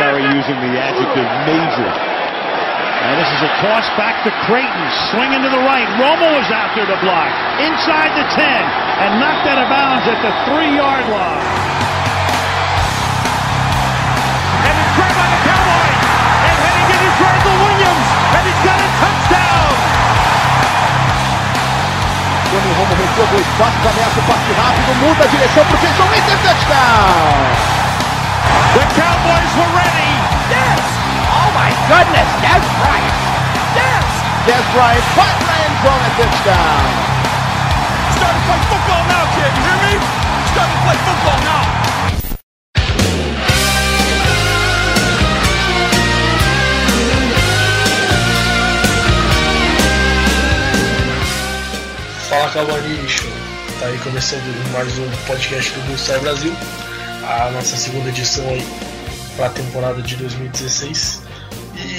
Vinatieri 0.00 0.32
using 0.32 0.56
the 0.64 0.80
adjective 0.80 1.28
major. 1.44 1.92
And 3.00 3.16
this 3.20 3.28
is 3.36 3.42
a 3.44 3.52
toss 3.60 3.84
back 4.00 4.24
to 4.24 4.32
Creighton, 4.48 4.86
swinging 5.12 5.44
to 5.44 5.50
the 5.52 5.60
right. 5.64 5.88
Romo 6.00 6.40
is 6.40 6.48
out 6.52 6.72
there 6.76 6.88
to 6.88 6.98
block, 7.04 7.28
inside 7.60 8.12
the 8.16 8.24
10, 8.32 8.40
and 8.40 9.20
knocked 9.20 9.44
out 9.48 9.60
of 9.60 9.68
bounds 9.68 10.04
at 10.08 10.20
the 10.24 10.32
three-yard 10.48 11.04
line. 11.08 11.48
And 14.64 14.74
it's 14.80 14.92
grabbed 14.96 15.16
by 15.16 15.28
the 15.32 15.40
Cowboys, 15.48 16.00
and 16.48 16.56
heading 16.60 16.88
in 16.96 17.00
is 17.04 17.16
Randall 17.20 17.58
Williams, 17.60 18.08
and 18.36 18.42
he's 18.48 18.62
got 18.64 18.78
a 18.80 18.88
touchdown. 19.04 19.68
Quando 22.52 22.68
o 22.68 22.74
Romo 22.76 22.94
recua 23.00 23.26
dois 23.32 23.48
passos, 23.56 23.84
ameaça 23.84 24.16
o 24.16 24.24
passe 24.28 24.52
rápido, 24.60 24.92
muda 25.00 25.24
a 25.24 25.28
direção 25.28 25.64
para 25.64 25.76
o 25.76 25.80
Jason 25.80 26.08
Witten, 26.08 26.38
touchdown! 26.40 27.80
The 28.70 28.84
Cowboys 28.94 29.52
were 29.56 29.76
ready. 29.76 29.89
Oh 31.70 31.72
my 31.72 31.78
goodness, 31.86 32.26
Des 32.42 32.62
Bryant! 32.82 33.14
Yes! 33.78 34.10
Des 34.42 34.62
Bryant, 34.74 35.06
the 35.14 35.54
end 35.54 35.76
zone, 35.86 36.02
a 36.02 36.10
touchdown! 36.18 36.90
Start 38.10 38.34
to 38.34 38.42
play 38.42 38.60
football 38.66 39.02
now, 39.06 39.22
kid. 39.38 39.52
You 39.54 39.62
hear 39.70 39.78
me? 39.86 39.94
Start 40.50 40.66
to 40.66 40.78
play 40.82 40.98
football 41.06 41.38
now. 41.46 41.62
Fala 52.28 52.48
Cavalinho, 52.50 53.06
tá 53.78 53.86
aí 53.86 53.98
começando 53.98 54.72
mais 54.72 54.98
um 54.98 55.08
podcast 55.26 55.72
do 55.72 55.80
Bullstar 55.86 56.18
Brasil, 56.20 56.52
a 57.28 57.50
nossa 57.50 57.76
segunda 57.76 58.08
edição 58.08 58.44
aí 58.48 58.66
para 59.36 59.46
a 59.46 59.50
temporada 59.50 60.02
de 60.02 60.16
2016. 60.16 61.29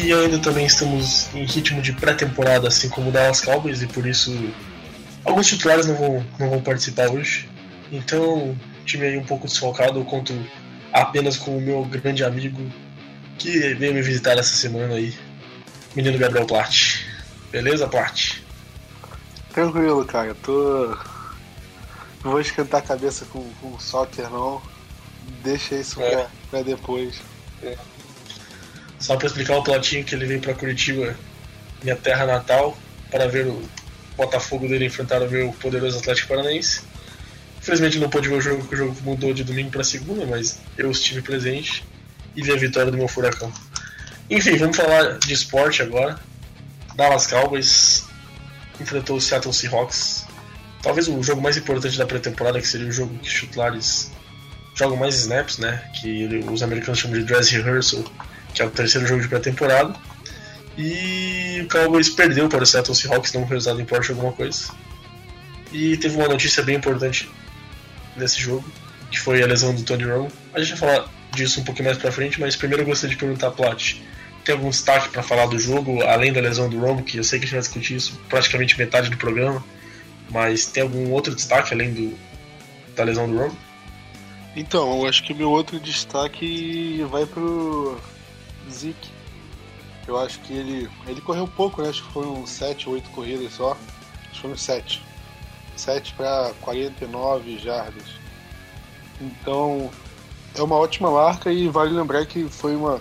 E 0.01 0.11
ainda 0.11 0.39
também 0.39 0.65
estamos 0.65 1.31
em 1.33 1.45
ritmo 1.45 1.79
de 1.79 1.93
pré-temporada, 1.93 2.67
assim 2.67 2.89
como 2.89 3.09
o 3.09 3.11
Dallas 3.11 3.39
Cowboys, 3.39 3.83
e 3.83 3.87
por 3.87 4.07
isso 4.07 4.33
alguns 5.23 5.45
titulares 5.45 5.85
não 5.85 5.95
vão, 5.95 6.25
não 6.39 6.49
vão 6.49 6.61
participar 6.61 7.09
hoje. 7.11 7.47
Então, 7.91 8.57
time 8.83 9.05
aí 9.05 9.17
um 9.17 9.23
pouco 9.23 9.45
desfocado, 9.45 9.99
eu 9.99 10.05
conto 10.05 10.33
apenas 10.91 11.37
com 11.37 11.55
o 11.55 11.61
meu 11.61 11.85
grande 11.85 12.23
amigo 12.23 12.59
que 13.37 13.75
veio 13.75 13.93
me 13.93 14.01
visitar 14.01 14.31
essa 14.39 14.55
semana 14.55 14.95
aí, 14.95 15.13
menino 15.95 16.17
Gabriel 16.17 16.47
Platt. 16.47 17.05
Beleza, 17.51 17.87
Platt? 17.87 18.41
Tranquilo, 19.53 20.03
cara. 20.05 20.33
Tô. 20.41 20.97
Não 22.23 22.31
vou 22.31 22.41
esquentar 22.41 22.79
a 22.79 22.83
cabeça 22.83 23.25
com, 23.25 23.47
com 23.61 23.77
soccer, 23.79 24.29
não. 24.29 24.61
Deixa 25.43 25.75
isso 25.75 26.01
É. 26.01 26.09
pra, 26.09 26.27
pra 26.49 26.61
depois. 26.63 27.19
Só 29.01 29.17
para 29.17 29.27
explicar 29.27 29.57
o 29.57 29.63
Platinho 29.63 30.05
que 30.05 30.13
ele 30.13 30.25
veio 30.25 30.39
para 30.39 30.53
Curitiba, 30.53 31.15
minha 31.83 31.95
terra 31.95 32.25
natal, 32.25 32.77
para 33.09 33.27
ver 33.27 33.47
o 33.47 33.67
Botafogo 34.15 34.67
dele 34.67 34.85
enfrentar 34.85 35.21
o 35.23 35.29
meu 35.29 35.51
poderoso 35.53 35.97
Atlético 35.97 36.29
Paranaense. 36.29 36.81
Infelizmente 37.59 37.97
não 37.97 38.09
pôde 38.09 38.29
ver 38.29 38.35
o 38.35 38.41
jogo, 38.41 38.59
porque 38.59 38.75
o 38.75 38.77
jogo 38.77 38.95
mudou 39.01 39.33
de 39.33 39.43
domingo 39.43 39.71
para 39.71 39.83
segunda, 39.83 40.25
mas 40.25 40.59
eu 40.77 40.91
estive 40.91 41.21
presente 41.21 41.83
e 42.35 42.43
vi 42.43 42.51
a 42.51 42.55
vitória 42.55 42.91
do 42.91 42.97
meu 42.97 43.07
Furacão. 43.07 43.51
Enfim, 44.29 44.55
vamos 44.57 44.77
falar 44.77 45.17
de 45.17 45.33
esporte 45.33 45.81
agora. 45.81 46.19
Dallas 46.95 47.25
Cowboys 47.25 48.05
enfrentou 48.79 49.17
o 49.17 49.21
Seattle 49.21 49.53
Seahawks. 49.53 50.25
Talvez 50.83 51.07
o 51.07 51.21
jogo 51.23 51.41
mais 51.41 51.57
importante 51.57 51.97
da 51.97 52.05
pré-temporada, 52.05 52.61
que 52.61 52.67
seria 52.67 52.87
o 52.87 52.91
jogo 52.91 53.17
que 53.17 53.27
os 53.27 53.33
titulares 53.33 54.11
jogam 54.75 54.95
mais 54.95 55.15
snaps, 55.15 55.57
né? 55.57 55.83
Que 55.99 56.27
os 56.49 56.63
americanos 56.63 56.99
chamam 56.99 57.19
de 57.19 57.25
dress 57.25 57.51
rehearsal, 57.51 58.03
que 58.53 58.61
é 58.61 58.65
o 58.65 58.69
terceiro 58.69 59.07
jogo 59.07 59.21
de 59.21 59.27
pré-temporada. 59.27 59.95
E 60.77 61.61
o 61.63 61.67
Cowboys 61.67 62.09
perdeu 62.09 62.47
para 62.47 62.63
o 62.63 62.65
Seattle 62.65 62.95
Seahawks, 62.95 63.33
não 63.33 63.41
um 63.41 63.45
resultado 63.45 63.81
importa 63.81 64.11
alguma 64.11 64.31
coisa. 64.31 64.71
E 65.71 65.97
teve 65.97 66.15
uma 66.15 66.27
notícia 66.27 66.63
bem 66.63 66.75
importante 66.75 67.29
nesse 68.15 68.39
jogo, 68.39 68.63
que 69.09 69.19
foi 69.19 69.41
a 69.41 69.47
lesão 69.47 69.73
do 69.73 69.83
Tony 69.83 70.03
Romo. 70.03 70.31
A 70.53 70.59
gente 70.59 70.77
vai 70.77 70.79
falar 70.79 71.09
disso 71.31 71.61
um 71.61 71.63
pouquinho 71.63 71.85
mais 71.85 71.97
pra 71.97 72.11
frente, 72.11 72.39
mas 72.39 72.55
primeiro 72.55 72.83
eu 72.83 72.87
gostaria 72.87 73.15
de 73.15 73.19
perguntar 73.19 73.47
a 73.47 73.51
Plat. 73.51 73.95
Tem 74.43 74.55
algum 74.55 74.69
destaque 74.69 75.09
para 75.09 75.21
falar 75.21 75.45
do 75.45 75.59
jogo, 75.59 76.01
além 76.03 76.33
da 76.33 76.41
lesão 76.41 76.69
do 76.69 76.79
Romo, 76.79 77.03
que 77.03 77.17
eu 77.17 77.23
sei 77.23 77.39
que 77.39 77.45
a 77.45 77.47
gente 77.47 77.55
vai 77.55 77.61
discutir 77.61 77.95
isso 77.95 78.19
praticamente 78.27 78.77
metade 78.77 79.09
do 79.09 79.17
programa, 79.17 79.63
mas 80.29 80.65
tem 80.65 80.83
algum 80.83 81.11
outro 81.11 81.35
destaque 81.35 81.73
além 81.73 81.93
do, 81.93 82.17
da 82.95 83.03
lesão 83.03 83.29
do 83.29 83.37
Romo? 83.37 83.57
Então, 84.55 85.01
eu 85.01 85.07
acho 85.07 85.23
que 85.23 85.31
o 85.31 85.35
meu 85.35 85.49
outro 85.49 85.79
destaque 85.79 87.05
vai 87.09 87.25
pro 87.25 87.97
Zeke. 88.69 89.09
Eu 90.07 90.19
acho 90.19 90.39
que 90.41 90.53
ele. 90.53 90.89
Ele 91.07 91.21
correu 91.21 91.47
pouco, 91.47 91.81
né? 91.81 91.89
Acho 91.89 92.03
que 92.03 92.11
foram 92.11 92.45
7 92.45 92.89
ou 92.89 92.95
8 92.95 93.09
corridas 93.11 93.53
só. 93.53 93.71
Acho 93.71 94.31
que 94.31 94.41
foram 94.41 94.57
7. 94.57 95.03
7 95.75 96.13
para 96.13 96.53
49 96.61 97.57
jardas. 97.59 98.03
Então, 99.19 99.89
é 100.55 100.61
uma 100.61 100.75
ótima 100.75 101.11
marca 101.11 101.51
e 101.51 101.67
vale 101.69 101.91
lembrar 101.91 102.25
que 102.25 102.47
foi 102.49 102.75
uma 102.75 102.99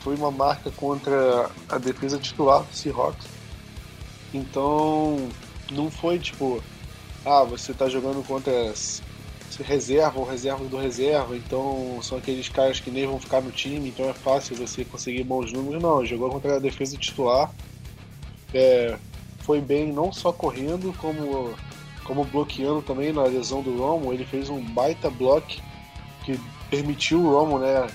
foi 0.00 0.14
uma 0.16 0.30
marca 0.30 0.70
contra 0.70 1.50
a 1.66 1.78
defesa 1.78 2.18
titular 2.18 2.62
do 2.62 2.76
Seahawks. 2.76 3.26
Então, 4.34 5.30
não 5.70 5.90
foi 5.90 6.18
tipo, 6.18 6.62
ah, 7.24 7.42
você 7.42 7.72
tá 7.72 7.88
jogando 7.88 8.22
contra 8.26 8.52
reserva 9.62 10.18
ou 10.18 10.24
reserva 10.24 10.64
do 10.64 10.76
reserva, 10.76 11.36
então 11.36 11.98
são 12.02 12.18
aqueles 12.18 12.48
caras 12.48 12.80
que 12.80 12.90
nem 12.90 13.06
vão 13.06 13.20
ficar 13.20 13.40
no 13.40 13.50
time, 13.52 13.88
então 13.88 14.08
é 14.08 14.12
fácil 14.14 14.56
você 14.56 14.84
conseguir 14.84 15.22
bons 15.24 15.52
números. 15.52 15.82
Não, 15.82 16.04
jogou 16.04 16.30
contra 16.30 16.56
a 16.56 16.58
defesa 16.58 16.96
titular. 16.96 17.50
É, 18.52 18.96
foi 19.40 19.60
bem 19.60 19.92
não 19.92 20.12
só 20.12 20.32
correndo, 20.32 20.94
como, 20.98 21.54
como 22.04 22.24
bloqueando 22.24 22.82
também 22.82 23.12
na 23.12 23.24
lesão 23.24 23.62
do 23.62 23.76
Romo. 23.76 24.12
Ele 24.12 24.24
fez 24.24 24.48
um 24.48 24.60
baita 24.60 25.10
block 25.10 25.60
que 26.24 26.38
permitiu 26.70 27.20
o 27.20 27.30
Romo 27.30 27.58
né, 27.58 27.86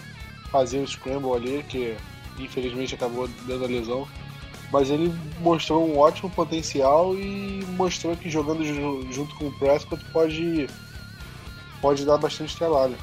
fazer 0.52 0.80
o 0.80 0.88
scramble 0.88 1.34
ali, 1.34 1.64
que 1.68 1.96
infelizmente 2.38 2.96
acabou 2.96 3.28
dando 3.46 3.66
a 3.66 3.68
lesão. 3.68 4.08
Mas 4.72 4.92
ele 4.92 5.12
mostrou 5.40 5.84
um 5.84 5.98
ótimo 5.98 6.30
potencial 6.30 7.16
e 7.16 7.66
mostrou 7.76 8.16
que 8.16 8.30
jogando 8.30 8.64
ju- 8.64 9.08
junto 9.12 9.34
com 9.36 9.48
o 9.48 9.52
Prescott 9.52 10.04
pode, 10.14 10.68
pode 11.82 12.06
dar 12.06 12.18
bastante 12.18 12.56
trabalho. 12.56 12.98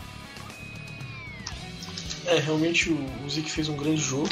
É, 2.26 2.38
realmente 2.38 2.90
o, 2.90 3.30
Zeke 3.30 3.50
fez 3.50 3.68
um 3.68 3.76
grande 3.76 4.00
jogo 4.00 4.28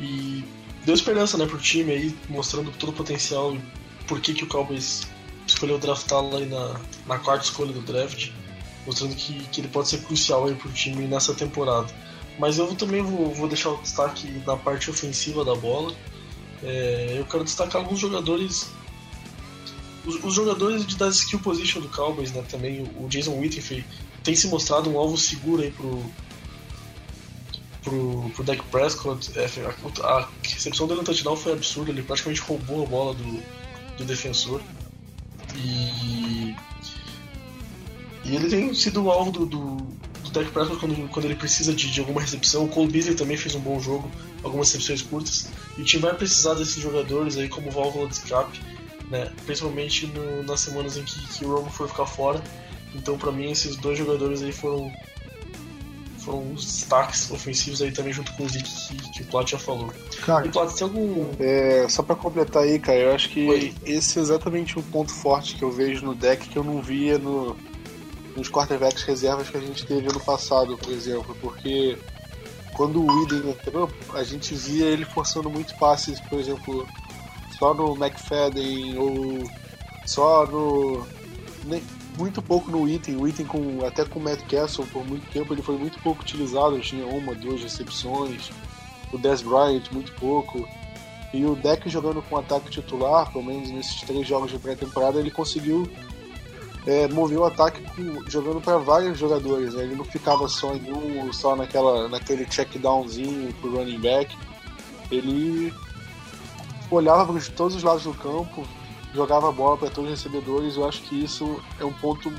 e 0.00 0.44
deu 0.84 0.94
esperança 0.94 1.38
né, 1.38 1.46
pro 1.46 1.58
time 1.58 1.92
aí, 1.92 2.18
mostrando 2.28 2.70
todo 2.72 2.90
o 2.90 2.92
potencial 2.92 3.54
e 3.54 3.60
por 4.06 4.20
que, 4.20 4.34
que 4.34 4.44
o 4.44 4.48
Cowboys 4.48 5.06
escolheu 5.46 5.78
draftá-lo 5.78 6.36
aí 6.36 6.46
na, 6.46 6.80
na 7.06 7.18
quarta 7.18 7.44
escolha 7.44 7.72
do 7.72 7.80
draft, 7.80 8.30
mostrando 8.84 9.14
que, 9.14 9.34
que 9.46 9.60
ele 9.60 9.68
pode 9.68 9.88
ser 9.88 10.02
crucial 10.02 10.46
aí 10.46 10.54
pro 10.54 10.70
time 10.72 11.06
nessa 11.06 11.34
temporada. 11.34 11.86
Mas 12.38 12.58
eu 12.58 12.74
também 12.74 13.02
vou, 13.02 13.32
vou 13.32 13.48
deixar 13.48 13.70
o 13.70 13.76
destaque 13.80 14.28
na 14.46 14.56
parte 14.56 14.90
ofensiva 14.90 15.44
da 15.44 15.54
bola. 15.54 15.94
É, 16.62 17.14
eu 17.16 17.24
quero 17.24 17.44
destacar 17.44 17.82
alguns 17.82 17.98
jogadores. 17.98 18.70
Os, 20.06 20.22
os 20.22 20.34
jogadores 20.34 20.86
de, 20.86 20.96
da 20.96 21.08
skill 21.08 21.40
position 21.40 21.80
do 21.80 21.88
Cowboys, 21.88 22.32
né? 22.32 22.42
Também 22.48 22.88
o, 22.98 23.08
Jason 23.08 23.38
Witten 23.38 23.84
tem 24.22 24.34
se 24.34 24.46
mostrado 24.48 24.88
um 24.88 24.98
alvo 24.98 25.16
seguro 25.16 25.62
aí 25.62 25.70
pro, 25.70 26.02
pro, 27.82 28.30
pro 28.34 28.44
Dak 28.44 28.62
Prescott. 28.70 29.30
É, 29.36 29.46
a, 30.02 30.08
a 30.08 30.28
recepção 30.42 30.86
dele 30.86 31.00
no 31.00 31.06
touchdown 31.06 31.36
foi 31.36 31.52
absurda, 31.52 31.90
ele 31.90 32.02
praticamente 32.02 32.40
roubou 32.40 32.84
a 32.84 32.86
bola 32.86 33.14
do, 33.14 33.42
do 33.98 34.04
defensor. 34.04 34.60
E, 35.56 36.54
e 38.24 38.36
ele 38.36 38.48
tem 38.48 38.72
sido 38.74 39.04
o 39.04 39.10
alvo 39.10 39.30
do, 39.32 39.46
do, 39.46 39.76
do 40.22 40.30
Dak 40.30 40.50
Prescott 40.50 40.78
quando, 40.78 41.08
quando 41.08 41.24
ele 41.24 41.36
precisa 41.36 41.74
de, 41.74 41.90
de 41.90 42.00
alguma 42.00 42.20
recepção. 42.20 42.64
O 42.64 42.68
Cole 42.68 42.90
Beasley 42.90 43.16
também 43.16 43.36
fez 43.36 43.54
um 43.54 43.60
bom 43.60 43.80
jogo, 43.80 44.10
algumas 44.44 44.70
recepções 44.72 45.02
curtas. 45.02 45.48
E 45.76 45.82
o 45.82 45.84
time 45.84 46.02
vai 46.02 46.14
precisar 46.14 46.54
desses 46.54 46.80
jogadores 46.80 47.36
aí 47.36 47.48
como 47.48 47.70
válvula 47.70 48.08
de 48.08 48.14
escape, 48.14 48.60
né? 49.10 49.30
principalmente 49.44 50.06
no, 50.06 50.42
nas 50.42 50.60
semanas 50.60 50.96
em 50.96 51.04
que, 51.04 51.26
que 51.28 51.44
o 51.44 51.54
Romo 51.54 51.70
for 51.70 51.88
ficar 51.88 52.06
fora. 52.06 52.42
Então, 52.94 53.18
para 53.18 53.32
mim, 53.32 53.50
esses 53.50 53.76
dois 53.76 53.98
jogadores 53.98 54.42
aí 54.42 54.52
foram 54.52 54.90
foram 56.26 56.52
os 56.52 56.64
destaques 56.64 57.30
ofensivos 57.30 57.80
aí 57.80 57.92
também 57.92 58.12
junto 58.12 58.32
com 58.32 58.44
o 58.44 58.48
Zeke 58.48 58.68
que, 58.68 59.10
que 59.12 59.22
o 59.22 59.26
Plat 59.26 59.48
já 59.48 59.58
falou. 59.58 59.92
Cara, 60.24 60.44
E 60.44 60.50
Plat, 60.50 60.72
tem 60.74 60.84
algum. 60.84 61.30
É, 61.38 61.86
só 61.88 62.02
pra 62.02 62.16
completar 62.16 62.64
aí, 62.64 62.80
cara, 62.80 62.98
eu 62.98 63.14
acho 63.14 63.28
que 63.28 63.48
Oi. 63.48 63.74
esse 63.84 64.18
é 64.18 64.22
exatamente 64.22 64.76
o 64.76 64.82
ponto 64.82 65.12
forte 65.12 65.54
que 65.54 65.62
eu 65.62 65.70
vejo 65.70 66.04
no 66.04 66.16
deck 66.16 66.48
que 66.48 66.56
eu 66.56 66.64
não 66.64 66.82
via 66.82 67.16
no, 67.16 67.56
nos 68.36 68.50
quarterbacks 68.50 69.04
reservas 69.04 69.48
que 69.48 69.56
a 69.56 69.60
gente 69.60 69.86
teve 69.86 70.08
ano 70.08 70.20
passado, 70.20 70.76
por 70.76 70.92
exemplo, 70.92 71.36
porque 71.40 71.96
quando 72.74 73.00
o 73.00 73.06
Whedon 73.06 73.50
entrou, 73.50 73.90
a 74.12 74.24
gente 74.24 74.54
via 74.54 74.86
ele 74.86 75.04
forçando 75.04 75.48
muito 75.48 75.74
passes, 75.76 76.20
por 76.20 76.38
exemplo, 76.38 76.86
só 77.58 77.74
no 77.74 77.94
McFadden 77.96 78.98
ou 78.98 79.50
só 80.04 80.46
no. 80.46 81.06
nem- 81.64 81.82
muito 82.16 82.40
pouco 82.40 82.70
no 82.70 82.88
item. 82.88 83.16
O 83.16 83.28
item 83.28 83.46
com 83.46 83.84
até 83.84 84.04
com 84.04 84.18
o 84.18 84.22
Matt 84.22 84.40
Castle 84.46 84.86
por 84.86 85.04
muito 85.06 85.30
tempo 85.30 85.52
ele 85.52 85.62
foi 85.62 85.76
muito 85.76 85.98
pouco 86.00 86.22
utilizado. 86.22 86.80
Tinha 86.80 87.06
uma, 87.06 87.34
duas 87.34 87.62
recepções. 87.62 88.50
O 89.12 89.18
Dez 89.18 89.42
Bryant 89.42 89.84
muito 89.92 90.12
pouco. 90.14 90.66
E 91.32 91.44
o 91.44 91.54
deck 91.54 91.88
jogando 91.90 92.22
com 92.22 92.38
ataque 92.38 92.70
titular, 92.70 93.30
pelo 93.30 93.44
menos 93.44 93.70
nesses 93.70 94.00
três 94.02 94.26
jogos 94.26 94.50
de 94.50 94.58
pré-temporada, 94.58 95.18
ele 95.18 95.30
conseguiu 95.30 95.86
é, 96.86 97.08
mover 97.08 97.38
o 97.38 97.44
ataque 97.44 97.82
com, 97.82 98.30
jogando 98.30 98.60
para 98.60 98.78
vários 98.78 99.18
jogadores. 99.18 99.74
Né? 99.74 99.82
Ele 99.84 99.96
não 99.96 100.04
ficava 100.04 100.48
só 100.48 100.74
em 100.74 100.90
um, 100.90 101.32
só 101.32 101.54
naquela, 101.54 102.08
naquele 102.08 102.46
check 102.46 102.78
downzinho 102.78 103.52
pro 103.54 103.76
running 103.76 104.00
back. 104.00 104.34
Ele 105.10 105.72
olhava 106.90 107.32
para 107.32 107.42
todos 107.52 107.76
os 107.76 107.82
lados 107.82 108.04
do 108.04 108.14
campo, 108.14 108.66
jogava 109.14 109.48
a 109.48 109.52
bola 109.52 109.76
para 109.76 109.90
todos 109.90 110.10
os 110.10 110.18
recebedores. 110.18 110.76
Eu 110.76 110.88
acho 110.88 111.02
que 111.02 111.24
isso 111.24 111.60
é 111.80 111.84
um 111.84 111.92
ponto 111.92 112.32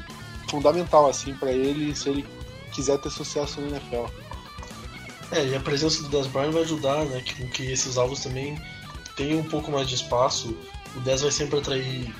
fundamental 0.49 1.09
assim 1.09 1.33
para 1.33 1.51
ele 1.51 1.95
se 1.95 2.09
ele 2.09 2.25
quiser 2.71 2.97
ter 2.99 3.09
sucesso 3.09 3.59
no 3.61 3.67
NFL. 3.67 4.05
É, 5.31 5.45
e 5.45 5.55
a 5.55 5.59
presença 5.59 6.01
do 6.03 6.09
Dez 6.09 6.27
Bryant 6.27 6.51
vai 6.51 6.61
ajudar, 6.63 7.03
né, 7.05 7.21
com 7.38 7.49
que 7.49 7.65
esses 7.65 7.97
alvos 7.97 8.21
também 8.21 8.57
tenham 9.15 9.39
um 9.39 9.44
pouco 9.44 9.71
mais 9.71 9.88
de 9.89 9.95
espaço. 9.95 10.55
O 10.95 11.00
Dez 11.01 11.21
vai 11.21 11.31
sempre 11.31 11.59
atrair 11.59 12.13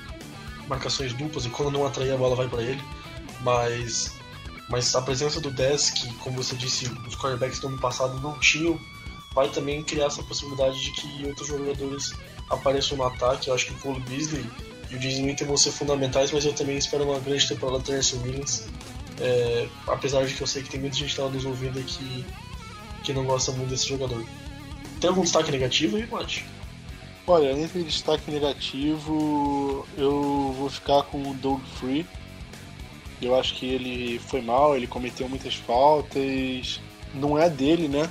marcações 0.68 1.14
duplas 1.14 1.46
e 1.46 1.48
quando 1.48 1.70
não 1.70 1.86
atrair 1.86 2.12
a 2.12 2.16
bola 2.16 2.36
vai 2.36 2.48
para 2.48 2.62
ele. 2.62 2.82
Mas, 3.40 4.14
mas 4.68 4.94
a 4.94 5.00
presença 5.00 5.40
do 5.40 5.50
10, 5.50 5.90
que 5.90 6.12
como 6.16 6.42
você 6.42 6.54
disse, 6.56 6.86
os 7.06 7.16
quarterbacks 7.16 7.60
do 7.60 7.68
ano 7.68 7.78
passado 7.78 8.20
não 8.20 8.38
tinham, 8.40 8.78
vai 9.34 9.48
também 9.48 9.82
criar 9.82 10.06
essa 10.06 10.22
possibilidade 10.22 10.80
de 10.80 10.92
que 10.92 11.26
outros 11.26 11.48
jogadores 11.48 12.12
apareçam 12.50 12.96
no 12.96 13.04
ataque. 13.04 13.48
Eu 13.48 13.54
acho 13.54 13.66
que 13.66 13.72
o 13.72 13.76
Cole 13.76 14.00
Beasley 14.00 14.44
e 14.90 14.96
o 14.96 14.98
Jason 14.98 15.22
Witten 15.24 15.46
vão 15.46 15.56
ser 15.56 15.70
fundamentais, 15.70 16.32
mas 16.32 16.44
eu 16.44 16.52
também 16.52 16.76
espero 16.76 17.04
uma 17.04 17.18
grande 17.20 17.46
temporada 17.46 17.78
do 17.78 17.84
Terence 17.84 18.16
Williams. 18.16 18.66
É, 19.20 19.68
apesar 19.86 20.24
de 20.24 20.34
que 20.34 20.40
eu 20.40 20.46
sei 20.46 20.62
que 20.62 20.70
tem 20.70 20.80
muita 20.80 20.96
gente 20.96 21.14
que 21.14 21.20
está 21.20 21.28
nos 21.28 21.44
ouvindo 21.44 21.78
aqui 21.78 22.24
que 23.02 23.12
não 23.12 23.24
gosta 23.24 23.52
muito 23.52 23.70
desse 23.70 23.88
jogador. 23.88 24.24
Tem 25.00 25.08
algum 25.08 25.22
destaque 25.22 25.50
negativo 25.50 25.96
aí, 25.96 26.06
Mate? 26.06 26.44
Olha, 27.26 27.52
entre 27.52 27.82
destaque 27.82 28.30
negativo, 28.30 29.86
eu 29.96 30.54
vou 30.56 30.70
ficar 30.70 31.02
com 31.02 31.30
o 31.30 31.34
Doug 31.34 31.60
Free. 31.78 32.06
Eu 33.20 33.38
acho 33.38 33.54
que 33.54 33.66
ele 33.66 34.18
foi 34.18 34.40
mal, 34.40 34.76
ele 34.76 34.86
cometeu 34.86 35.28
muitas 35.28 35.54
faltas. 35.54 36.80
Não 37.14 37.38
é 37.38 37.50
dele, 37.50 37.88
né? 37.88 38.08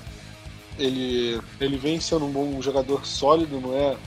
Ele, 0.77 1.39
ele 1.59 1.77
vem 1.77 1.99
sendo 1.99 2.25
um 2.25 2.31
bom 2.31 2.61
jogador 2.61 3.05
sólido, 3.05 3.59
não 3.59 3.73
é? 3.75 3.97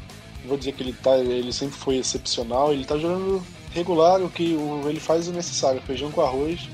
Vou 0.45 0.57
dizer 0.57 0.73
que 0.73 0.83
ele 0.83 0.93
tá, 0.93 1.19
ele 1.19 1.53
sempre 1.53 1.77
foi 1.77 1.97
excepcional. 1.97 2.73
Ele 2.73 2.85
tá 2.85 2.97
jogando 2.97 3.43
regular, 3.73 4.23
o 4.23 4.31
que 4.31 4.57
ele 4.87 5.01
faz 5.01 5.29
o 5.29 5.33
necessário, 5.33 5.83
feijão 5.83 6.11
com 6.11 6.21
arroz. 6.21 6.69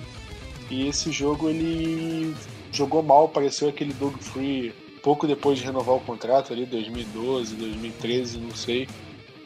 E 0.70 0.87
esse 0.87 1.10
jogo 1.12 1.48
ele 1.48 2.34
jogou 2.72 3.02
mal, 3.02 3.28
pareceu 3.28 3.69
aquele 3.69 3.93
Doug 3.93 4.16
Free 4.19 4.75
pouco 5.02 5.25
depois 5.25 5.58
de 5.58 5.64
renovar 5.64 5.94
o 5.94 6.00
contrato 6.00 6.52
ali, 6.52 6.66
2012, 6.66 7.54
2013, 7.54 8.38
não 8.38 8.54
sei. 8.54 8.88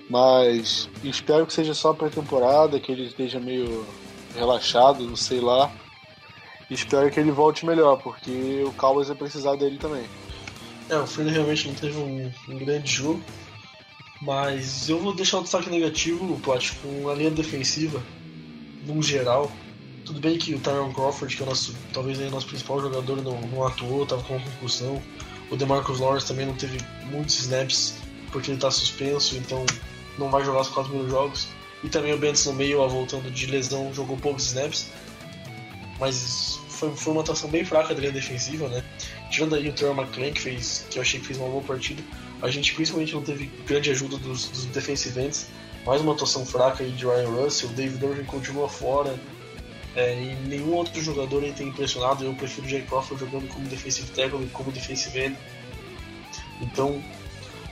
Mas 0.08 0.88
espero 1.04 1.46
que 1.46 1.52
seja 1.52 1.74
só 1.74 1.92
pré-temporada, 1.92 2.80
que 2.80 2.90
ele 2.90 3.04
esteja 3.04 3.38
meio 3.38 3.86
relaxado, 4.34 5.04
não 5.04 5.16
sei 5.16 5.38
lá. 5.38 5.70
Espero 6.70 7.10
que 7.10 7.20
ele 7.20 7.30
volte 7.30 7.66
melhor, 7.66 8.00
porque 8.02 8.64
o 8.66 8.72
Cowboys 8.72 9.08
vai 9.08 9.16
precisar 9.18 9.54
dele 9.56 9.76
também. 9.76 10.04
É, 10.90 10.96
o 10.96 11.06
Freeland 11.06 11.36
realmente 11.36 11.68
não 11.68 11.74
teve 11.74 11.96
um, 11.98 12.32
um, 12.48 12.58
grande 12.58 12.90
jogo, 12.90 13.22
mas 14.20 14.88
eu 14.88 14.98
vou 14.98 15.14
deixar 15.14 15.38
o 15.38 15.42
destaque 15.42 15.70
negativo, 15.70 16.38
Plat, 16.40 16.72
com 16.82 17.08
a 17.08 17.14
linha 17.14 17.30
defensiva, 17.30 18.02
num 18.84 19.00
geral. 19.00 19.52
Tudo 20.04 20.18
bem 20.18 20.36
que 20.36 20.52
o 20.52 20.58
Tyron 20.58 20.92
Crawford, 20.92 21.36
que 21.36 21.42
é 21.42 21.46
o 21.46 21.48
nosso, 21.48 21.76
talvez 21.92 22.18
aí 22.18 22.26
o 22.26 22.30
nosso 22.32 22.48
principal 22.48 22.80
jogador, 22.80 23.22
não, 23.22 23.40
não 23.40 23.64
atuou, 23.64 24.02
estava 24.02 24.20
com 24.24 24.34
uma 24.34 24.44
concussão. 24.44 25.00
O 25.48 25.56
DeMarcus 25.56 26.00
Lawrence 26.00 26.26
também 26.26 26.44
não 26.44 26.54
teve 26.54 26.78
muitos 27.04 27.38
snaps 27.38 27.94
porque 28.32 28.50
ele 28.50 28.56
está 28.56 28.70
suspenso, 28.70 29.36
então 29.36 29.64
não 30.18 30.28
vai 30.28 30.44
jogar 30.44 30.62
os 30.62 30.68
4 30.70 30.92
mil 30.92 31.08
jogos. 31.08 31.46
E 31.84 31.88
também 31.88 32.12
o 32.12 32.18
Bentz 32.18 32.44
no 32.46 32.52
meio, 32.52 32.86
voltando 32.88 33.30
de 33.30 33.46
lesão, 33.46 33.94
jogou 33.94 34.16
poucos 34.16 34.46
snaps. 34.46 34.88
Mas 36.00 36.58
foi, 36.68 36.90
foi 36.96 37.12
uma 37.12 37.22
atuação 37.22 37.48
bem 37.48 37.64
fraca 37.64 37.94
da 37.94 38.00
linha 38.00 38.12
defensiva, 38.12 38.68
né? 38.68 38.84
Tirando 39.30 39.54
aí 39.54 39.68
o 39.68 39.72
Terrell 39.72 39.94
McClain, 39.94 40.32
que, 40.32 40.40
fez, 40.40 40.86
que 40.90 40.98
eu 40.98 41.02
achei 41.02 41.20
que 41.20 41.26
fez 41.26 41.38
uma 41.38 41.48
boa 41.48 41.62
partida, 41.62 42.02
a 42.42 42.50
gente 42.50 42.74
principalmente 42.74 43.14
não 43.14 43.22
teve 43.22 43.46
grande 43.66 43.90
ajuda 43.90 44.16
dos, 44.18 44.48
dos 44.48 44.64
defensive 44.66 45.18
ends. 45.20 45.48
Mais 45.86 46.00
uma 46.02 46.12
atuação 46.12 46.44
fraca 46.44 46.82
aí 46.82 46.90
de 46.90 47.04
Ryan 47.04 47.28
Russell, 47.28 47.70
o 47.70 47.72
David 47.72 48.04
Irving 48.04 48.24
continua 48.24 48.68
fora. 48.68 49.18
É, 49.94 50.20
e 50.20 50.34
nenhum 50.46 50.74
outro 50.74 51.00
jogador 51.00 51.42
aí 51.42 51.52
tem 51.52 51.68
impressionado. 51.68 52.24
Eu 52.24 52.34
prefiro 52.34 52.66
o 52.66 52.70
Jay 52.70 52.82
Crawford 52.82 53.24
jogando 53.24 53.48
como 53.48 53.66
defensive 53.68 54.10
tackle 54.10 54.44
e 54.44 54.48
como 54.48 54.70
defensive 54.72 55.18
end. 55.18 55.36
Então, 56.60 57.02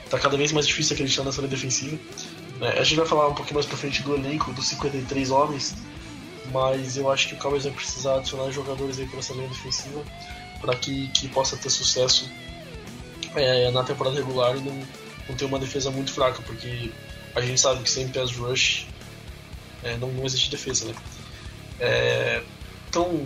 tá 0.09 0.19
cada 0.19 0.37
vez 0.37 0.53
mais 0.53 0.67
difícil 0.67 0.95
acreditar 0.95 1.25
nessa 1.25 1.41
linha 1.41 1.51
defensiva. 1.51 1.99
É, 2.61 2.79
a 2.79 2.85
gente 2.85 2.97
vai 2.97 3.07
falar 3.07 3.29
um 3.29 3.35
pouquinho 3.35 3.55
mais 3.55 3.67
pra 3.67 3.77
frente 3.77 4.03
do 4.03 4.15
elenco, 4.15 4.53
dos 4.53 4.69
53 4.69 5.31
homens, 5.31 5.75
mas 6.53 6.97
eu 6.97 7.11
acho 7.11 7.29
que 7.29 7.35
o 7.35 7.39
Cowboys 7.39 7.65
vai 7.65 7.73
precisar 7.73 8.17
adicionar 8.17 8.51
jogadores 8.51 8.99
aí 8.99 9.07
para 9.07 9.19
essa 9.19 9.33
linha 9.33 9.49
defensiva 9.49 10.03
para 10.61 10.75
que, 10.77 11.09
que 11.09 11.29
possa 11.29 11.57
ter 11.57 11.71
sucesso 11.71 12.31
é, 13.35 13.71
na 13.71 13.85
temporada 13.85 14.17
regular 14.17 14.57
e 14.57 14.61
não, 14.61 14.75
não 15.29 15.37
ter 15.37 15.45
uma 15.45 15.59
defesa 15.59 15.91
muito 15.91 16.13
fraca, 16.13 16.43
porque 16.43 16.93
a 17.35 17.41
gente 17.41 17.61
sabe 17.61 17.83
que 17.83 17.91
sem 17.91 18.09
pass 18.09 18.33
rush 18.33 18.87
é, 19.83 19.97
não, 19.97 20.11
não 20.11 20.25
existe 20.25 20.51
defesa, 20.51 20.87
né? 20.87 20.95
É, 21.81 22.43
então, 22.89 23.25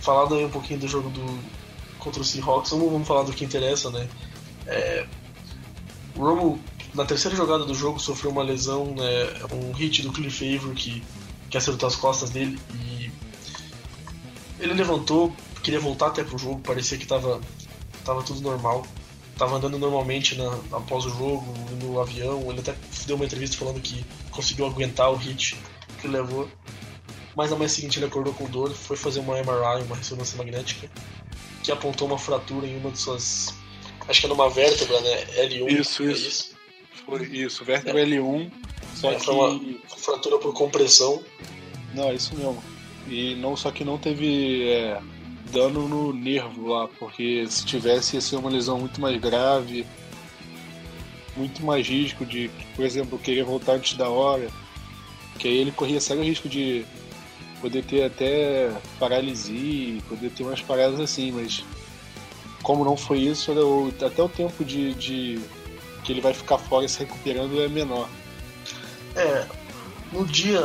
falando 0.00 0.34
aí 0.34 0.44
um 0.44 0.50
pouquinho 0.50 0.80
do 0.80 0.88
jogo 0.88 1.08
do 1.10 1.38
contra 1.98 2.20
o 2.20 2.24
Seahawks, 2.24 2.70
vamos, 2.70 2.92
vamos 2.92 3.08
falar 3.08 3.22
do 3.22 3.32
que 3.32 3.44
interessa, 3.44 3.90
né? 3.90 4.08
É, 4.66 5.06
o 6.14 6.20
Romo, 6.20 6.60
na 6.94 7.04
terceira 7.04 7.36
jogada 7.36 7.64
do 7.64 7.74
jogo, 7.74 7.98
sofreu 7.98 8.30
uma 8.30 8.42
lesão, 8.42 8.94
né, 8.94 9.46
um 9.52 9.72
hit 9.72 10.02
do 10.02 10.12
Cliff 10.12 10.58
Favor 10.58 10.74
que, 10.74 11.02
que 11.48 11.56
acertou 11.56 11.86
as 11.86 11.96
costas 11.96 12.30
dele 12.30 12.58
e 12.74 13.10
ele 14.60 14.74
levantou, 14.74 15.32
queria 15.62 15.80
voltar 15.80 16.08
até 16.08 16.24
pro 16.24 16.38
jogo, 16.38 16.60
parecia 16.60 16.98
que 16.98 17.06
tava, 17.06 17.40
tava 18.04 18.22
tudo 18.22 18.40
normal. 18.40 18.86
Tava 19.36 19.56
andando 19.56 19.78
normalmente 19.78 20.34
na, 20.34 20.58
após 20.72 21.06
o 21.06 21.10
jogo, 21.10 21.54
no 21.80 22.00
avião. 22.00 22.50
Ele 22.50 22.58
até 22.58 22.74
deu 23.06 23.14
uma 23.14 23.24
entrevista 23.24 23.56
falando 23.56 23.80
que 23.80 24.04
conseguiu 24.30 24.66
aguentar 24.66 25.12
o 25.12 25.14
hit 25.14 25.56
que 26.00 26.08
levou 26.08 26.48
mas 27.38 27.52
na 27.52 27.56
manhã 27.56 27.68
seguinte 27.68 28.00
ele 28.00 28.06
acordou 28.06 28.34
com 28.34 28.46
dor, 28.46 28.72
foi 28.72 28.96
fazer 28.96 29.20
uma 29.20 29.34
MRI, 29.34 29.84
uma 29.86 29.94
ressonância 29.94 30.36
magnética, 30.36 30.90
que 31.62 31.70
apontou 31.70 32.08
uma 32.08 32.18
fratura 32.18 32.66
em 32.66 32.76
uma 32.76 32.90
de 32.90 32.98
suas. 32.98 33.54
Acho 34.08 34.22
que 34.22 34.26
é 34.26 34.28
numa 34.28 34.50
vértebra, 34.50 35.00
né? 35.00 35.24
L1. 35.46 35.70
Isso, 35.70 36.02
é 36.02 36.06
isso. 36.06 36.28
isso. 36.28 36.56
Foi 37.06 37.22
isso, 37.26 37.64
vértebra 37.64 38.02
é. 38.02 38.06
L1. 38.06 38.50
Só 38.96 39.12
é, 39.12 39.14
que. 39.14 39.24
Foi 39.24 39.34
uma 39.36 39.78
fratura 39.98 40.38
por 40.38 40.52
compressão. 40.52 41.22
Não, 41.94 42.08
é 42.08 42.16
isso 42.16 42.34
mesmo. 42.34 42.60
E 43.06 43.36
não, 43.36 43.56
só 43.56 43.70
que 43.70 43.84
não 43.84 43.98
teve 43.98 44.68
é, 44.68 45.00
dano 45.50 45.88
no 45.88 46.12
nervo 46.12 46.68
lá, 46.68 46.88
porque 46.98 47.46
se 47.48 47.64
tivesse 47.64 48.16
ia 48.16 48.20
ser 48.20 48.36
uma 48.36 48.50
lesão 48.50 48.78
muito 48.78 49.00
mais 49.00 49.20
grave, 49.20 49.86
muito 51.36 51.64
mais 51.64 51.86
risco 51.86 52.26
de, 52.26 52.50
por 52.74 52.84
exemplo, 52.84 53.18
querer 53.18 53.44
voltar 53.44 53.74
antes 53.74 53.96
da 53.96 54.08
hora. 54.08 54.48
Que 55.38 55.48
aí 55.48 55.56
ele 55.58 55.70
corria 55.70 56.00
sério 56.00 56.22
risco 56.22 56.48
de 56.48 56.84
poder 57.60 57.84
ter 57.84 58.04
até 58.04 58.72
paralisia, 58.98 60.00
poder 60.08 60.30
ter 60.30 60.42
umas 60.42 60.60
paradas 60.60 60.98
assim, 60.98 61.30
mas 61.32 61.64
como 62.62 62.84
não 62.84 62.96
foi 62.96 63.20
isso, 63.20 63.52
até 64.04 64.22
o 64.22 64.28
tempo 64.28 64.64
de, 64.64 64.94
de 64.94 65.40
que 66.04 66.12
ele 66.12 66.20
vai 66.20 66.34
ficar 66.34 66.58
fora 66.58 66.88
se 66.88 66.98
recuperando 67.00 67.60
é 67.62 67.68
menor. 67.68 68.08
É, 69.14 69.46
no 70.12 70.26
dia 70.26 70.60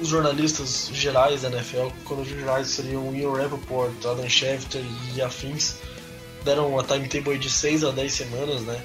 os 0.00 0.08
jornalistas 0.08 0.90
gerais 0.92 1.42
da 1.42 1.48
NFL, 1.48 1.88
quando 2.04 2.22
os 2.22 2.28
gerais 2.28 2.68
seriam 2.68 3.08
o 3.08 3.14
Ian 3.14 3.32
Rappaport, 3.32 3.92
Adam 4.04 4.28
Schefter 4.28 4.82
e 5.14 5.22
afins, 5.22 5.76
deram 6.44 6.68
uma 6.68 6.82
timetable 6.82 7.38
de 7.38 7.48
6 7.48 7.84
a 7.84 7.90
10 7.90 8.12
semanas, 8.12 8.60
né? 8.62 8.82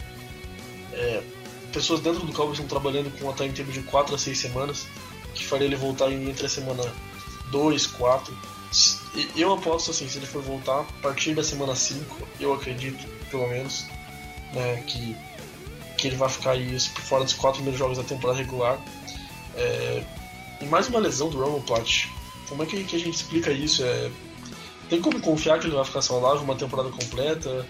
É, 0.94 1.24
pessoas 1.72 2.00
dentro 2.00 2.26
do 2.26 2.34
Cowboys 2.34 2.60
estão 2.60 2.68
trabalhando 2.68 3.12
com 3.18 3.26
uma 3.26 3.34
timetable 3.34 3.72
de 3.72 3.82
4 3.84 4.16
a 4.16 4.18
6 4.18 4.38
semanas 4.38 4.88
que 5.34 5.46
faria 5.46 5.66
ele 5.66 5.76
voltar 5.76 6.12
entre 6.12 6.46
a 6.46 6.50
semana 6.50 6.84
2, 7.52 7.88
4. 7.88 8.38
Eu 9.36 9.54
aposto 9.54 9.92
assim, 9.92 10.08
se 10.08 10.18
ele 10.18 10.28
for 10.28 10.42
voltar 10.42 10.82
a 10.82 10.84
partir 11.02 11.34
da 11.34 11.44
semana 11.44 11.76
5, 11.76 12.28
eu 12.40 12.54
acredito, 12.54 13.08
pelo 13.32 13.48
menos, 13.48 13.86
né, 14.54 14.84
que, 14.86 15.16
que 15.98 16.08
ele 16.08 16.16
vai 16.16 16.30
ficar 16.30 16.52
aí 16.52 16.80
fora 16.80 17.24
dos 17.24 17.34
quatro 17.34 17.58
primeiros 17.58 17.80
jogos 17.80 17.98
da 17.98 18.04
temporada 18.04 18.38
regular. 18.38 18.80
É, 19.56 20.04
e 20.62 20.66
mais 20.66 20.88
uma 20.88 21.00
lesão 21.00 21.30
do 21.30 21.40
Roman 21.40 21.62
Plat. 21.62 22.08
Como 22.48 22.64
é 22.64 22.66
que, 22.66 22.84
que, 22.84 22.96
a 22.96 23.00
gente 23.00 23.16
explica 23.16 23.52
isso? 23.52 23.84
É, 23.84 24.12
tem 24.90 25.02
como 25.02 25.20
confiar 25.20 25.60
que 25.60 25.68
ele 25.68 25.76
vai 25.76 25.86
ficar 25.86 26.02
saudável 26.02 26.42
uma 26.42 26.56
temporada 26.56 26.90
completa? 26.90 27.66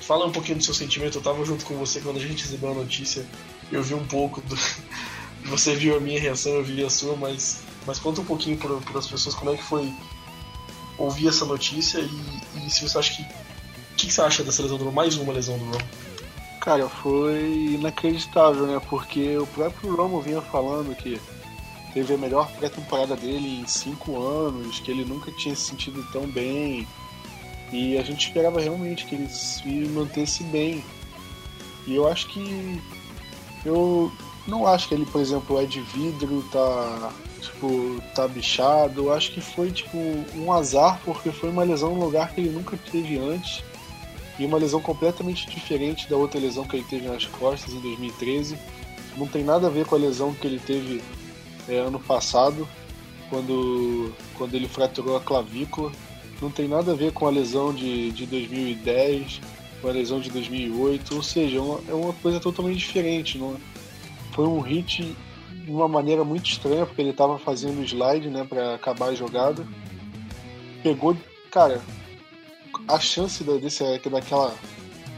Fala 0.00 0.26
um 0.26 0.32
pouquinho 0.32 0.58
do 0.58 0.64
seu 0.64 0.74
sentimento. 0.74 1.18
Eu 1.18 1.22
tava 1.22 1.44
junto 1.44 1.64
com 1.64 1.76
você 1.76 2.00
quando 2.00 2.16
a 2.16 2.20
gente 2.20 2.42
recebeu 2.42 2.72
a 2.72 2.74
notícia. 2.74 3.24
Eu 3.72 3.82
vi 3.82 3.94
um 3.94 4.04
pouco 4.06 4.40
do, 4.42 4.56
você 5.46 5.74
viu 5.74 5.96
a 5.96 6.00
minha 6.00 6.20
reação, 6.20 6.52
eu 6.52 6.64
vi 6.64 6.84
a 6.84 6.90
sua, 6.90 7.16
mas 7.16 7.62
Mas 7.86 7.98
conta 7.98 8.20
um 8.20 8.24
pouquinho 8.24 8.58
para 8.58 8.98
as 8.98 9.06
pessoas 9.06 9.34
como 9.34 9.52
é 9.52 9.56
que 9.56 9.62
foi 9.62 9.92
ouvir 10.98 11.28
essa 11.28 11.44
notícia 11.44 11.98
e, 11.98 12.66
e 12.66 12.70
se 12.70 12.82
você 12.82 12.98
acha 12.98 13.14
que. 13.14 13.22
O 13.22 13.96
que, 13.96 14.08
que, 14.08 14.12
você 14.12 14.22
acha 14.22 14.42
dessa 14.42 14.60
lesão 14.60 14.76
do 14.76 14.84
Romo? 14.84 14.96
Mais 14.96 15.16
uma 15.16 15.32
lesão 15.32 15.56
do 15.56 15.64
Romo? 15.64 15.84
Cara, 16.60 16.88
foi 16.88 17.74
inacreditável, 17.74 18.66
né? 18.66 18.80
Porque 18.90 19.38
o 19.38 19.46
próprio 19.46 19.94
Romo 19.94 20.20
vinha 20.20 20.40
falando 20.40 20.94
que 20.96 21.20
teve 21.94 22.12
a 22.12 22.18
melhor 22.18 22.50
pré-temporada 22.58 23.14
dele 23.14 23.60
em 23.60 23.66
cinco 23.66 24.20
anos, 24.20 24.80
que 24.80 24.90
ele 24.90 25.04
nunca 25.04 25.30
tinha 25.30 25.54
se 25.54 25.62
sentido 25.62 26.04
tão 26.12 26.26
bem. 26.26 26.86
E 27.72 27.96
a 27.96 28.02
gente 28.02 28.26
esperava 28.26 28.60
realmente 28.60 29.06
que 29.06 29.14
ele 29.14 29.28
se 29.28 29.68
mantesse 29.68 30.42
bem. 30.44 30.84
E 31.86 31.94
eu 31.94 32.06
acho 32.08 32.26
que. 32.28 32.82
Eu 33.64 34.12
não 34.46 34.66
acho 34.66 34.88
que 34.88 34.94
ele, 34.94 35.06
por 35.06 35.20
exemplo, 35.20 35.60
é 35.60 35.64
de 35.64 35.80
vidro, 35.80 36.44
tá. 36.52 37.12
Tipo, 37.40 38.00
tá 38.14 38.26
bichado. 38.26 39.04
Eu 39.04 39.12
acho 39.12 39.32
que 39.32 39.40
foi, 39.40 39.70
tipo, 39.70 39.96
um 40.36 40.52
azar, 40.52 41.00
porque 41.04 41.30
foi 41.30 41.50
uma 41.50 41.62
lesão 41.62 41.94
num 41.94 42.04
lugar 42.04 42.32
que 42.32 42.40
ele 42.40 42.50
nunca 42.50 42.76
teve 42.90 43.18
antes 43.18 43.62
e 44.38 44.44
uma 44.44 44.58
lesão 44.58 44.80
completamente 44.80 45.48
diferente 45.48 46.08
da 46.08 46.16
outra 46.16 46.40
lesão 46.40 46.64
que 46.64 46.76
ele 46.76 46.86
teve 46.88 47.06
nas 47.06 47.24
costas 47.26 47.72
em 47.72 47.80
2013. 47.80 48.58
Não 49.16 49.28
tem 49.28 49.44
nada 49.44 49.68
a 49.68 49.70
ver 49.70 49.86
com 49.86 49.94
a 49.94 49.98
lesão 49.98 50.34
que 50.34 50.46
ele 50.46 50.58
teve 50.58 51.00
é, 51.68 51.78
ano 51.78 51.98
passado, 52.00 52.68
quando, 53.30 54.12
quando 54.36 54.54
ele 54.54 54.68
fraturou 54.68 55.16
a 55.16 55.20
clavícula. 55.20 55.92
Não 56.40 56.50
tem 56.50 56.68
nada 56.68 56.92
a 56.92 56.94
ver 56.94 57.12
com 57.12 57.26
a 57.26 57.30
lesão 57.30 57.72
de, 57.72 58.10
de 58.12 58.26
2010, 58.26 59.40
com 59.80 59.88
a 59.88 59.92
lesão 59.92 60.20
de 60.20 60.30
2008. 60.30 61.14
Ou 61.14 61.22
seja, 61.22 61.58
é 61.58 61.60
uma, 61.60 61.80
é 61.88 61.94
uma 61.94 62.12
coisa 62.14 62.40
totalmente 62.40 62.78
diferente. 62.78 63.38
Não? 63.38 63.54
É? 63.54 63.56
Foi 64.32 64.46
um 64.46 64.60
hit 64.60 65.16
de 65.64 65.70
uma 65.70 65.88
maneira 65.88 66.24
muito 66.24 66.50
estranha, 66.50 66.84
porque 66.84 67.00
ele 67.00 67.10
estava 67.10 67.38
fazendo 67.38 67.82
slide 67.82 68.28
né, 68.28 68.44
para 68.44 68.74
acabar 68.74 69.08
a 69.08 69.14
jogada. 69.14 69.66
Pegou, 70.82 71.16
cara, 71.50 71.80
a 72.86 72.98
chance 72.98 73.42
da, 73.42 73.56
desse, 73.56 73.82
daquela 74.10 74.54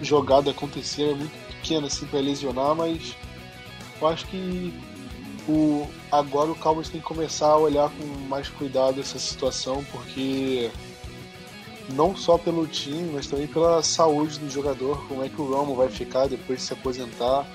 jogada 0.01 0.51
acontecer 0.51 1.11
é 1.11 1.15
muito 1.15 1.33
pequena 1.49 1.87
assim, 1.87 2.07
para 2.07 2.21
lesionar, 2.21 2.75
mas 2.77 3.17
eu 4.01 4.07
acho 4.07 4.27
que 4.27 4.73
o, 5.49 5.89
agora 6.11 6.51
o 6.51 6.55
Cowboys 6.55 6.89
tem 6.89 7.01
que 7.01 7.07
começar 7.07 7.49
a 7.49 7.57
olhar 7.57 7.91
com 7.91 8.05
mais 8.29 8.49
cuidado 8.49 9.01
essa 9.01 9.19
situação, 9.19 9.85
porque 9.93 10.71
não 11.91 12.17
só 12.17 12.37
pelo 12.37 12.67
time, 12.67 13.11
mas 13.13 13.27
também 13.27 13.47
pela 13.47 13.83
saúde 13.83 14.39
do 14.39 14.51
jogador, 14.51 15.07
como 15.07 15.23
é 15.23 15.29
que 15.29 15.41
o 15.41 15.45
Romo 15.45 15.75
vai 15.75 15.89
ficar 15.89 16.27
depois 16.27 16.61
de 16.61 16.65
se 16.65 16.73
aposentar. 16.73 17.47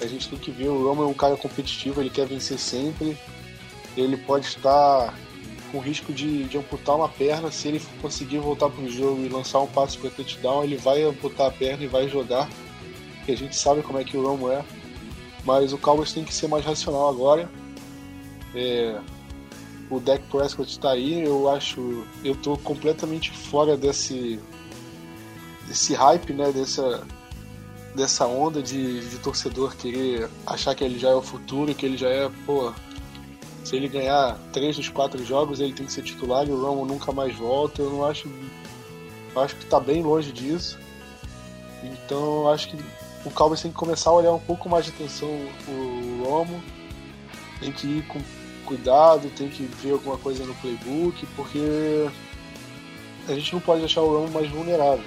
A 0.00 0.06
gente 0.06 0.28
tem 0.28 0.38
que 0.38 0.50
ver, 0.50 0.68
o 0.68 0.88
Romo 0.88 1.04
é 1.04 1.06
um 1.06 1.14
cara 1.14 1.36
competitivo, 1.36 2.00
ele 2.00 2.10
quer 2.10 2.26
vencer 2.26 2.58
sempre. 2.58 3.16
Ele 3.96 4.16
pode 4.16 4.46
estar 4.46 5.14
com 5.70 5.78
risco 5.78 6.12
de, 6.12 6.44
de 6.44 6.58
amputar 6.58 6.96
uma 6.96 7.08
perna. 7.08 7.52
Se 7.52 7.68
ele 7.68 7.82
conseguir 8.00 8.38
voltar 8.38 8.68
para 8.68 8.82
o 8.82 8.90
jogo 8.90 9.24
e 9.24 9.28
lançar 9.28 9.60
um 9.60 9.66
passe 9.66 9.96
para 9.96 10.10
touchdown, 10.10 10.64
ele 10.64 10.76
vai 10.76 11.02
amputar 11.02 11.48
a 11.48 11.50
perna 11.50 11.84
e 11.84 11.86
vai 11.86 12.08
jogar. 12.08 12.48
Porque 13.18 13.32
a 13.32 13.36
gente 13.36 13.54
sabe 13.54 13.82
como 13.82 13.98
é 13.98 14.04
que 14.04 14.16
o 14.16 14.26
Romo 14.26 14.50
é. 14.50 14.64
Mas 15.44 15.72
o 15.72 15.78
Cowboys 15.78 16.12
tem 16.12 16.24
que 16.24 16.34
ser 16.34 16.48
mais 16.48 16.64
racional 16.64 17.08
agora. 17.08 17.50
É, 18.54 19.00
o 19.90 19.98
Dak 19.98 20.22
Prescott 20.30 20.70
está 20.70 20.92
aí, 20.92 21.22
eu 21.22 21.48
acho, 21.50 22.06
eu 22.24 22.34
tô 22.36 22.56
completamente 22.56 23.30
fora 23.30 23.76
desse 23.76 24.38
desse 25.66 25.94
hype, 25.94 26.32
né, 26.32 26.50
dessa 26.52 27.06
dessa 27.94 28.26
onda 28.26 28.62
de, 28.62 29.06
de 29.08 29.18
torcedor 29.18 29.76
querer 29.76 30.28
achar 30.46 30.74
que 30.74 30.82
ele 30.82 30.98
já 30.98 31.10
é 31.10 31.14
o 31.14 31.22
futuro, 31.22 31.74
que 31.74 31.84
ele 31.84 31.98
já 31.98 32.08
é, 32.08 32.30
pô, 32.46 32.72
se 33.64 33.76
ele 33.76 33.88
ganhar 33.88 34.38
três 34.52 34.76
dos 34.76 34.88
quatro 34.88 35.24
jogos, 35.24 35.60
ele 35.60 35.72
tem 35.72 35.86
que 35.86 35.92
ser 35.92 36.02
titular 36.02 36.46
e 36.48 36.50
o 36.50 36.60
Romo 36.60 36.84
nunca 36.84 37.12
mais 37.12 37.34
volta. 37.36 37.80
Eu 37.82 37.90
não 37.90 38.04
acho. 38.04 38.28
Eu 39.34 39.40
acho 39.40 39.56
que 39.56 39.64
está 39.64 39.78
bem 39.78 40.02
longe 40.02 40.32
disso. 40.32 40.78
Então 41.82 42.48
acho 42.48 42.68
que 42.70 42.76
o 43.24 43.30
Cowboys 43.30 43.62
tem 43.62 43.70
que 43.70 43.76
começar 43.76 44.10
a 44.10 44.14
olhar 44.14 44.32
um 44.32 44.38
pouco 44.38 44.68
mais 44.68 44.84
de 44.84 44.90
atenção 44.90 45.28
o 45.68 46.24
Romo. 46.24 46.62
Tem 47.60 47.72
que 47.72 47.86
ir 47.86 48.06
com 48.06 48.20
cuidado, 48.64 49.30
tem 49.36 49.48
que 49.48 49.62
ver 49.64 49.92
alguma 49.92 50.18
coisa 50.18 50.44
no 50.44 50.54
playbook, 50.56 51.26
porque 51.36 52.08
a 53.28 53.34
gente 53.34 53.52
não 53.52 53.60
pode 53.60 53.80
deixar 53.80 54.02
o 54.02 54.18
Romo 54.18 54.32
mais 54.32 54.50
vulnerável. 54.50 55.04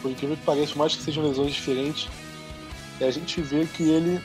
Por 0.00 0.10
incrível 0.10 0.36
que 0.36 0.44
pareça, 0.44 0.74
mais 0.76 0.94
que 0.94 1.02
sejam 1.02 1.24
lesões 1.24 1.52
diferentes, 1.52 2.08
a 3.00 3.10
gente 3.10 3.40
vê 3.42 3.66
que 3.66 3.82
ele 3.82 4.20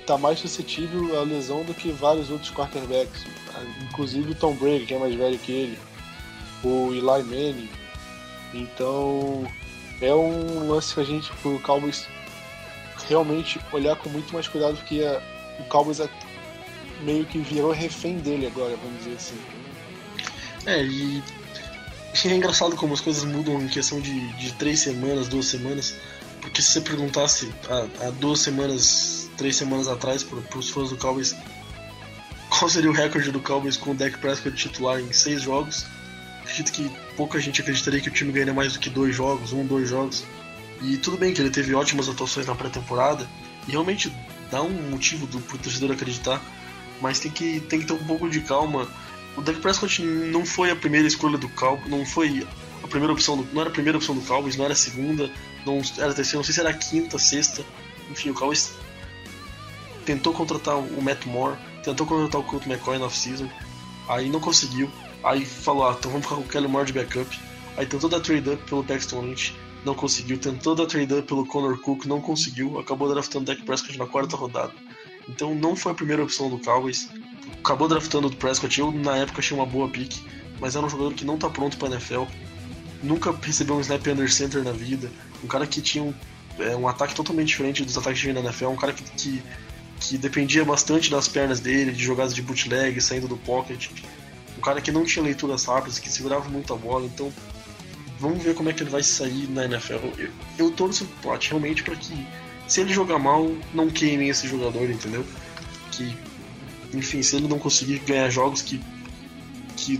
está 0.00 0.18
mais 0.18 0.40
suscetível 0.40 1.20
à 1.20 1.22
lesão 1.22 1.62
do 1.64 1.72
que 1.72 1.92
vários 1.92 2.30
outros 2.30 2.50
quarterbacks, 2.50 3.26
inclusive 3.82 4.32
o 4.32 4.34
Tom 4.34 4.54
Brady, 4.54 4.86
que 4.86 4.94
é 4.94 4.98
mais 4.98 5.14
velho 5.14 5.38
que 5.38 5.52
ele, 5.52 5.78
o 6.64 6.92
Eli 6.92 7.22
Manning. 7.22 7.70
Então 8.52 9.46
é 10.00 10.14
um 10.14 10.68
lance 10.68 10.94
que 10.94 11.00
a 11.00 11.04
gente, 11.04 11.30
pro 11.42 11.58
Cowboys, 11.60 12.06
realmente 13.08 13.60
olhar 13.72 13.96
com 13.96 14.08
muito 14.08 14.32
mais 14.32 14.48
cuidado, 14.48 14.76
porque 14.76 15.02
a, 15.02 15.20
o 15.58 15.64
Cowboys 15.64 16.00
é, 16.00 16.08
meio 17.02 17.24
que 17.24 17.38
virou 17.38 17.72
refém 17.72 18.18
dele 18.18 18.46
agora, 18.46 18.76
vamos 18.76 18.98
dizer 18.98 19.16
assim. 19.16 19.38
É, 20.66 20.82
e 20.82 21.22
é 22.24 22.34
engraçado 22.34 22.76
como 22.76 22.92
as 22.92 23.00
coisas 23.00 23.24
mudam 23.24 23.60
em 23.62 23.68
questão 23.68 24.00
de, 24.00 24.32
de 24.34 24.52
três 24.54 24.80
semanas, 24.80 25.28
duas 25.28 25.46
semanas. 25.46 25.94
Porque 26.40 26.62
se 26.62 26.72
você 26.72 26.80
perguntasse 26.80 27.52
há, 27.68 28.06
há 28.06 28.10
duas 28.10 28.40
semanas 28.40 29.20
três 29.36 29.56
semanas 29.56 29.88
atrás 29.88 30.22
para 30.22 30.58
os 30.58 30.68
fãs 30.68 30.90
do 30.90 30.98
Cowboys 30.98 31.34
qual 32.50 32.68
seria 32.68 32.90
o 32.90 32.92
recorde 32.92 33.30
do 33.30 33.40
Cowboys 33.40 33.76
com 33.76 33.92
o 33.92 33.94
Dak 33.94 34.18
Prescott 34.18 34.54
titular 34.54 35.00
em 35.00 35.10
seis 35.12 35.40
jogos. 35.40 35.86
Acredito 36.42 36.72
que 36.72 36.90
pouca 37.16 37.38
gente 37.38 37.60
acreditaria 37.60 38.00
que 38.00 38.08
o 38.08 38.12
time 38.12 38.32
ganharia 38.32 38.54
mais 38.54 38.72
do 38.72 38.78
que 38.78 38.90
dois 38.90 39.14
jogos, 39.14 39.52
um, 39.52 39.64
dois 39.64 39.88
jogos. 39.88 40.24
E 40.82 40.96
tudo 40.96 41.16
bem 41.16 41.32
que 41.32 41.40
ele 41.40 41.50
teve 41.50 41.74
ótimas 41.74 42.08
atuações 42.08 42.46
na 42.46 42.54
pré-temporada 42.54 43.28
e 43.68 43.72
realmente 43.72 44.12
dá 44.50 44.62
um 44.62 44.90
motivo 44.90 45.26
do 45.26 45.40
pro 45.40 45.58
torcedor 45.58 45.92
acreditar, 45.92 46.42
mas 47.00 47.20
tem 47.20 47.30
que, 47.30 47.60
tem 47.60 47.80
que 47.80 47.86
ter 47.86 47.92
um 47.92 48.04
pouco 48.04 48.28
de 48.28 48.40
calma. 48.40 48.88
O 49.36 49.42
Dak 49.42 49.60
Prescott 49.60 50.02
não 50.02 50.44
foi 50.44 50.70
a 50.70 50.76
primeira 50.76 51.06
escolha 51.06 51.38
do 51.38 51.48
Cowboys, 51.50 51.88
não 51.88 52.04
foi 52.04 52.46
a 52.82 52.88
primeira 52.88 53.12
opção, 53.12 53.36
do, 53.36 53.48
não 53.52 53.60
era 53.60 53.70
a 53.70 53.72
primeira 53.72 53.98
opção 53.98 54.14
do 54.14 54.22
Cowboys, 54.22 54.56
não 54.56 54.64
era 54.64 54.74
a 54.74 54.76
segunda, 54.76 55.30
não 55.64 55.82
era 55.98 56.10
a 56.10 56.14
terceira, 56.14 56.38
não 56.38 56.44
sei 56.44 56.54
se 56.54 56.60
era 56.60 56.70
a 56.70 56.74
quinta, 56.74 57.18
sexta. 57.18 57.64
Enfim, 58.10 58.30
o 58.30 58.34
Cowboys 58.34 58.72
tentou 60.04 60.32
contratar 60.32 60.76
o 60.76 61.02
Matt 61.02 61.26
Moore, 61.26 61.56
tentou 61.84 62.06
contratar 62.06 62.40
o 62.40 62.44
Colt 62.44 62.66
McCoy 62.66 62.98
no 62.98 63.04
off-season, 63.04 63.48
aí 64.08 64.28
não 64.28 64.40
conseguiu. 64.40 64.90
Aí 65.22 65.44
falou, 65.44 65.88
ah, 65.88 65.96
então 65.98 66.10
vamos 66.10 66.26
ficar 66.26 66.36
com 66.36 66.42
o 66.42 66.48
Kelly 66.48 66.68
Moore 66.68 66.86
de 66.86 66.92
backup. 66.92 67.40
Aí 67.76 67.86
tentou 67.86 68.08
dar 68.08 68.20
trade 68.20 68.50
up 68.50 68.62
pelo 68.68 68.84
Paxton 68.84 69.22
Lynch, 69.22 69.54
não 69.84 69.94
conseguiu. 69.94 70.38
Tentou 70.38 70.74
dar 70.74 70.86
trade 70.86 71.12
up 71.14 71.22
pelo 71.26 71.46
Connor 71.46 71.78
Cook, 71.78 72.06
não 72.06 72.20
conseguiu. 72.20 72.78
Acabou 72.78 73.08
draftando 73.08 73.44
o 73.50 73.54
Dak 73.54 73.64
Prescott 73.64 73.98
na 73.98 74.06
quarta 74.06 74.36
rodada. 74.36 74.72
Então 75.28 75.54
não 75.54 75.76
foi 75.76 75.92
a 75.92 75.94
primeira 75.94 76.22
opção 76.22 76.48
do 76.48 76.58
Cowboys. 76.58 77.08
Acabou 77.58 77.88
draftando 77.88 78.28
o 78.28 78.36
Prescott, 78.36 78.80
eu 78.80 78.90
na 78.90 79.16
época 79.16 79.40
achei 79.40 79.56
uma 79.56 79.66
boa 79.66 79.88
pick, 79.88 80.16
mas 80.60 80.76
era 80.76 80.84
um 80.84 80.88
jogador 80.88 81.14
que 81.14 81.24
não 81.24 81.38
tá 81.38 81.48
pronto 81.48 81.76
para 81.76 81.88
NFL. 81.88 82.24
Nunca 83.02 83.34
recebeu 83.42 83.76
um 83.76 83.80
snap 83.80 84.06
under 84.08 84.32
center 84.32 84.62
na 84.62 84.72
vida. 84.72 85.10
Um 85.44 85.46
cara 85.46 85.66
que 85.66 85.80
tinha 85.80 86.04
um, 86.04 86.14
é, 86.58 86.76
um 86.76 86.88
ataque 86.88 87.14
totalmente 87.14 87.48
diferente 87.48 87.84
dos 87.84 87.96
ataques 87.96 88.20
de 88.20 88.32
na 88.32 88.40
NFL. 88.40 88.68
Um 88.68 88.76
cara 88.76 88.92
que, 88.92 89.02
que 89.02 89.42
que 90.00 90.16
dependia 90.16 90.64
bastante 90.64 91.10
das 91.10 91.28
pernas 91.28 91.60
dele, 91.60 91.92
de 91.92 92.02
jogadas 92.02 92.34
de 92.34 92.40
bootleg, 92.40 93.00
saindo 93.00 93.28
do 93.28 93.36
pocket. 93.36 93.90
Um 94.60 94.62
cara 94.62 94.78
que 94.82 94.92
não 94.92 95.06
tinha 95.06 95.24
leituras 95.24 95.64
rápidas, 95.64 95.98
que 95.98 96.10
segurava 96.10 96.46
muito 96.50 96.74
a 96.74 96.76
bola, 96.76 97.06
então 97.06 97.32
vamos 98.18 98.42
ver 98.42 98.54
como 98.54 98.68
é 98.68 98.74
que 98.74 98.82
ele 98.82 98.90
vai 98.90 99.02
sair 99.02 99.48
na 99.48 99.64
NFL. 99.64 99.94
Eu, 100.18 100.30
eu 100.58 100.70
torço 100.70 101.06
plot 101.22 101.48
realmente 101.48 101.82
para 101.82 101.96
que, 101.96 102.26
se 102.68 102.82
ele 102.82 102.92
jogar 102.92 103.18
mal, 103.18 103.50
não 103.72 103.88
queimem 103.88 104.28
esse 104.28 104.46
jogador, 104.46 104.90
entendeu? 104.90 105.24
Que, 105.92 106.14
enfim, 106.92 107.22
se 107.22 107.36
ele 107.36 107.48
não 107.48 107.58
conseguir 107.58 108.00
ganhar 108.00 108.28
jogos, 108.28 108.60
que, 108.60 108.78
que, 109.78 109.98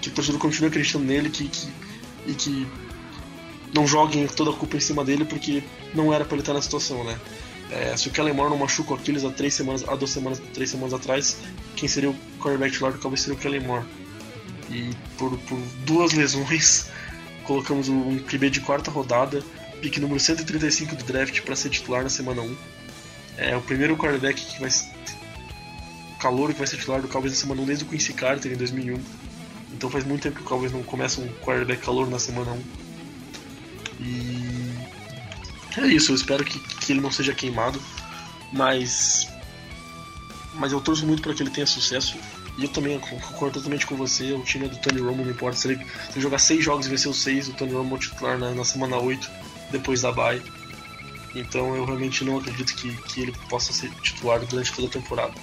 que 0.00 0.08
o 0.08 0.12
torcedor 0.12 0.40
continue 0.40 0.68
acreditando 0.68 1.04
nele 1.04 1.28
que, 1.28 1.46
que, 1.46 1.68
e 2.26 2.32
que 2.32 2.66
não 3.74 3.86
joguem 3.86 4.26
toda 4.26 4.52
a 4.52 4.54
culpa 4.54 4.78
em 4.78 4.80
cima 4.80 5.04
dele, 5.04 5.26
porque 5.26 5.62
não 5.94 6.14
era 6.14 6.24
para 6.24 6.36
ele 6.36 6.40
estar 6.42 6.54
na 6.54 6.62
situação, 6.62 7.04
né? 7.04 7.20
É, 7.70 7.96
se 7.96 8.08
o 8.08 8.10
Kellen 8.10 8.34
Moore 8.34 8.50
não 8.50 8.58
machuca 8.58 8.92
o 8.92 8.96
Aquiles 8.96 9.24
há 9.24 9.30
três 9.30 9.54
semanas, 9.54 9.84
há 9.88 9.94
duas 9.94 10.10
semanas, 10.10 10.40
três 10.52 10.70
semanas 10.70 10.94
atrás, 10.94 11.38
quem 11.76 11.88
seria 11.88 12.10
o 12.10 12.16
quarterback 12.38 12.72
titular 12.72 12.92
do 12.92 12.98
Cowboys 12.98 13.22
seria 13.22 13.36
o 13.36 13.40
Kellen 13.40 13.60
Moore. 13.60 13.84
E 14.70 14.90
por, 15.16 15.36
por 15.38 15.58
duas 15.84 16.12
lesões, 16.12 16.88
colocamos 17.44 17.88
um 17.88 18.18
QB 18.18 18.50
de 18.50 18.60
quarta 18.60 18.90
rodada, 18.90 19.42
pique 19.80 20.00
número 20.00 20.20
135 20.20 20.96
do 20.96 21.04
draft 21.04 21.40
para 21.42 21.56
ser 21.56 21.70
titular 21.70 22.02
na 22.02 22.08
semana 22.08 22.42
1. 22.42 22.56
É 23.36 23.56
o 23.56 23.60
primeiro 23.60 23.96
quarterback 23.96 24.40
que 24.40 24.60
vai 24.60 24.70
calor 26.20 26.52
que 26.52 26.58
vai 26.58 26.66
ser 26.66 26.78
titular 26.78 27.02
do 27.02 27.08
Cowboys 27.08 27.32
na 27.32 27.38
semana 27.38 27.60
1 27.62 27.66
desde 27.66 27.84
o 27.84 27.88
Quincy 27.88 28.12
Carter 28.14 28.52
em 28.52 28.56
2001. 28.56 28.98
Então 29.72 29.90
faz 29.90 30.04
muito 30.04 30.22
tempo 30.22 30.36
que 30.36 30.42
o 30.42 30.44
Cowboys 30.44 30.72
não 30.72 30.82
começa 30.82 31.20
um 31.20 31.28
quarterback 31.44 31.82
calor 31.82 32.08
na 32.08 32.18
semana 32.18 32.52
1. 32.52 32.62
E 34.00 34.73
é 35.80 35.86
isso, 35.86 36.12
eu 36.12 36.16
espero 36.16 36.44
que, 36.44 36.58
que 36.58 36.92
ele 36.92 37.00
não 37.00 37.10
seja 37.10 37.34
queimado, 37.34 37.80
mas 38.52 39.28
mas 40.54 40.72
eu 40.72 40.80
torço 40.80 41.06
muito 41.06 41.22
para 41.22 41.34
que 41.34 41.42
ele 41.42 41.50
tenha 41.50 41.66
sucesso. 41.66 42.16
E 42.56 42.62
eu 42.62 42.68
também 42.68 42.98
concordo 43.00 43.54
totalmente 43.54 43.84
com 43.84 43.96
você, 43.96 44.32
o 44.32 44.42
time 44.42 44.66
é 44.66 44.68
do 44.68 44.76
Tony 44.76 45.00
Romo, 45.00 45.24
não 45.24 45.30
importa 45.32 45.56
se 45.58 45.68
ele, 45.68 45.84
se 45.84 46.12
ele 46.12 46.20
jogar 46.20 46.38
seis 46.38 46.64
jogos 46.64 46.86
e 46.86 46.88
vencer 46.90 47.10
os 47.10 47.20
seis, 47.20 47.48
o 47.48 47.52
Tony 47.52 47.72
Romo 47.72 47.96
é 47.96 47.98
titular 47.98 48.38
na, 48.38 48.52
na 48.52 48.64
semana 48.64 48.96
8, 48.96 49.28
depois 49.72 50.02
da 50.02 50.12
bye. 50.12 50.40
Então 51.34 51.74
eu 51.74 51.84
realmente 51.84 52.24
não 52.24 52.38
acredito 52.38 52.74
que, 52.76 52.94
que 53.08 53.22
ele 53.22 53.32
possa 53.48 53.72
ser 53.72 53.90
titular 54.02 54.38
durante 54.46 54.72
toda 54.72 54.86
a 54.86 54.90
temporada. 54.90 55.34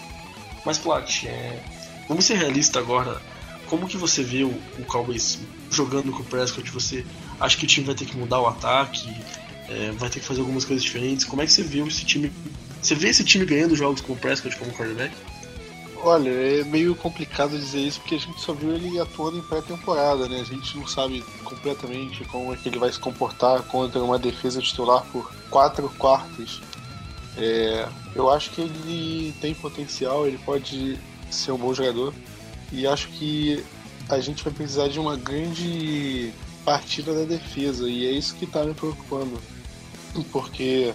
Mas 0.66 0.78
Plat, 0.78 1.26
é... 1.26 1.62
vamos 2.08 2.26
ser 2.26 2.36
realistas 2.36 2.82
agora. 2.82 3.22
Como 3.68 3.88
que 3.88 3.98
você 3.98 4.24
vê 4.24 4.44
o, 4.44 4.50
o 4.80 4.86
Cowboys 4.86 5.40
jogando 5.70 6.12
com 6.12 6.22
o 6.22 6.26
Prescott? 6.26 6.70
Você 6.72 7.06
acha 7.40 7.58
que 7.58 7.66
o 7.66 7.68
time 7.68 7.86
vai 7.86 7.96
ter 7.96 8.06
que 8.06 8.16
mudar 8.16 8.40
o 8.40 8.48
ataque? 8.48 9.14
É, 9.72 9.92
vai 9.94 10.10
ter 10.10 10.20
que 10.20 10.26
fazer 10.26 10.42
algumas 10.42 10.66
coisas 10.66 10.84
diferentes? 10.84 11.26
Como 11.26 11.42
é 11.42 11.46
que 11.46 11.54
você 11.54 11.64
vê 11.64 11.80
esse 11.80 12.04
time? 12.04 12.32
Você 12.82 12.94
vê 12.94 13.10
esse 13.10 13.24
time 13.24 13.46
ganhando 13.46 13.76
jogos 13.76 14.02
com 14.02 14.14
o 14.14 14.18
Prescott 14.18 14.56
como 14.58 14.72
quarterback? 14.74 15.16
Olha, 16.04 16.30
é 16.30 16.64
meio 16.64 16.96
complicado 16.96 17.58
dizer 17.58 17.80
isso 17.80 18.00
porque 18.02 18.16
a 18.16 18.20
gente 18.20 18.42
só 18.42 18.54
viu 18.54 18.74
ele 18.74 19.00
atuando 19.00 19.38
em 19.38 19.42
pré-temporada, 19.42 20.28
né? 20.28 20.42
A 20.42 20.44
gente 20.44 20.78
não 20.78 20.88
sabe 20.88 21.24
completamente 21.44 22.26
como 22.26 22.52
é 22.52 22.58
que 22.58 22.68
ele 22.68 22.80
vai 22.80 22.92
se 22.92 23.00
comportar 23.00 23.62
contra 23.64 24.02
uma 24.02 24.18
defesa 24.18 24.60
titular 24.62 25.06
por 25.12 25.32
quatro 25.50 25.88
quartos. 25.98 26.62
É, 27.38 27.88
eu 28.16 28.30
acho 28.30 28.50
que 28.50 28.62
ele 28.62 29.34
tem 29.40 29.54
potencial, 29.54 30.28
ele 30.28 30.40
pode 30.40 30.98
ser 31.30 31.52
um 31.52 31.58
bom 31.58 31.74
jogador. 31.74 32.14
E 32.72 32.88
acho 32.88 33.08
que 33.10 33.64
a 34.10 34.20
gente 34.20 34.44
vai 34.44 34.52
precisar 34.52 34.88
de 34.88 35.00
uma 35.00 35.16
grande 35.16 36.34
partida 36.66 37.14
da 37.14 37.26
defesa. 37.26 37.88
E 37.88 38.08
é 38.08 38.12
isso 38.12 38.36
que 38.36 38.46
está 38.46 38.64
me 38.64 38.74
preocupando. 38.74 39.40
Porque 40.32 40.94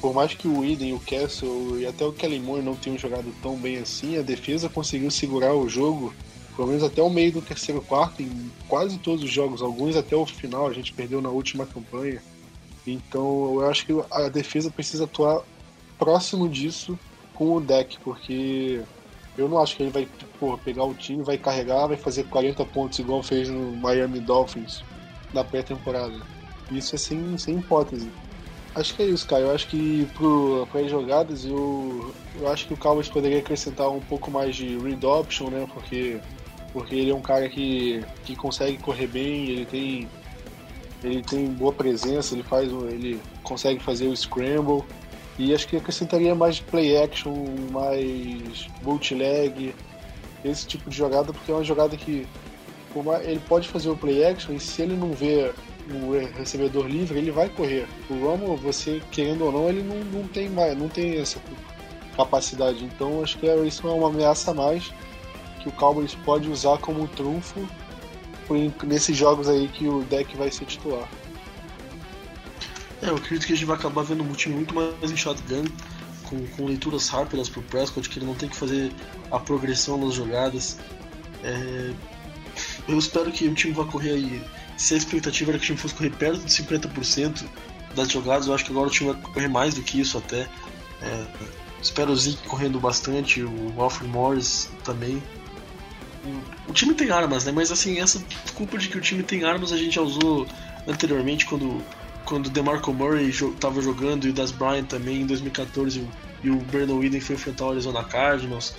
por 0.00 0.14
mais 0.14 0.32
que 0.34 0.46
o 0.46 0.64
Eden, 0.64 0.92
o 0.92 1.00
Castle 1.00 1.80
e 1.80 1.86
até 1.86 2.04
o 2.04 2.12
Kelly 2.12 2.38
Moore 2.38 2.62
não 2.62 2.76
tenham 2.76 2.98
jogado 2.98 3.32
tão 3.42 3.56
bem 3.56 3.78
assim, 3.78 4.16
a 4.16 4.22
defesa 4.22 4.68
conseguiu 4.68 5.10
segurar 5.10 5.54
o 5.54 5.68
jogo, 5.68 6.14
pelo 6.54 6.68
menos 6.68 6.82
até 6.84 7.02
o 7.02 7.10
meio 7.10 7.32
do 7.32 7.42
terceiro 7.42 7.80
quarto, 7.82 8.22
em 8.22 8.50
quase 8.68 8.98
todos 8.98 9.24
os 9.24 9.30
jogos, 9.30 9.60
alguns 9.60 9.96
até 9.96 10.14
o 10.14 10.24
final, 10.24 10.68
a 10.68 10.72
gente 10.72 10.92
perdeu 10.92 11.20
na 11.20 11.30
última 11.30 11.66
campanha. 11.66 12.22
Então 12.86 13.54
eu 13.54 13.68
acho 13.68 13.84
que 13.84 13.92
a 14.10 14.28
defesa 14.28 14.70
precisa 14.70 15.04
atuar 15.04 15.42
próximo 15.98 16.48
disso 16.48 16.98
com 17.34 17.56
o 17.56 17.60
deck, 17.60 17.98
porque 18.04 18.82
eu 19.36 19.48
não 19.48 19.58
acho 19.58 19.76
que 19.76 19.82
ele 19.82 19.90
vai 19.90 20.08
porra, 20.38 20.58
pegar 20.58 20.84
o 20.84 20.94
time, 20.94 21.22
vai 21.22 21.38
carregar, 21.38 21.88
vai 21.88 21.96
fazer 21.96 22.24
40 22.24 22.64
pontos 22.66 22.98
igual 22.98 23.22
fez 23.22 23.48
no 23.48 23.72
Miami 23.76 24.20
Dolphins 24.20 24.82
na 25.32 25.42
pré-temporada. 25.42 26.20
Isso 26.70 26.94
é 26.94 26.98
sem, 26.98 27.36
sem 27.36 27.58
hipótese. 27.58 28.08
Acho 28.78 28.94
que 28.94 29.02
é 29.02 29.06
isso, 29.06 29.26
cara. 29.26 29.42
Eu 29.42 29.50
acho 29.50 29.66
que 29.66 30.06
para 30.70 30.80
as 30.80 30.88
jogadas 30.88 31.44
eu, 31.44 32.14
eu 32.36 32.48
acho 32.48 32.64
que 32.68 32.74
o 32.74 32.76
Cowboys 32.76 33.08
poderia 33.08 33.40
acrescentar 33.40 33.90
um 33.90 33.98
pouco 33.98 34.30
mais 34.30 34.54
de 34.54 34.78
read 34.78 35.04
option, 35.04 35.50
né? 35.50 35.66
Porque, 35.74 36.20
porque 36.72 36.94
ele 36.94 37.10
é 37.10 37.14
um 37.14 37.20
cara 37.20 37.48
que, 37.48 38.04
que 38.24 38.36
consegue 38.36 38.78
correr 38.78 39.08
bem, 39.08 39.48
ele 39.48 39.66
tem 39.66 40.08
ele 41.02 41.22
tem 41.22 41.46
boa 41.46 41.72
presença, 41.72 42.34
ele 42.34 42.44
faz 42.44 42.70
ele 42.70 43.20
consegue 43.42 43.82
fazer 43.82 44.06
o 44.06 44.16
scramble 44.16 44.84
e 45.36 45.52
acho 45.52 45.66
que 45.66 45.76
acrescentaria 45.76 46.34
mais 46.34 46.60
play 46.60 46.96
action, 46.96 47.32
mais 47.72 48.68
bootleg, 48.82 49.74
esse 50.44 50.66
tipo 50.68 50.88
de 50.88 50.96
jogada, 50.96 51.32
porque 51.32 51.50
é 51.50 51.54
uma 51.54 51.64
jogada 51.64 51.96
que 51.96 52.28
ele 53.24 53.40
pode 53.48 53.68
fazer 53.68 53.90
o 53.90 53.96
play 53.96 54.24
action 54.24 54.54
e 54.54 54.60
se 54.60 54.82
ele 54.82 54.96
não 54.96 55.12
vê 55.12 55.52
o 55.90 56.12
recebedor 56.36 56.86
livre, 56.86 57.18
ele 57.18 57.30
vai 57.30 57.48
correr. 57.48 57.86
O 58.10 58.14
Romo, 58.14 58.56
você 58.56 59.02
querendo 59.10 59.44
ou 59.44 59.52
não, 59.52 59.68
ele 59.68 59.82
não, 59.82 59.96
não 60.20 60.28
tem 60.28 60.48
mais, 60.48 60.76
não 60.76 60.88
tem 60.88 61.18
essa 61.18 61.40
capacidade. 62.16 62.84
Então 62.84 63.22
acho 63.22 63.38
que 63.38 63.46
isso 63.66 63.86
é 63.86 63.90
uma 63.90 64.08
ameaça 64.08 64.50
a 64.50 64.54
mais 64.54 64.92
que 65.60 65.68
o 65.68 65.72
Cowboys 65.72 66.14
pode 66.14 66.48
usar 66.48 66.78
como 66.78 67.06
trunfo 67.08 67.68
nesses 68.84 69.16
jogos 69.16 69.48
aí 69.48 69.68
que 69.68 69.86
o 69.86 70.02
deck 70.04 70.36
vai 70.36 70.50
ser 70.50 70.64
titular. 70.64 71.08
É, 73.02 73.10
eu 73.10 73.16
acredito 73.16 73.46
que 73.46 73.52
a 73.52 73.56
gente 73.56 73.66
vai 73.66 73.76
acabar 73.76 74.02
vendo 74.02 74.24
um 74.24 74.32
time 74.32 74.56
muito 74.56 74.74
mais 74.74 75.10
em 75.10 75.16
shotgun, 75.16 75.64
com, 76.24 76.46
com 76.48 76.66
leituras 76.66 77.08
rápidas 77.08 77.48
pro 77.48 77.62
Prescott, 77.62 78.08
que 78.08 78.18
ele 78.18 78.26
não 78.26 78.34
tem 78.34 78.48
que 78.48 78.56
fazer 78.56 78.90
a 79.30 79.38
progressão 79.38 79.98
nas 79.98 80.14
jogadas. 80.14 80.78
É, 81.44 81.92
eu 82.88 82.98
espero 82.98 83.30
que 83.30 83.46
o 83.46 83.54
time 83.54 83.72
vá 83.72 83.84
correr 83.84 84.12
aí. 84.12 84.42
Se 84.78 84.94
a 84.94 84.96
expectativa 84.96 85.50
era 85.50 85.58
que 85.58 85.64
o 85.64 85.66
time 85.66 85.78
fosse 85.78 85.94
correr 85.94 86.10
perto 86.10 86.38
de 86.38 86.50
50% 86.50 87.44
das 87.96 88.10
jogadas, 88.10 88.46
eu 88.46 88.54
acho 88.54 88.64
que 88.64 88.70
agora 88.70 88.86
o 88.86 88.90
time 88.90 89.12
vai 89.12 89.20
correr 89.20 89.48
mais 89.48 89.74
do 89.74 89.82
que 89.82 90.00
isso 90.00 90.16
até. 90.16 90.48
É, 91.02 91.26
espero 91.82 92.12
o 92.12 92.16
Zeke 92.16 92.46
correndo 92.46 92.78
bastante, 92.78 93.42
o 93.42 93.74
Alfred 93.76 94.08
Morris 94.08 94.70
também. 94.84 95.20
O, 96.68 96.72
time 96.72 96.94
tem 96.94 97.10
armas, 97.10 97.44
né? 97.44 97.52
Mas 97.52 97.72
assim, 97.72 97.98
essa 97.98 98.22
culpa 98.54 98.78
de 98.78 98.88
que 98.88 98.96
o 98.96 99.00
time 99.00 99.22
tem 99.22 99.44
armas 99.44 99.72
a 99.72 99.76
gente 99.76 99.96
já 99.96 100.02
usou 100.02 100.46
anteriormente 100.86 101.44
quando 101.46 101.82
quando 102.24 102.50
DeMarco 102.50 102.92
Murray 102.92 103.30
estava 103.30 103.80
jogando 103.80 104.26
e 104.26 104.30
o 104.30 104.32
Das 104.34 104.50
Bryant 104.50 104.84
também 104.84 105.22
em 105.22 105.26
2014 105.26 106.06
e 106.44 106.50
o 106.50 106.56
Brandon 106.56 106.98
Whedon 106.98 107.20
foi 107.22 107.36
enfrentar 107.36 107.64
o 107.64 107.70
Arizona 107.70 108.04
Cardinals. 108.04 108.74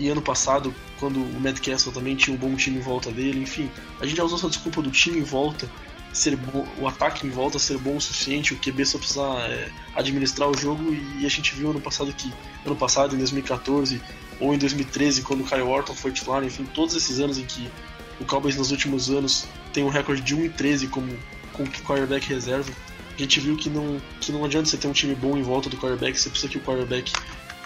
E 0.00 0.08
ano 0.08 0.22
passado, 0.22 0.74
quando 0.98 1.20
o 1.20 1.40
Matt 1.40 1.60
Castle 1.60 1.92
também 1.92 2.16
tinha 2.16 2.34
um 2.34 2.38
bom 2.38 2.56
time 2.56 2.78
em 2.78 2.80
volta 2.80 3.12
dele, 3.12 3.42
enfim, 3.42 3.70
a 4.00 4.06
gente 4.06 4.16
já 4.16 4.24
usou 4.24 4.38
essa 4.38 4.48
desculpa 4.48 4.80
do 4.80 4.90
time 4.90 5.18
em 5.18 5.22
volta, 5.22 5.70
ser 6.10 6.38
o 6.78 6.88
ataque 6.88 7.26
em 7.26 7.30
volta 7.30 7.58
ser 7.58 7.76
bom 7.76 7.96
o 7.96 8.00
suficiente, 8.00 8.54
o 8.54 8.56
QB 8.56 8.86
só 8.86 8.96
precisar 8.96 9.50
é, 9.50 9.70
administrar 9.94 10.48
o 10.48 10.56
jogo 10.56 10.82
e 11.18 11.26
a 11.26 11.28
gente 11.28 11.54
viu 11.54 11.70
ano 11.70 11.82
passado 11.82 12.10
que 12.14 12.32
ano 12.64 12.74
passado 12.74 13.14
em 13.14 13.18
2014 13.18 14.00
ou 14.40 14.54
em 14.54 14.58
2013 14.58 15.20
quando 15.20 15.42
o 15.42 15.44
Kyle 15.44 15.60
Orton 15.60 15.94
foi 15.94 16.10
titular, 16.12 16.42
enfim, 16.42 16.64
todos 16.64 16.96
esses 16.96 17.20
anos 17.20 17.36
em 17.36 17.44
que 17.44 17.70
o 18.18 18.24
Cowboys 18.24 18.56
nos 18.56 18.70
últimos 18.70 19.10
anos 19.10 19.46
tem 19.70 19.84
um 19.84 19.90
recorde 19.90 20.22
de 20.22 20.34
1 20.34 20.46
e 20.46 20.48
13 20.48 20.88
como 20.88 21.14
com 21.52 21.62
o 21.62 21.68
quarterback 21.68 22.26
reserva. 22.26 22.72
A 23.14 23.20
gente 23.20 23.38
viu 23.38 23.54
que 23.54 23.68
não, 23.68 24.00
que 24.18 24.32
não 24.32 24.46
adianta 24.46 24.66
você 24.66 24.78
ter 24.78 24.88
um 24.88 24.92
time 24.92 25.14
bom 25.14 25.36
em 25.36 25.42
volta 25.42 25.68
do 25.68 25.76
quarterback, 25.76 26.18
você 26.18 26.30
precisa 26.30 26.50
que 26.50 26.56
o 26.56 26.60
quarterback 26.62 27.12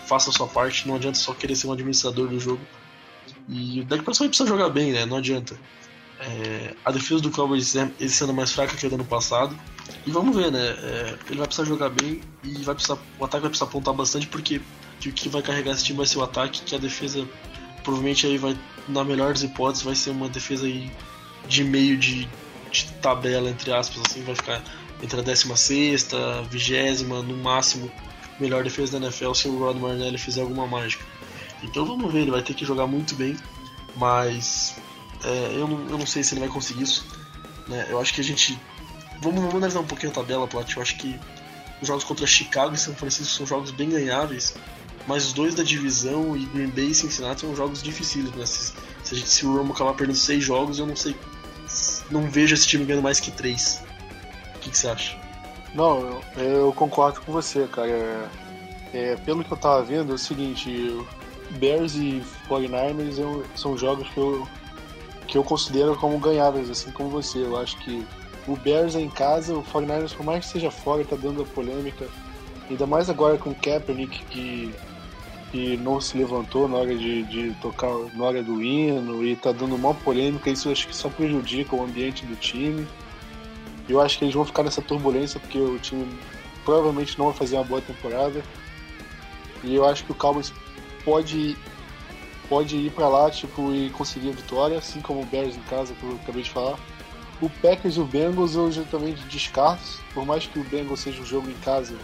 faça 0.07 0.31
a 0.31 0.33
sua 0.33 0.47
parte, 0.47 0.87
não 0.87 0.97
adianta 0.97 1.19
só 1.19 1.33
querer 1.35 1.57
ser 1.57 1.67
um 1.67 1.73
administrador 1.73 2.29
do 2.29 2.39
jogo. 2.39 2.61
E 3.49 3.81
o 3.81 3.85
Dak 3.85 4.03
Prescott 4.03 4.29
precisa 4.29 4.49
jogar 4.49 4.69
bem, 4.71 4.93
né? 4.93 5.05
Não 5.05 5.19
adianta. 5.19 5.59
É, 6.21 6.75
a 6.85 6.91
defesa 6.91 7.21
do 7.21 7.31
Cowboys 7.31 7.75
é 7.77 7.91
esse 8.01 8.23
ano 8.25 8.33
mais 8.33 8.53
fraca 8.53 8.77
que 8.77 8.89
do 8.89 8.95
ano 8.95 9.05
passado. 9.05 9.57
E 10.07 10.11
vamos 10.11 10.35
ver, 10.35 10.51
né? 10.51 10.61
É, 10.61 11.19
ele 11.29 11.39
vai 11.39 11.47
precisar 11.47 11.67
jogar 11.67 11.91
bem 11.91 12.21
e 12.43 12.55
vai 12.63 12.75
precisar, 12.75 12.99
o 13.19 13.25
ataque 13.25 13.43
vai 13.43 13.51
precisar 13.51 13.67
apontar 13.67 13.93
bastante 13.93 14.27
porque 14.27 14.61
o 15.05 15.13
que 15.13 15.29
vai 15.29 15.43
carregar 15.43 15.73
esse 15.73 15.85
time 15.85 15.99
vai 15.99 16.07
ser 16.07 16.19
o 16.19 16.23
ataque, 16.23 16.63
que 16.63 16.75
a 16.75 16.79
defesa 16.79 17.27
provavelmente 17.83 18.27
aí 18.27 18.39
vai, 18.39 18.57
na 18.89 19.05
melhor 19.05 19.33
das 19.33 19.43
hipóteses, 19.43 19.85
vai 19.85 19.95
ser 19.95 20.11
uma 20.11 20.29
defesa 20.29 20.65
aí 20.67 20.91
de 21.47 21.63
meio 21.63 21.99
de, 21.99 22.27
de 22.71 22.87
tabela, 23.03 23.51
entre 23.51 23.73
aspas, 23.73 24.03
assim, 24.09 24.23
vai 24.25 24.35
ficar 24.35 24.63
entre 25.03 25.21
a 25.21 25.23
16 25.23 26.09
20 26.51 27.05
no 27.05 27.37
máximo, 27.37 27.91
melhor 28.39 28.63
defesa 28.65 28.99
da 28.99 29.07
NFL 29.07 29.33
se 29.35 29.49
o 29.49 29.59
Rod 29.59 29.77
Marnelli 29.77 30.19
fizer 30.19 30.43
alguma 30.43 30.67
mágica. 30.67 31.05
Então 31.63 31.85
vamos 31.85 32.13
ver, 32.13 32.21
ele 32.21 32.31
vai 32.31 32.43
ter 32.43 32.55
que 32.55 32.65
jogar 32.65 32.87
muito 32.87 33.15
bem, 33.15 33.37
mas 33.97 34.77
é, 35.25 35.55
eu, 35.57 35.67
não, 35.67 35.89
eu 35.89 35.99
não 35.99 36.07
sei 36.07 36.23
se 36.23 36.35
ele 36.35 36.41
vai 36.41 36.49
conseguir 36.49 36.83
isso. 36.83 37.07
Né? 37.69 37.87
Eu 37.89 38.01
acho 38.01 38.13
que 38.13 38.21
a 38.21 38.25
gente. 38.25 38.59
Vamos, 39.21 39.41
vamos 39.41 39.55
analisar 39.55 39.81
um 39.81 39.87
pouquinho 39.87 40.13
a 40.13 40.15
tabela, 40.15 40.47
Plat. 40.47 40.71
Eu 40.75 40.83
acho 40.83 40.97
que 40.97 41.19
os 41.81 41.89
jogos 41.89 42.05
contra 42.05 42.27
Chicago 42.27 42.75
e 42.75 42.79
São 42.79 42.95
Francisco 42.95 43.33
são 43.33 43.47
jogos 43.47 43.71
bem 43.71 43.89
ganháveis, 43.89 44.55
mas 45.07 45.27
os 45.27 45.33
dois 45.33 45.55
da 45.55 45.63
divisão 45.63 46.37
e 46.37 46.45
Green 46.47 46.69
Bay 46.69 46.89
e 46.89 46.95
Cincinnati 46.95 47.41
são 47.41 47.57
jogos 47.57 47.83
difíceis. 47.83 48.31
Né? 48.33 48.45
Se, 48.45 48.73
se, 49.03 49.15
gente, 49.15 49.29
se 49.29 49.47
o 49.47 49.57
Romo 49.57 49.73
acabar 49.73 49.95
perdendo 49.95 50.17
seis 50.17 50.45
jogos, 50.45 50.79
eu 50.79 50.87
não 50.87 50.97
sei 50.97 51.17
não 52.11 52.31
vejo 52.31 52.55
esse 52.55 52.67
time 52.67 52.85
ganhando 52.85 53.03
mais 53.03 53.21
que 53.21 53.31
três. 53.31 53.83
O 54.57 54.59
que, 54.59 54.71
que 54.71 54.79
você 54.79 54.89
acha? 54.89 55.24
Não, 55.75 56.23
eu, 56.37 56.43
eu, 56.43 56.73
concordo 56.73 57.21
com 57.21 57.33
você, 57.33 57.67
cara. 57.67 57.89
É, 57.89 58.29
é, 58.93 59.17
pelo 59.17 59.43
que 59.45 59.53
eu 59.53 59.57
tava 59.57 59.83
vendo, 59.83 60.13
é 60.13 60.15
o 60.15 60.19
seguinte: 60.19 60.71
Bears 61.53 61.97
e 61.97 62.23
49ers 62.49 63.45
são 63.57 63.77
jogos 63.77 64.09
que 64.11 64.19
eu, 64.19 64.49
que 65.27 65.39
eu 65.39 65.43
considero 65.43 65.97
como 65.97 66.19
ganháveis, 66.19 66.71
assim 66.71 66.91
como 66.93 67.09
você. 67.09 67.39
Eu 67.39 67.57
acho 67.57 67.77
que 67.79 68.07
o 68.47 68.57
Bears 68.57 68.95
é 68.95 69.01
em 69.01 69.11
casa, 69.11 69.55
o 69.55 69.65
49ers, 69.65 70.15
por 70.15 70.25
mais 70.25 70.47
que 70.47 70.53
seja 70.53 70.71
fora, 70.71 71.05
tá 71.05 71.17
dando 71.17 71.43
a 71.43 71.47
polêmica. 71.47 72.07
Ainda 72.71 72.87
mais 72.87 73.11
agora 73.11 73.37
com 73.37 73.51
o 73.51 73.55
Kaepernick, 73.55 74.25
que 74.27 74.75
que 75.55 75.77
não 75.77 76.01
se 76.01 76.19
levantou 76.19 76.69
na 76.69 76.79
hora 76.79 76.97
de, 76.97 77.23
de 77.23 77.55
tocar, 77.63 77.93
na 78.13 78.25
hora 78.25 78.43
do 78.43 78.61
hino 78.61 79.25
e 79.25 79.37
tá 79.37 79.53
dando 79.53 79.77
uma 79.77 79.95
polêmica, 79.95 80.51
isso 80.51 80.69
acho 80.69 80.89
que 80.89 80.97
só 80.97 81.09
prejudica 81.09 81.77
o 81.77 81.85
ambiente 81.85 82.27
do 82.27 82.35
time. 82.35 82.85
Eu 83.89 84.01
acho 84.01 84.19
que 84.19 84.25
eles 84.25 84.35
vão 84.35 84.45
ficar 84.45 84.63
nessa 84.63 84.81
turbulência 84.81 85.39
porque 85.39 85.59
o 85.59 85.79
time 85.79 86.19
provavelmente 86.65 87.19
não 87.19 87.27
vai 87.27 87.35
fazer 87.35 87.57
uma 87.57 87.65
boa 87.65 87.81
temporada. 87.81 88.45
E 89.63 89.75
eu 89.75 89.85
acho 89.87 90.05
que 90.05 90.13
o 90.13 90.15
Cowboys 90.15 90.53
pode 91.05 91.57
pode 92.49 92.77
ir 92.77 92.91
para 92.91 93.09
lá 93.09 93.31
tipo 93.31 93.73
e 93.75 93.91
conseguir 93.91 94.29
a 94.29 94.33
vitória, 94.33 94.79
assim 94.79 95.01
como 95.01 95.23
o 95.23 95.27
Bears 95.27 95.57
em 95.57 95.63
casa 95.63 95.95
que 95.95 96.03
eu 96.03 96.19
acabei 96.23 96.43
de 96.43 96.51
falar. 96.51 96.79
O 97.41 97.49
Packers 97.49 97.97
e 97.97 98.01
o 98.01 98.05
Bengals 98.05 98.55
eu 98.55 98.71
já 98.71 98.83
também 98.85 99.15
descarto, 99.29 100.01
por 100.13 100.25
mais 100.25 100.47
que 100.47 100.59
o 100.59 100.65
Bengals 100.65 101.01
seja 101.01 101.21
um 101.21 101.27
jogo 101.27 101.51
em 101.51 101.55
casa 101.55 101.97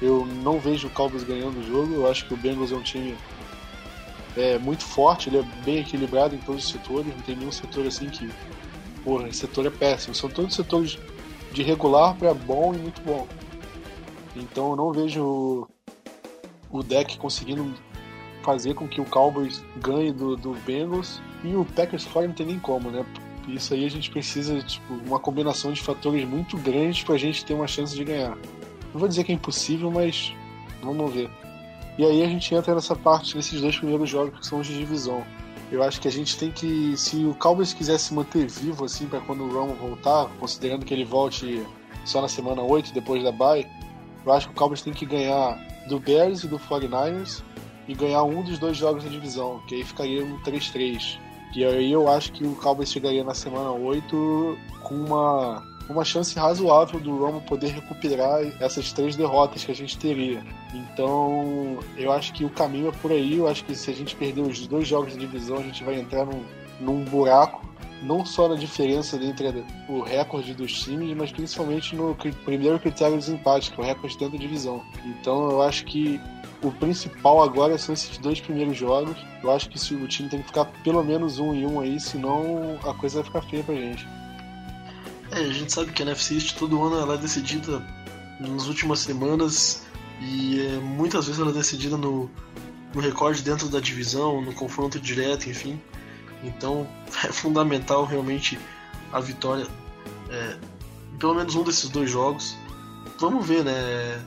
Eu 0.00 0.26
não 0.26 0.58
vejo 0.58 0.88
o 0.88 0.90
Cowboys 0.90 1.22
ganhando 1.22 1.60
o 1.60 1.66
jogo. 1.66 1.94
Eu 1.94 2.10
acho 2.10 2.26
que 2.26 2.34
o 2.34 2.36
Bengals 2.36 2.72
é 2.72 2.74
um 2.74 2.82
time 2.82 3.16
é, 4.36 4.58
muito 4.58 4.84
forte, 4.84 5.28
ele 5.28 5.38
é 5.38 5.42
bem 5.64 5.78
equilibrado 5.78 6.34
em 6.34 6.38
todos 6.38 6.64
os 6.64 6.70
setores. 6.70 7.14
Não 7.14 7.22
tem 7.22 7.36
nenhum 7.36 7.52
setor 7.52 7.86
assim 7.86 8.08
que. 8.08 8.28
Porra, 9.04 9.28
esse 9.28 9.40
setor 9.40 9.66
é 9.66 9.70
péssimo. 9.70 10.14
São 10.14 10.30
todos 10.30 10.54
setores 10.54 10.98
de 11.52 11.62
regular 11.62 12.16
para 12.16 12.32
bom 12.32 12.74
e 12.74 12.78
muito 12.78 13.00
bom. 13.02 13.26
Então 14.34 14.70
eu 14.70 14.76
não 14.76 14.92
vejo 14.92 15.68
o 16.70 16.82
deck 16.82 17.18
conseguindo 17.18 17.74
fazer 18.42 18.74
com 18.74 18.88
que 18.88 19.00
o 19.00 19.04
Cowboys 19.04 19.62
ganhe 19.76 20.12
do, 20.12 20.36
do 20.36 20.54
Bengals 20.66 21.20
e 21.44 21.54
o 21.54 21.64
Packers 21.64 22.04
fora 22.04 22.26
não 22.26 22.34
tem 22.34 22.46
nem 22.46 22.58
como, 22.58 22.90
né? 22.90 23.04
Isso 23.48 23.74
aí 23.74 23.84
a 23.84 23.90
gente 23.90 24.10
precisa 24.10 24.54
de 24.54 24.66
tipo, 24.66 24.94
uma 25.06 25.18
combinação 25.18 25.72
de 25.72 25.80
fatores 25.80 26.24
muito 26.26 26.56
grandes 26.58 27.02
para 27.02 27.14
a 27.14 27.18
gente 27.18 27.44
ter 27.44 27.54
uma 27.54 27.66
chance 27.66 27.94
de 27.94 28.04
ganhar. 28.04 28.36
Não 28.92 29.00
vou 29.00 29.08
dizer 29.08 29.24
que 29.24 29.32
é 29.32 29.34
impossível, 29.34 29.90
mas 29.90 30.32
vamos 30.82 31.12
ver. 31.12 31.30
E 31.98 32.04
aí 32.04 32.22
a 32.22 32.26
gente 32.26 32.54
entra 32.54 32.74
nessa 32.74 32.94
parte, 32.94 33.36
nesses 33.36 33.60
dois 33.60 33.76
primeiros 33.76 34.08
jogos 34.08 34.38
que 34.38 34.46
são 34.46 34.60
os 34.60 34.66
de 34.66 34.78
divisão. 34.78 35.24
Eu 35.72 35.82
acho 35.82 36.02
que 36.02 36.06
a 36.06 36.12
gente 36.12 36.36
tem 36.36 36.50
que, 36.50 36.94
se 36.98 37.24
o 37.24 37.34
Cowboys 37.34 37.72
quiser 37.72 37.96
se 37.96 38.12
manter 38.12 38.46
vivo 38.46 38.84
assim 38.84 39.06
para 39.06 39.20
quando 39.22 39.42
o 39.42 39.50
Romo 39.50 39.74
voltar, 39.74 40.28
considerando 40.38 40.84
que 40.84 40.92
ele 40.92 41.02
volte 41.04 41.66
só 42.04 42.20
na 42.20 42.28
semana 42.28 42.60
8 42.60 42.92
depois 42.92 43.22
da 43.22 43.32
bye, 43.32 43.66
eu 44.26 44.32
acho 44.32 44.48
que 44.48 44.52
o 44.52 44.56
Cowboys 44.56 44.82
tem 44.82 44.92
que 44.92 45.06
ganhar 45.06 45.58
do 45.88 45.98
Bears 45.98 46.44
e 46.44 46.46
do 46.46 46.58
49ers 46.58 47.42
e 47.88 47.94
ganhar 47.94 48.22
um 48.22 48.42
dos 48.42 48.58
dois 48.58 48.76
jogos 48.76 49.02
da 49.02 49.08
divisão, 49.08 49.62
que 49.66 49.76
aí 49.76 49.82
ficaria 49.82 50.22
um 50.22 50.38
3-3. 50.42 51.18
E 51.56 51.64
aí 51.64 51.90
eu 51.90 52.06
acho 52.06 52.32
que 52.32 52.44
o 52.44 52.54
Cowboys 52.56 52.92
chegaria 52.92 53.24
na 53.24 53.34
semana 53.34 53.70
8 53.70 54.58
com 54.82 54.94
uma, 54.94 55.66
uma 55.88 56.04
chance 56.04 56.38
razoável 56.38 57.00
do 57.00 57.16
Romo 57.16 57.40
poder 57.42 57.68
recuperar 57.68 58.40
essas 58.60 58.92
três 58.92 59.16
derrotas 59.16 59.64
que 59.64 59.72
a 59.72 59.74
gente 59.74 59.98
teria. 59.98 60.42
Então 60.74 61.78
eu 61.96 62.12
acho 62.12 62.32
que 62.32 62.44
o 62.44 62.50
caminho 62.50 62.88
é 62.88 62.92
por 62.92 63.10
aí. 63.10 63.38
Eu 63.38 63.48
acho 63.48 63.64
que 63.64 63.74
se 63.74 63.90
a 63.90 63.94
gente 63.94 64.16
perder 64.16 64.42
os 64.42 64.66
dois 64.66 64.86
jogos 64.86 65.14
da 65.14 65.20
divisão, 65.20 65.58
a 65.58 65.62
gente 65.62 65.84
vai 65.84 65.98
entrar 65.98 66.24
num, 66.24 66.44
num 66.80 67.04
buraco 67.04 67.72
não 68.02 68.26
só 68.26 68.48
na 68.48 68.56
diferença 68.56 69.16
entre 69.16 69.64
o 69.88 70.00
recorde 70.02 70.54
dos 70.54 70.72
times, 70.72 71.16
mas 71.16 71.30
principalmente 71.30 71.94
no 71.94 72.16
primeiro 72.44 72.78
critério 72.78 73.18
de 73.18 73.30
empate, 73.30 73.70
que 73.70 73.80
é 73.80 73.84
o 73.84 73.86
recorde 73.86 74.18
dentro 74.18 74.36
da 74.36 74.42
divisão. 74.42 74.82
Então 75.04 75.50
eu 75.50 75.62
acho 75.62 75.84
que 75.84 76.20
o 76.62 76.70
principal 76.70 77.42
agora 77.42 77.76
são 77.78 77.92
esses 77.92 78.18
dois 78.18 78.40
primeiros 78.40 78.76
jogos. 78.76 79.16
Eu 79.42 79.50
acho 79.50 79.68
que 79.68 79.94
o 79.94 80.08
time 80.08 80.28
tem 80.28 80.40
que 80.40 80.46
ficar 80.46 80.64
pelo 80.84 81.02
menos 81.02 81.38
um 81.38 81.54
e 81.54 81.66
um 81.66 81.80
aí, 81.80 81.98
senão 81.98 82.78
a 82.84 82.94
coisa 82.94 83.22
vai 83.22 83.24
ficar 83.24 83.42
feia 83.42 83.62
pra 83.62 83.74
gente. 83.74 84.06
É, 85.32 85.38
a 85.38 85.52
gente 85.52 85.72
sabe 85.72 85.92
que 85.92 86.02
a 86.02 86.04
NFC 86.04 86.34
East 86.34 86.58
todo 86.58 86.82
ano 86.82 86.98
ela 86.98 87.14
é 87.14 87.16
decidida 87.16 87.82
nas 88.38 88.66
últimas 88.66 89.00
semanas 89.00 89.82
e 90.20 90.60
é, 90.60 90.78
muitas 90.78 91.26
vezes 91.26 91.40
ela 91.40 91.50
é 91.50 91.54
decidida 91.54 91.96
no, 91.96 92.30
no 92.94 93.00
recorde 93.00 93.42
dentro 93.42 93.68
da 93.68 93.80
divisão, 93.80 94.42
no 94.42 94.52
confronto 94.52 95.00
direto, 95.00 95.48
enfim. 95.48 95.80
Então 96.44 96.86
é 97.24 97.32
fundamental 97.32 98.04
realmente 98.04 98.58
a 99.10 99.20
vitória, 99.20 99.66
é, 100.28 100.56
pelo 101.18 101.34
menos 101.34 101.54
um 101.54 101.64
desses 101.64 101.88
dois 101.88 102.10
jogos. 102.10 102.54
Vamos 103.18 103.46
ver, 103.46 103.64
né? 103.64 104.22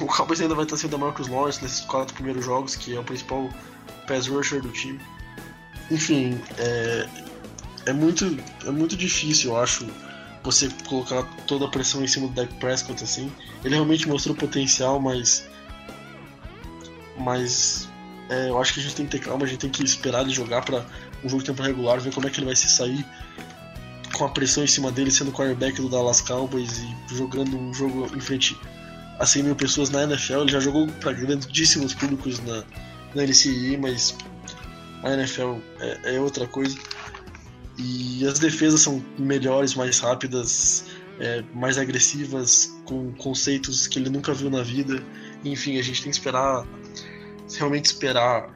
O 0.00 0.06
Cowboys 0.06 0.40
ainda 0.40 0.54
vai 0.54 0.64
estar 0.64 0.76
sendo 0.76 0.94
a 0.94 0.98
Marcus 0.98 1.26
Lawrence 1.26 1.60
nesses 1.60 1.80
quatro 1.80 2.14
primeiros 2.14 2.44
jogos, 2.44 2.76
que 2.76 2.94
é 2.94 3.00
o 3.00 3.04
principal 3.04 3.50
pass 4.06 4.28
rusher 4.28 4.62
do 4.62 4.70
time. 4.70 5.00
Enfim, 5.90 6.40
é, 6.58 7.08
é, 7.86 7.92
muito, 7.92 8.38
é 8.66 8.70
muito 8.70 8.96
difícil, 8.96 9.52
eu 9.52 9.56
acho, 9.60 9.86
você 10.44 10.68
colocar 10.86 11.22
toda 11.46 11.64
a 11.64 11.68
pressão 11.68 12.04
em 12.04 12.06
cima 12.06 12.28
do 12.28 12.34
Dak 12.34 12.52
Prescott 12.54 13.02
assim. 13.02 13.32
Ele 13.64 13.74
realmente 13.74 14.06
mostrou 14.06 14.36
potencial, 14.36 15.00
mas. 15.00 15.48
Mas. 17.18 17.88
É, 18.28 18.48
eu 18.48 18.58
acho 18.60 18.72
que 18.74 18.80
a 18.80 18.82
gente 18.82 18.94
tem 18.94 19.06
que 19.06 19.12
ter 19.12 19.24
calma, 19.24 19.44
a 19.44 19.48
gente 19.48 19.60
tem 19.60 19.70
que 19.70 19.82
esperar 19.82 20.22
ele 20.22 20.30
jogar 20.30 20.62
para 20.62 20.84
um 21.22 21.28
jogo 21.28 21.42
de 21.42 21.50
tempo 21.50 21.62
regular, 21.62 22.00
ver 22.00 22.12
como 22.12 22.26
é 22.26 22.30
que 22.30 22.38
ele 22.38 22.46
vai 22.46 22.56
se 22.56 22.68
sair 22.68 23.04
com 24.14 24.24
a 24.24 24.28
pressão 24.28 24.64
em 24.64 24.66
cima 24.66 24.90
dele, 24.90 25.10
sendo 25.10 25.32
quarterback 25.32 25.76
do 25.80 25.88
Dallas 25.88 26.20
Cowboys 26.20 26.78
e 26.78 27.14
jogando 27.14 27.58
um 27.58 27.74
jogo 27.74 28.10
em 28.16 28.20
frente 28.20 28.56
a 29.18 29.26
100 29.26 29.42
mil 29.42 29.56
pessoas 29.56 29.90
na 29.90 30.04
NFL. 30.04 30.40
Ele 30.40 30.52
já 30.52 30.60
jogou 30.60 30.86
para 30.86 31.12
grandíssimos 31.12 31.94
públicos 31.94 32.38
na, 32.40 32.64
na 33.14 33.22
LCI, 33.22 33.76
mas 33.76 34.16
a 35.02 35.12
NFL 35.12 35.56
é, 35.80 36.16
é, 36.16 36.20
outra 36.20 36.46
coisa. 36.46 36.76
E 37.78 38.26
as 38.26 38.38
defesas 38.38 38.80
são 38.82 39.04
melhores, 39.18 39.74
mais 39.74 39.98
rápidas, 39.98 40.84
é, 41.18 41.42
mais 41.54 41.76
agressivas, 41.78 42.72
com 42.84 43.12
conceitos 43.14 43.86
que 43.86 43.98
ele 43.98 44.10
nunca 44.10 44.32
viu 44.32 44.50
na 44.50 44.62
vida. 44.62 45.02
Enfim, 45.44 45.78
a 45.78 45.82
gente 45.82 46.02
tem 46.02 46.10
que 46.10 46.16
esperar, 46.16 46.66
realmente 47.58 47.86
esperar 47.86 48.54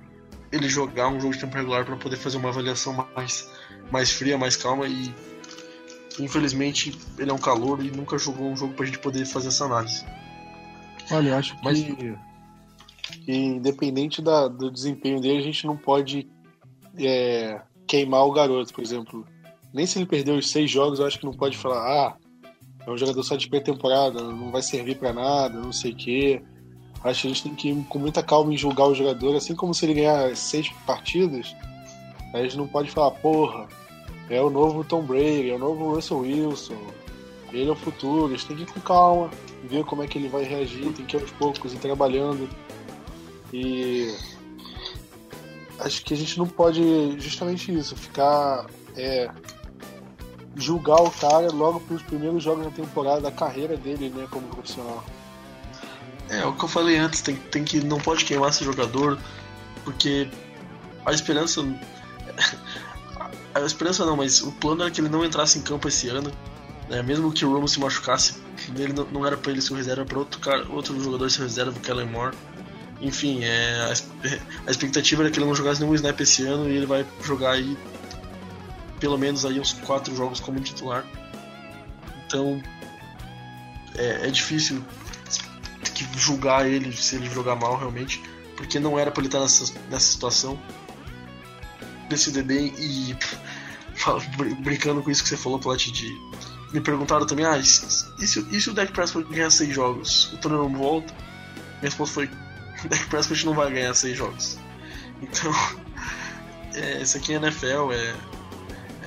ele 0.50 0.68
jogar 0.68 1.09
um 1.09 1.20
jogo 1.20 1.35
de 1.35 1.40
tempo 1.40 1.57
regular 1.57 1.85
para 1.85 1.96
poder 1.96 2.16
fazer 2.16 2.37
uma 2.38 2.48
avaliação 2.48 3.07
mais, 3.14 3.48
mais 3.90 4.11
fria, 4.11 4.38
mais 4.38 4.57
calma 4.57 4.87
e 4.87 5.12
infelizmente 6.18 6.98
ele 7.18 7.31
é 7.31 7.35
um 7.35 7.38
calor 7.38 7.85
e 7.85 7.90
nunca 7.90 8.18
jogou 8.18 8.48
um 8.50 8.57
jogo 8.57 8.74
para 8.74 8.85
a 8.85 8.87
gente 8.87 8.98
poder 8.98 9.26
fazer 9.26 9.48
essa 9.48 9.66
análise. 9.66 10.04
Olha, 11.11 11.31
eu 11.31 11.37
acho 11.37 11.57
que, 11.57 11.64
Mas... 11.64 11.81
que 11.81 12.16
independente 13.26 14.22
da, 14.22 14.48
do 14.48 14.70
desempenho 14.70 15.20
dele, 15.20 15.38
a 15.38 15.42
gente 15.42 15.66
não 15.66 15.76
pode 15.76 16.28
é, 16.96 17.61
queimar 17.88 18.24
o 18.24 18.33
garoto, 18.33 18.72
por 18.72 18.85
exemplo. 18.85 19.27
Nem 19.72 19.87
se 19.87 19.98
ele 19.98 20.07
perdeu 20.07 20.37
os 20.37 20.51
seis 20.51 20.70
jogos, 20.70 20.98
eu 20.98 21.07
acho 21.07 21.18
que 21.18 21.27
não 21.27 21.33
pode 21.33 21.57
falar, 21.57 21.81
ah, 21.81 22.16
é 22.87 22.90
um 22.90 22.96
jogador 22.96 23.22
só 23.22 23.37
de 23.37 23.48
pré-temporada, 23.48 24.22
não 24.22 24.51
vai 24.51 24.62
servir 24.62 24.96
para 24.96 25.12
nada, 25.12 25.59
não 25.59 25.72
sei 25.72 25.92
o 25.92 25.96
quê. 25.96 26.42
Acho 27.03 27.22
que 27.22 27.27
a 27.29 27.31
gente 27.31 27.42
tem 27.42 27.55
que 27.55 27.68
ir 27.70 27.85
com 27.88 27.98
muita 27.98 28.22
calma 28.22 28.53
em 28.53 28.57
julgar 28.57 28.87
o 28.87 28.94
jogador, 28.94 29.37
assim 29.37 29.55
como 29.55 29.74
se 29.74 29.87
ele 29.87 29.94
ganhar 29.94 30.35
seis 30.37 30.68
partidas, 30.87 31.55
a 32.35 32.42
gente 32.42 32.57
não 32.57 32.66
pode 32.66 32.90
falar, 32.90 33.12
porra, 33.12 33.66
é 34.29 34.40
o 34.40 34.51
novo 34.51 34.85
Tom 34.85 35.03
Brady, 35.03 35.51
é 35.51 35.55
o 35.55 35.59
novo 35.59 35.94
Russell 35.94 36.18
Wilson, 36.18 36.77
ele 37.53 37.68
é 37.68 37.72
o 37.72 37.77
futuro, 37.77 38.27
a 38.27 38.31
gente 38.31 38.46
tem 38.46 38.57
que 38.57 38.62
ir 38.64 38.66
com 38.66 38.81
calma, 38.81 39.31
ver 39.64 39.85
como 39.85 40.03
é 40.03 40.07
que 40.07 40.18
ele 40.18 40.29
vai 40.29 40.44
reagir, 40.44 40.92
tem 40.92 41.07
que 41.07 41.16
ir 41.16 41.20
aos 41.20 41.31
poucos 41.33 41.72
ir 41.72 41.79
trabalhando. 41.79 42.48
E 43.53 44.14
acho 45.81 46.05
que 46.05 46.14
a 46.14 46.17
gente 46.17 46.38
não 46.38 46.47
pode 46.47 47.19
justamente 47.21 47.73
isso, 47.77 47.97
ficar 47.97 48.67
é, 48.97 49.31
julgar 50.57 51.01
o 51.03 51.11
cara 51.11 51.51
logo 51.51 51.81
pelos 51.81 52.03
primeiros 52.03 52.43
jogos 52.43 52.64
da 52.64 52.71
temporada, 52.71 53.21
da 53.21 53.31
carreira 53.31 53.77
dele, 53.77 54.11
né, 54.11 54.27
como 54.31 54.47
profissional. 54.49 55.05
É, 56.29 56.45
o 56.45 56.53
que 56.53 56.64
eu 56.64 56.69
falei 56.69 56.97
antes, 56.97 57.23
tem, 57.23 57.37
tem 57.37 57.64
que 57.64 57.81
não 57.81 57.99
pode 57.99 58.25
queimar 58.25 58.51
esse 58.51 58.64
jogador, 58.64 59.19
porque 59.85 60.29
a 61.07 61.12
esperança 61.12 61.62
a 63.55 63.61
esperança 63.61 64.05
não, 64.05 64.17
mas 64.17 64.43
o 64.43 64.53
plano 64.53 64.83
era 64.83 64.91
que 64.91 65.01
ele 65.01 65.09
não 65.09 65.25
entrasse 65.25 65.59
em 65.59 65.62
campo 65.62 65.88
esse 65.88 66.09
ano, 66.09 66.31
né, 66.88 67.03
mesmo 67.03 67.33
que 67.33 67.45
o 67.45 67.53
Romo 67.53 67.69
se 67.69 67.81
machucasse, 67.81 68.43
ele 68.77 68.93
não, 68.93 69.05
não 69.07 69.27
era 69.27 69.37
para 69.37 69.53
ele 69.53 69.62
ser 69.62 69.75
reserva, 69.75 70.05
para 70.05 70.19
outro 70.19 70.41
cara, 70.41 70.67
outro 70.71 71.01
jogador 71.01 71.31
ser 71.31 71.43
reserva, 71.43 71.71
o 71.71 71.81
Kellen 71.81 72.07
Moore. 72.07 72.37
Enfim, 73.00 73.44
é, 73.44 73.92
a, 74.66 74.70
expectativa 74.70 75.22
era 75.22 75.30
que 75.30 75.38
ele 75.38 75.46
não 75.46 75.54
jogasse 75.54 75.80
nenhum 75.80 75.94
snap 75.94 76.20
esse 76.20 76.44
ano 76.44 76.68
e 76.68 76.76
ele 76.76 76.87
vai 76.87 77.06
jogar 77.22 77.52
aí 77.52 77.76
pelo 78.98 79.16
menos 79.16 79.44
aí 79.44 79.61
uns 79.61 79.72
quatro 79.72 80.14
jogos 80.16 80.40
como 80.40 80.61
titular. 80.61 81.04
Então 82.26 82.61
é, 83.94 84.26
é 84.26 84.30
difícil 84.30 84.84
julgar 86.16 86.68
ele 86.68 86.92
se 86.92 87.16
ele 87.16 87.30
jogar 87.30 87.56
mal 87.56 87.76
realmente, 87.76 88.22
porque 88.56 88.78
não 88.78 88.98
era 88.98 89.11
para 89.11 89.20
ele 89.20 89.28
estar 89.28 89.40
nessa, 89.40 89.72
nessa 89.88 90.12
situação. 90.12 90.58
Decide 92.08 92.42
bem 92.42 92.72
e 92.78 93.16
brincando 94.62 95.02
com 95.02 95.11
isso 95.11 95.22
que 95.22 95.28
você 95.28 95.37
falou, 95.37 95.58
Plat, 95.58 95.87
de 95.87 96.16
me 96.72 96.80
perguntaram 96.80 97.26
também, 97.26 97.46
ah, 97.46 97.56
e 97.56 97.64
se, 97.64 98.06
e 98.20 98.61
se, 98.61 98.70
o 98.70 98.74
Dak 98.74 98.92
Prescott 98.92 99.26
ganhar 99.30 99.50
seis 99.50 99.74
jogos? 99.74 100.32
O 100.34 100.37
Tony 100.37 100.54
não 100.54 100.68
volta? 100.68 101.14
Minha 101.80 101.84
resposta 101.84 102.14
foi, 102.14 102.30
Dak 102.87 103.07
Prescott 103.07 103.45
não 103.47 103.55
vai 103.55 103.73
ganhar 103.73 103.95
seis 103.95 104.17
jogos. 104.17 104.59
Então, 105.23 105.53
é, 106.75 107.03
isso 107.03 107.17
aqui 107.17 107.33
é 107.33 107.37
NFL, 107.37 107.93
é, 107.93 108.14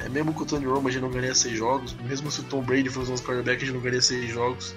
é 0.06 0.10
mesmo 0.10 0.34
com 0.34 0.44
o 0.44 0.46
Tony 0.46 0.66
Romo 0.66 0.88
a 0.88 0.92
gente 0.92 1.02
não 1.02 1.10
ganharia 1.10 1.36
seis 1.36 1.58
jogos, 1.58 1.94
mesmo 1.94 2.30
se 2.32 2.42
o 2.42 2.44
Tom 2.44 2.62
Brady 2.62 2.90
fosse 2.90 3.10
nosso 3.10 3.24
quarterback 3.24 3.58
a 3.58 3.66
gente 3.66 3.74
não 3.74 3.82
ganharia 3.82 4.02
seis 4.02 4.30
jogos, 4.32 4.76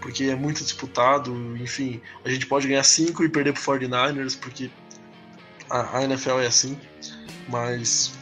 porque 0.00 0.24
é 0.24 0.34
muito 0.34 0.62
disputado, 0.62 1.34
enfim, 1.56 2.00
a 2.24 2.30
gente 2.30 2.46
pode 2.46 2.66
ganhar 2.66 2.84
cinco 2.84 3.24
e 3.24 3.28
perder 3.28 3.52
pro 3.52 3.62
49ers, 3.62 4.38
porque 4.38 4.70
a, 5.68 5.98
a 5.98 6.04
NFL 6.04 6.40
é 6.40 6.46
assim, 6.46 6.78
mas, 7.48 8.12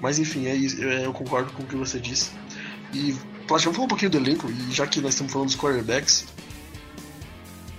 mas 0.00 0.18
enfim, 0.18 0.46
é, 0.46 0.56
é, 0.56 1.06
eu 1.06 1.12
concordo 1.12 1.52
com 1.52 1.62
o 1.62 1.66
que 1.66 1.76
você 1.76 2.00
disse. 2.00 2.30
E 2.92 3.14
Plat, 3.46 3.62
vamos 3.64 3.76
falar 3.76 3.86
um 3.86 3.88
pouquinho 3.88 4.10
do 4.10 4.18
elenco, 4.18 4.50
e 4.50 4.72
já 4.72 4.86
que 4.86 5.00
nós 5.00 5.14
estamos 5.14 5.32
falando 5.32 5.48
dos 5.48 5.56
quarterbacks, 5.56 6.26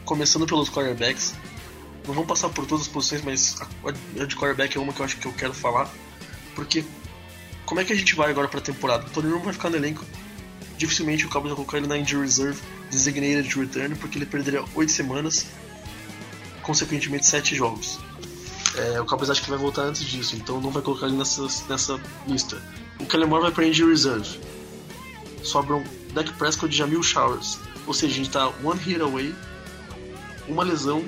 começando 0.05 0.45
pelos 0.45 0.69
quarterbacks, 0.69 1.33
não 2.05 2.13
vamos 2.13 2.27
passar 2.27 2.49
por 2.49 2.65
todas 2.65 2.85
as 2.85 2.91
posições, 2.91 3.21
mas 3.21 3.61
a 3.61 4.25
de 4.25 4.35
quarterback 4.35 4.77
é 4.77 4.79
uma 4.79 4.93
que 4.93 4.99
eu 4.99 5.05
acho 5.05 5.17
que 5.17 5.25
eu 5.25 5.33
quero 5.33 5.53
falar, 5.53 5.89
porque 6.55 6.83
como 7.65 7.79
é 7.79 7.83
que 7.83 7.93
a 7.93 7.95
gente 7.95 8.15
vai 8.15 8.29
agora 8.29 8.47
para 8.47 8.59
a 8.59 8.63
temporada? 8.63 9.05
O 9.05 9.09
Tony 9.09 9.31
Romo 9.31 9.45
vai 9.45 9.53
ficar 9.53 9.69
no 9.69 9.77
elenco, 9.77 10.05
dificilmente 10.77 11.25
o 11.25 11.29
Cowboys 11.29 11.51
vai 11.51 11.55
colocar 11.55 11.77
ele 11.77 11.87
na 11.87 11.97
injury 11.97 12.21
reserve 12.21 12.59
designated 12.91 13.57
return 13.57 13.95
porque 13.95 14.17
ele 14.17 14.25
perderia 14.25 14.63
8 14.75 14.91
semanas, 14.91 15.47
consequentemente 16.61 17.25
7 17.25 17.55
jogos. 17.55 17.99
É, 18.75 18.99
o 18.99 19.05
Cowboys 19.05 19.29
acha 19.29 19.41
que 19.41 19.49
vai 19.49 19.59
voltar 19.59 19.83
antes 19.83 20.03
disso, 20.03 20.35
então 20.35 20.59
não 20.59 20.71
vai 20.71 20.81
colocar 20.81 21.07
ele 21.07 21.15
nessa, 21.15 21.47
nessa 21.69 21.99
lista. 22.27 22.61
O 22.99 23.05
Kellen 23.05 23.29
vai 23.29 23.51
para 23.51 23.65
injury 23.65 23.91
reserve. 23.91 24.39
Sobram 25.43 25.83
Dak 26.13 26.31
Prescott 26.33 26.73
e 26.73 26.77
Jamil 26.77 27.03
Showers. 27.03 27.59
Ou 27.85 27.93
seja, 27.93 28.13
a 28.13 28.17
gente 28.17 28.29
tá 28.29 28.47
one 28.63 28.79
hit 28.79 29.01
away, 29.01 29.35
uma 30.47 30.63
lesão, 30.63 31.03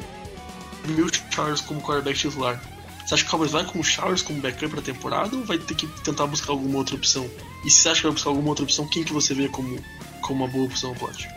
Jamil 0.86 1.10
Showers 1.32 1.62
como 1.62 1.82
quarterback 1.82 2.18
titular. 2.18 2.62
Você 3.06 3.14
acha 3.14 3.24
que 3.24 3.28
o 3.28 3.32
Cowboys 3.32 3.52
vai 3.52 3.64
com 3.66 3.80
o 3.80 3.84
Showers 3.84 4.22
como 4.22 4.42
backup 4.42 4.70
pra 4.70 4.82
temporada 4.82 5.36
ou 5.36 5.44
vai 5.44 5.60
ter 5.60 5.76
que 5.76 5.86
tentar 6.02 6.26
buscar 6.26 6.54
alguma 6.54 6.80
outra 6.80 6.96
opção? 6.96 7.30
E 7.64 7.70
se 7.70 7.82
você 7.82 7.90
acha 7.90 8.02
que 8.02 8.08
vai 8.08 8.14
buscar 8.14 8.30
alguma 8.32 8.50
outra 8.50 8.64
opção, 8.64 8.88
quem 8.88 9.04
que 9.04 9.14
você 9.14 9.34
vê 9.34 9.48
como, 9.48 9.80
como 10.22 10.44
uma 10.44 10.52
boa 10.52 10.66
opção, 10.66 10.94
Plot? 10.96 11.28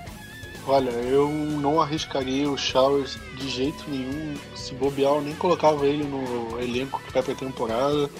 Olha, 0.66 0.90
eu 0.90 1.28
não 1.28 1.80
arriscaria 1.80 2.50
o 2.50 2.56
Showers 2.56 3.18
de 3.37 3.48
jeito 3.48 3.84
nenhum. 3.88 4.34
Se 4.54 4.74
bobear, 4.74 5.14
eu 5.14 5.22
nem 5.22 5.34
colocava 5.34 5.87
ele 5.87 6.04
no 6.04 6.58
elenco 6.61 7.02
que 7.02 7.12
vai 7.12 7.22
pra 7.22 7.34
temporada. 7.34 8.11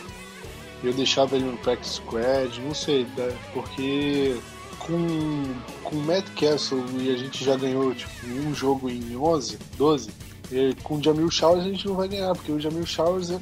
Eu 0.83 0.93
deixava 0.93 1.37
ele 1.37 1.47
no 1.47 1.57
practice 1.59 1.97
squad, 1.97 2.61
não 2.61 2.75
sei, 2.75 3.07
né? 3.17 3.37
porque 3.53 4.37
com, 4.79 5.55
com 5.83 5.97
o 5.97 6.03
Matt 6.05 6.27
Castle 6.39 6.85
e 6.99 7.11
a 7.11 7.17
gente 7.17 7.45
já 7.45 7.57
ganhou 7.57 7.95
tipo, 7.95 8.11
um 8.27 8.55
jogo 8.55 8.89
em 8.89 9.17
11, 9.17 9.59
12, 9.77 10.11
e 10.51 10.75
com 10.83 10.97
o 10.97 11.03
Jamil 11.03 11.31
Showers 11.31 11.65
a 11.65 11.69
gente 11.69 11.87
não 11.87 11.95
vai 11.95 12.09
ganhar, 12.09 12.35
porque 12.35 12.53
o 12.53 12.61
Jamil 12.61 12.87
Showers 12.87 13.31
é 13.31 13.39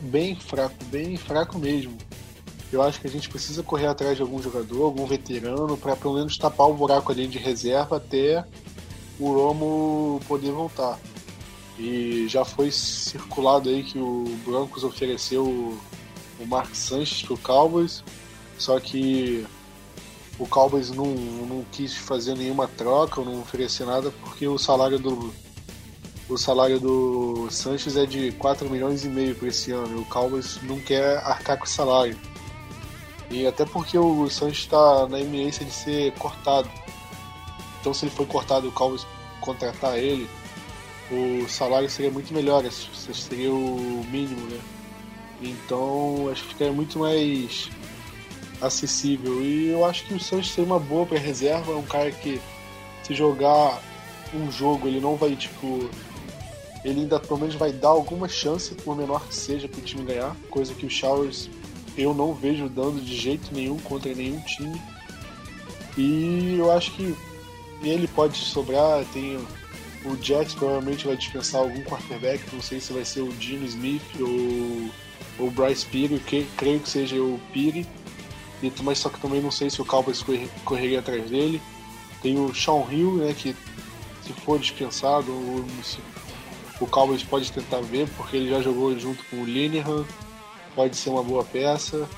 bem 0.00 0.36
fraco, 0.36 0.74
bem 0.86 1.16
fraco 1.16 1.58
mesmo. 1.58 1.96
Eu 2.72 2.82
acho 2.82 3.00
que 3.00 3.06
a 3.06 3.10
gente 3.10 3.28
precisa 3.28 3.62
correr 3.62 3.86
atrás 3.86 4.16
de 4.16 4.22
algum 4.22 4.42
jogador, 4.42 4.84
algum 4.84 5.06
veterano, 5.06 5.76
para 5.76 5.94
pelo 5.96 6.14
menos 6.14 6.36
tapar 6.36 6.68
o 6.68 6.74
buraco 6.74 7.12
ali 7.12 7.26
de 7.26 7.38
reserva 7.38 7.96
até 7.96 8.44
o 9.18 9.32
Romo 9.32 10.20
poder 10.26 10.50
voltar. 10.50 10.98
E 11.78 12.26
já 12.28 12.44
foi 12.44 12.70
circulado 12.70 13.68
aí 13.68 13.82
que 13.82 13.98
o 13.98 14.24
Broncos 14.44 14.84
ofereceu 14.84 15.44
o 15.46 16.46
Mark 16.46 16.74
Sanchez 16.74 17.22
pro 17.22 17.38
Cowboys, 17.38 18.02
só 18.58 18.78
que 18.78 19.46
o 20.38 20.46
Cowboys 20.46 20.90
não, 20.90 21.06
não 21.06 21.64
quis 21.70 21.96
fazer 21.96 22.36
nenhuma 22.36 22.66
troca, 22.66 23.20
não 23.22 23.40
oferecer 23.40 23.86
nada, 23.86 24.10
porque 24.22 24.46
o 24.46 24.58
salário 24.58 24.98
do, 24.98 25.32
o 26.28 26.38
salário 26.38 26.80
do 26.80 27.48
Sanches 27.50 27.96
é 27.96 28.06
de 28.06 28.32
4 28.32 28.68
milhões 28.70 29.04
e 29.04 29.08
meio 29.08 29.34
por 29.34 29.48
esse 29.48 29.72
ano. 29.72 30.00
O 30.00 30.04
Cowboys 30.06 30.58
não 30.62 30.80
quer 30.80 31.18
arcar 31.18 31.58
com 31.58 31.64
o 31.64 31.68
salário. 31.68 32.18
E 33.30 33.46
até 33.46 33.64
porque 33.64 33.98
o 33.98 34.28
Sanches 34.30 34.60
está 34.60 35.06
na 35.08 35.20
iminência 35.20 35.64
de 35.64 35.72
ser 35.72 36.12
cortado. 36.12 36.70
Então 37.80 37.92
se 37.92 38.06
ele 38.06 38.14
for 38.14 38.26
cortado 38.26 38.66
e 38.66 38.68
o 38.68 38.72
Cowboys 38.72 39.06
contratar 39.40 39.98
ele, 39.98 40.28
o 41.10 41.46
salário 41.48 41.90
seria 41.90 42.10
muito 42.10 42.32
melhor, 42.32 42.64
seria 42.70 43.52
o 43.52 44.04
mínimo, 44.10 44.46
né? 44.46 44.60
Então 45.42 46.28
acho 46.32 46.42
que 46.44 46.48
ficaria 46.50 46.72
muito 46.72 46.98
mais 46.98 47.68
acessível. 48.62 49.42
E 49.42 49.68
eu 49.68 49.84
acho 49.84 50.06
que 50.06 50.14
o 50.14 50.20
Sanches 50.20 50.54
seria 50.54 50.64
uma 50.64 50.78
boa 50.78 51.04
para 51.04 51.18
reserva, 51.18 51.72
é 51.72 51.76
um 51.76 51.82
cara 51.82 52.10
que 52.10 52.40
se 53.02 53.14
jogar 53.14 53.82
um 54.32 54.50
jogo 54.50 54.88
ele 54.88 55.00
não 55.00 55.16
vai 55.16 55.36
tipo 55.36 55.88
ele 56.84 57.00
ainda 57.00 57.18
pelo 57.18 57.40
menos 57.40 57.54
vai 57.54 57.72
dar 57.72 57.88
alguma 57.88 58.28
chance, 58.28 58.74
por 58.74 58.96
menor 58.96 59.26
que 59.26 59.34
seja, 59.34 59.66
para 59.66 59.78
o 59.78 59.82
time 59.82 60.04
ganhar, 60.04 60.36
coisa 60.50 60.74
que 60.74 60.84
o 60.84 60.90
Showers 60.90 61.48
eu 61.96 62.12
não 62.12 62.34
vejo 62.34 62.68
dando 62.68 63.00
de 63.00 63.16
jeito 63.16 63.54
nenhum 63.54 63.78
contra 63.78 64.12
nenhum 64.14 64.40
time. 64.40 64.80
E 65.96 66.56
eu 66.58 66.70
acho 66.72 66.92
que 66.92 67.16
ele 67.82 68.08
pode 68.08 68.36
sobrar, 68.36 69.04
tem 69.12 69.38
o 70.04 70.16
Jets 70.22 70.54
provavelmente 70.54 71.06
vai 71.06 71.16
dispensar 71.16 71.62
algum 71.62 71.82
quarterback, 71.84 72.42
não 72.52 72.60
sei 72.60 72.80
se 72.80 72.92
vai 72.92 73.04
ser 73.04 73.20
o 73.20 73.32
Gino 73.40 73.64
Smith 73.64 74.02
ou 74.20 75.46
o 75.46 75.50
Bryce 75.50 75.86
Piri, 75.86 76.18
que 76.18 76.46
creio 76.56 76.80
que 76.80 76.90
seja 76.90 77.16
o 77.16 77.40
Piri, 77.52 77.86
mas 78.82 78.98
só 78.98 79.08
que 79.08 79.20
também 79.20 79.40
não 79.40 79.50
sei 79.50 79.70
se 79.70 79.80
o 79.80 79.84
Cowboys 79.84 80.24
correria 80.64 80.98
atrás 80.98 81.30
dele. 81.30 81.60
Tem 82.22 82.38
o 82.38 82.54
Sean 82.54 82.84
Hill, 82.90 83.14
né, 83.16 83.34
que 83.34 83.54
se 84.22 84.32
for 84.32 84.58
dispensado, 84.58 85.32
se 85.82 85.98
o 86.80 86.86
Cowboys 86.86 87.22
pode 87.22 87.52
tentar 87.52 87.80
ver, 87.80 88.08
porque 88.16 88.36
ele 88.36 88.50
já 88.50 88.60
jogou 88.60 88.96
junto 88.98 89.24
com 89.26 89.36
o 89.36 89.44
Linehan, 89.44 90.04
pode 90.74 90.96
ser 90.96 91.10
uma 91.10 91.22
boa 91.22 91.44
peça. 91.44 92.08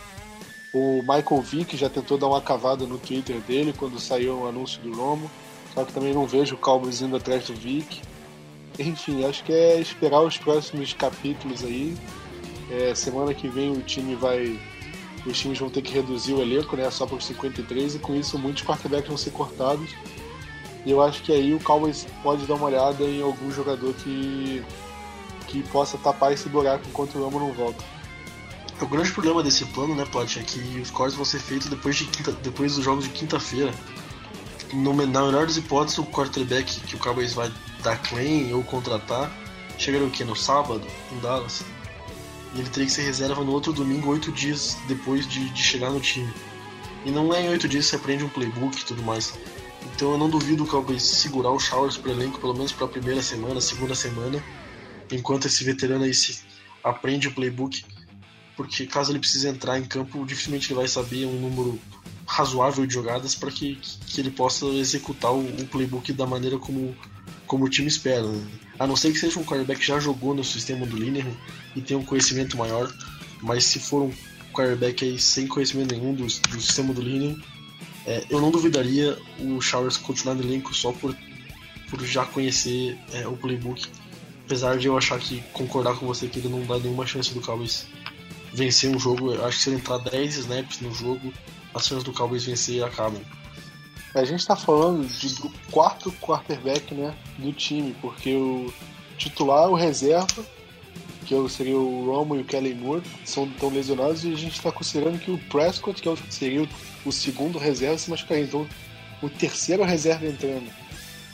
O 0.72 1.00
Michael 1.00 1.42
Vick 1.42 1.76
já 1.76 1.88
tentou 1.88 2.18
dar 2.18 2.26
uma 2.26 2.40
cavada 2.40 2.86
no 2.86 2.98
Twitter 2.98 3.40
dele 3.40 3.74
quando 3.76 3.98
saiu 3.98 4.40
o 4.40 4.48
anúncio 4.48 4.80
do 4.82 4.94
Romo, 4.94 5.30
só 5.74 5.84
que 5.84 5.92
também 5.92 6.14
não 6.14 6.26
vejo 6.26 6.54
o 6.54 6.58
Cowboys 6.58 7.00
indo 7.00 7.16
atrás 7.16 7.46
do 7.46 7.54
Vick. 7.54 8.02
Enfim, 8.78 9.24
acho 9.24 9.42
que 9.44 9.52
é 9.52 9.80
esperar 9.80 10.20
os 10.20 10.36
próximos 10.36 10.92
capítulos 10.92 11.64
aí. 11.64 11.96
É, 12.70 12.94
semana 12.94 13.32
que 13.32 13.48
vem 13.48 13.72
o 13.72 13.80
time 13.82 14.14
vai. 14.14 14.58
Os 15.24 15.38
times 15.38 15.58
vão 15.58 15.68
ter 15.68 15.82
que 15.82 15.92
reduzir 15.92 16.34
o 16.34 16.42
elenco, 16.42 16.76
né? 16.76 16.90
Só 16.90 17.06
para 17.06 17.16
os 17.16 17.26
53, 17.26 17.96
e 17.96 17.98
com 17.98 18.14
isso 18.14 18.38
muitos 18.38 18.62
quarterbacks 18.62 19.08
vão 19.08 19.16
ser 19.16 19.30
cortados. 19.30 19.90
E 20.86 20.90
eu 20.92 21.02
acho 21.02 21.22
que 21.22 21.32
aí 21.32 21.52
o 21.52 21.60
Cowboys 21.60 22.06
pode 22.22 22.46
dar 22.46 22.54
uma 22.54 22.66
olhada 22.66 23.04
em 23.04 23.20
algum 23.20 23.50
jogador 23.50 23.92
que, 23.94 24.64
que 25.48 25.62
possa 25.64 25.98
tapar 25.98 26.32
esse 26.32 26.48
buraco 26.48 26.84
enquanto 26.88 27.16
o 27.16 27.24
Romo 27.24 27.40
não 27.40 27.52
volta. 27.52 27.84
O 28.80 28.86
grande 28.86 29.10
problema 29.10 29.42
desse 29.42 29.64
plano, 29.66 29.94
né, 29.94 30.04
Plot, 30.04 30.38
é 30.38 30.42
que 30.42 30.60
os 30.80 30.90
cortes 30.90 31.16
vão 31.16 31.24
ser 31.24 31.40
feitos 31.40 31.68
depois, 31.68 31.96
de 31.96 32.04
quinta, 32.04 32.30
depois 32.30 32.76
dos 32.76 32.84
jogos 32.84 33.04
de 33.04 33.10
quinta-feira. 33.10 33.74
Na 34.72 34.92
melhor 34.92 35.46
das 35.46 35.56
hipóteses, 35.56 35.98
o 35.98 36.04
quarterback 36.04 36.80
que 36.80 36.94
o 36.94 36.98
Cowboys 36.98 37.34
vai 37.34 37.50
dar 37.82 38.00
claim 38.02 38.52
ou 38.52 38.62
contratar 38.62 39.30
chegaria 39.78 40.06
o 40.06 40.10
quê? 40.10 40.24
No 40.24 40.36
sábado, 40.36 40.86
em 41.12 41.18
Dallas. 41.18 41.64
E 42.54 42.60
ele 42.60 42.68
teria 42.68 42.86
que 42.86 42.92
ser 42.92 43.02
reserva 43.02 43.42
no 43.44 43.52
outro 43.52 43.72
domingo, 43.72 44.10
oito 44.10 44.32
dias 44.32 44.76
depois 44.88 45.26
de, 45.26 45.48
de 45.50 45.62
chegar 45.62 45.90
no 45.90 46.00
time. 46.00 46.32
E 47.04 47.10
não 47.10 47.32
é 47.34 47.42
em 47.42 47.48
oito 47.48 47.68
dias 47.68 47.84
que 47.84 47.90
você 47.90 47.96
aprende 47.96 48.24
um 48.24 48.28
playbook 48.28 48.80
e 48.80 48.84
tudo 48.84 49.02
mais. 49.02 49.34
Então 49.94 50.12
eu 50.12 50.18
não 50.18 50.28
duvido 50.28 50.64
o 50.64 50.66
Cowboys 50.66 51.02
segurar 51.02 51.50
o 51.50 51.58
Showers 51.58 51.96
pro 51.96 52.10
elenco, 52.10 52.40
pelo 52.40 52.54
menos 52.54 52.72
para 52.72 52.86
a 52.86 52.88
primeira 52.88 53.22
semana, 53.22 53.60
segunda 53.60 53.94
semana, 53.94 54.42
enquanto 55.10 55.46
esse 55.46 55.62
veterano 55.64 56.04
aí 56.04 56.12
se 56.12 56.40
aprende 56.82 57.28
o 57.28 57.34
playbook, 57.34 57.84
porque 58.56 58.86
caso 58.86 59.12
ele 59.12 59.18
precise 59.18 59.48
entrar 59.48 59.78
em 59.78 59.84
campo, 59.84 60.24
dificilmente 60.24 60.68
ele 60.68 60.80
vai 60.80 60.88
saber 60.88 61.26
um 61.26 61.40
número 61.40 61.78
razoável 62.26 62.84
de 62.86 62.94
jogadas 62.94 63.34
para 63.34 63.50
que, 63.50 63.76
que 64.06 64.20
ele 64.20 64.30
possa 64.30 64.66
executar 64.66 65.32
o, 65.32 65.40
o, 65.40 65.66
playbook 65.66 66.12
da 66.12 66.26
maneira 66.26 66.58
como, 66.58 66.96
como 67.46 67.64
o 67.64 67.68
time 67.68 67.86
espera. 67.86 68.26
Né? 68.26 68.44
A 68.78 68.86
não 68.86 68.96
ser 68.96 69.12
que 69.12 69.18
seja 69.18 69.38
um 69.38 69.44
quarterback 69.44 69.80
que 69.80 69.86
já 69.86 70.00
jogou 70.00 70.34
no 70.34 70.42
sistema 70.42 70.84
do 70.84 70.96
Linear 70.96 71.26
e 71.76 71.80
tenha 71.80 71.98
um 71.98 72.04
conhecimento 72.04 72.56
maior, 72.56 72.92
mas 73.40 73.64
se 73.64 73.78
for 73.78 74.02
um 74.02 74.12
quarterback 74.52 75.04
aí 75.04 75.18
sem 75.18 75.46
conhecimento 75.46 75.94
nenhum 75.94 76.14
do, 76.14 76.26
do 76.26 76.60
sistema 76.60 76.92
do 76.92 77.00
Linear, 77.00 77.36
é, 78.06 78.24
eu 78.30 78.40
não 78.40 78.50
duvidaria 78.50 79.18
o 79.40 79.60
Showers 79.60 79.96
continuar 79.96 80.34
no 80.34 80.42
elenco 80.42 80.72
só 80.72 80.92
por, 80.92 81.16
por 81.90 82.04
já 82.04 82.24
conhecer 82.24 82.98
é, 83.12 83.26
o 83.26 83.36
playbook. 83.36 83.88
Apesar 84.44 84.78
de 84.78 84.86
eu 84.86 84.96
achar 84.96 85.18
que 85.18 85.42
concordar 85.52 85.96
com 85.96 86.06
você 86.06 86.28
que 86.28 86.38
ele 86.38 86.48
não 86.48 86.64
dá 86.64 86.78
nenhuma 86.78 87.04
chance 87.04 87.34
do 87.34 87.40
Cowboys 87.40 87.86
vencer 88.52 88.88
um 88.94 88.98
jogo. 88.98 89.34
Eu 89.34 89.44
acho 89.44 89.58
que 89.58 89.64
se 89.64 89.70
ele 89.70 89.76
entrar 89.78 89.98
10 89.98 90.36
snaps 90.36 90.80
no 90.80 90.94
jogo, 90.94 91.32
as 91.74 91.86
chances 91.86 92.04
do 92.04 92.12
Cowboys 92.12 92.44
vencer 92.44 92.82
acabam. 92.84 93.20
A 94.14 94.24
gente 94.24 94.40
está 94.40 94.56
falando 94.56 95.06
de, 95.06 95.34
do 95.34 95.52
quarto 95.70 96.10
quarterback 96.12 96.94
né, 96.94 97.14
do 97.36 97.52
time, 97.52 97.94
porque 98.00 98.34
o 98.34 98.72
titular, 99.18 99.68
o 99.68 99.74
reserva, 99.74 100.46
que 101.26 101.48
seria 101.48 101.76
o 101.76 102.06
Romo 102.06 102.36
e 102.36 102.40
o 102.40 102.44
Kelly 102.44 102.74
Moore, 102.74 103.02
são 103.24 103.48
tão 103.50 103.68
lesionados 103.70 104.24
e 104.24 104.32
a 104.32 104.36
gente 104.36 104.54
está 104.54 104.70
considerando 104.70 105.18
que 105.18 105.30
o 105.30 105.38
Prescott, 105.50 106.00
que 106.00 106.08
é 106.08 106.16
seria 106.30 106.68
o 107.04 107.12
segundo 107.12 107.58
reserva, 107.58 107.98
se 107.98 108.08
machucaria. 108.08 108.44
Então, 108.44 108.66
o 109.20 109.28
terceiro 109.28 109.82
reserva 109.82 110.26
entrando. 110.26 110.70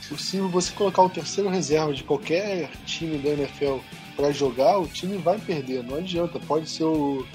Se 0.01 0.39
você 0.41 0.73
colocar 0.73 1.03
o 1.03 1.11
terceiro 1.11 1.49
reserva 1.49 1.93
de 1.93 2.03
qualquer 2.03 2.71
time 2.85 3.19
da 3.19 3.31
NFL 3.31 3.79
para 4.17 4.33
jogar, 4.33 4.79
o 4.79 4.87
time 4.87 5.17
vai 5.17 5.39
perder, 5.39 5.83
não 5.85 5.97
adianta. 5.97 6.41
Pode 6.41 6.69
ser 6.69 6.85
o, 6.85 7.27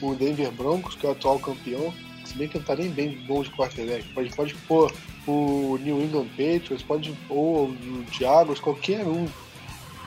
o 0.00 0.14
Denver 0.14 0.50
Broncos, 0.50 0.94
que 0.94 1.06
é 1.06 1.08
o 1.08 1.12
atual 1.12 1.38
campeão, 1.38 1.92
se 2.24 2.36
bem 2.36 2.48
que 2.48 2.58
não 2.58 2.64
tá 2.64 2.74
nem 2.74 2.88
bem 2.88 3.18
bom 3.26 3.42
de 3.42 3.50
quarterback. 3.50 4.04
Pode, 4.14 4.34
pode 4.34 4.54
pôr 4.66 4.92
o 5.26 5.78
New 5.82 6.02
England 6.02 6.28
Patriots, 6.30 6.82
pode 6.82 7.12
pôr 7.28 7.68
o 7.68 8.04
Diagos, 8.10 8.60
qualquer 8.60 9.06
um. 9.06 9.26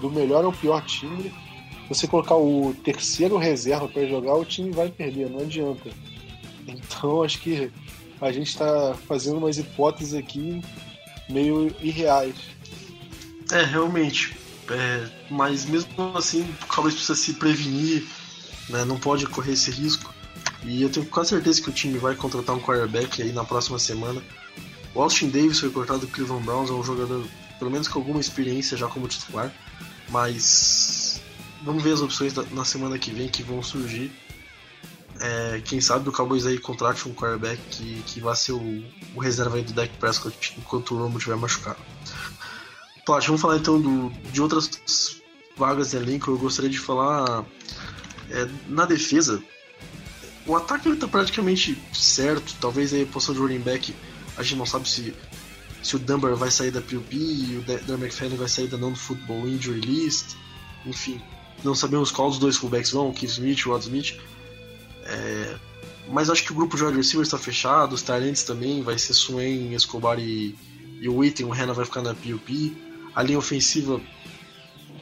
Do 0.01 0.11
melhor 0.11 0.45
ao 0.45 0.53
pior 0.53 0.85
time, 0.85 1.33
você 1.87 2.07
colocar 2.07 2.35
o 2.35 2.75
terceiro 2.83 3.37
reserva 3.37 3.87
para 3.87 4.05
jogar, 4.05 4.35
o 4.35 4.45
time 4.45 4.71
vai 4.71 4.89
perder, 4.89 5.29
não 5.29 5.39
adianta. 5.39 5.89
Então 6.67 7.23
acho 7.23 7.39
que 7.39 7.71
a 8.19 8.31
gente 8.31 8.47
está 8.47 8.95
fazendo 9.07 9.37
umas 9.37 9.57
hipóteses 9.57 10.13
aqui 10.13 10.61
meio 11.29 11.73
irreais. 11.81 12.35
É, 13.51 13.63
realmente. 13.63 14.35
É, 14.69 15.07
mas 15.29 15.65
mesmo 15.65 16.17
assim, 16.17 16.41
o 16.63 16.67
Cowboys 16.67 16.95
precisa 16.95 17.15
se 17.15 17.33
prevenir, 17.33 18.05
né, 18.69 18.83
não 18.83 18.99
pode 18.99 19.25
correr 19.27 19.53
esse 19.53 19.71
risco. 19.71 20.13
E 20.63 20.81
eu 20.81 20.89
tenho 20.89 21.05
quase 21.05 21.29
certeza 21.29 21.61
que 21.61 21.69
o 21.69 21.73
time 21.73 21.97
vai 21.97 22.15
contratar 22.15 22.55
um 22.55 22.59
quarterback 22.59 23.21
aí 23.21 23.31
na 23.31 23.45
próxima 23.45 23.79
semana. 23.79 24.21
O 24.93 25.01
Austin 25.01 25.29
Davis 25.29 25.59
foi 25.59 25.69
cortado 25.69 25.99
do 25.99 26.07
Cleveland 26.07 26.43
Browns, 26.43 26.69
é 26.69 26.73
um 26.73 26.83
jogador, 26.83 27.25
pelo 27.59 27.71
menos 27.71 27.87
com 27.87 27.99
alguma 27.99 28.19
experiência 28.19 28.75
já 28.75 28.87
como 28.87 29.07
titular, 29.07 29.53
mas 30.09 30.86
vamos 31.63 31.83
ver 31.83 31.93
as 31.93 32.01
opções 32.01 32.33
da, 32.33 32.43
na 32.51 32.65
semana 32.65 32.97
que 32.97 33.11
vem 33.11 33.29
que 33.29 33.43
vão 33.43 33.61
surgir. 33.61 34.11
É, 35.19 35.61
quem 35.65 35.81
sabe 35.81 36.07
o 36.07 36.11
Cowboys 36.11 36.45
aí 36.45 36.59
contrate 36.59 37.07
um 37.07 37.13
quarterback 37.13 37.59
que, 37.71 38.03
que 38.05 38.19
vai 38.19 38.35
ser 38.35 38.51
o, 38.51 38.83
o 39.15 39.19
reserva 39.19 39.55
aí 39.55 39.63
do 39.63 39.73
Dak 39.73 39.95
Prescott 39.97 40.53
enquanto 40.57 40.93
o 40.93 40.97
Romo 40.99 41.17
estiver 41.17 41.35
machucado. 41.35 41.79
Plat, 43.05 43.25
vamos 43.25 43.41
falar 43.41 43.57
então 43.57 43.81
do, 43.81 44.09
de 44.31 44.41
outras 44.41 45.21
vagas 45.55 45.91
de 45.91 45.97
elenco. 45.97 46.29
Eu 46.29 46.37
gostaria 46.37 46.69
de 46.69 46.79
falar 46.79 47.45
é, 48.29 48.47
na 48.67 48.85
defesa. 48.85 49.41
O 50.45 50.55
ataque 50.55 50.89
está 50.89 51.07
praticamente 51.07 51.81
certo. 51.93 52.55
Talvez 52.61 52.93
aí 52.93 53.03
a 53.03 53.05
posição 53.07 53.33
de 53.33 53.41
running 53.41 53.59
back 53.59 53.93
a 54.37 54.43
gente 54.43 54.57
não 54.57 54.65
sabe 54.65 54.87
se, 54.87 55.15
se 55.81 55.95
o 55.95 55.99
Dunbar 55.99 56.35
vai 56.35 56.51
sair 56.51 56.69
da 56.69 56.79
PUP 56.79 57.15
e 57.15 57.57
o 57.57 57.61
Dan 57.87 57.95
McFadden 57.95 58.37
vai 58.37 58.47
sair 58.47 58.67
da 58.67 58.77
non-football 58.77 59.47
injury 59.47 59.81
list. 59.81 60.35
Enfim, 60.85 61.21
não 61.63 61.75
sabemos 61.75 62.11
qual 62.11 62.29
dos 62.29 62.39
dois 62.39 62.57
fullbacks 62.57 62.91
vão, 62.91 63.09
o 63.09 63.13
Keith 63.13 63.31
Smith, 63.31 63.65
o 63.65 63.71
Rod 63.71 63.81
Smith. 63.81 64.15
É, 65.05 65.55
mas 66.09 66.29
acho 66.29 66.43
que 66.43 66.51
o 66.51 66.55
grupo 66.55 66.77
de 66.77 66.83
wide 66.83 66.97
receivers 66.97 67.27
está 67.27 67.37
fechado, 67.37 67.93
os 67.93 68.01
Tyrants 68.01 68.43
também, 68.43 68.81
vai 68.81 68.97
ser 68.97 69.13
Swain, 69.13 69.73
Escobar 69.73 70.19
e, 70.19 70.55
e 71.01 71.09
o 71.09 71.17
Witten, 71.17 71.45
o 71.45 71.49
Renan 71.49 71.73
vai 71.73 71.85
ficar 71.85 72.01
na 72.01 72.13
PUP. 72.13 72.75
A 73.13 73.23
linha 73.23 73.37
ofensiva 73.37 73.99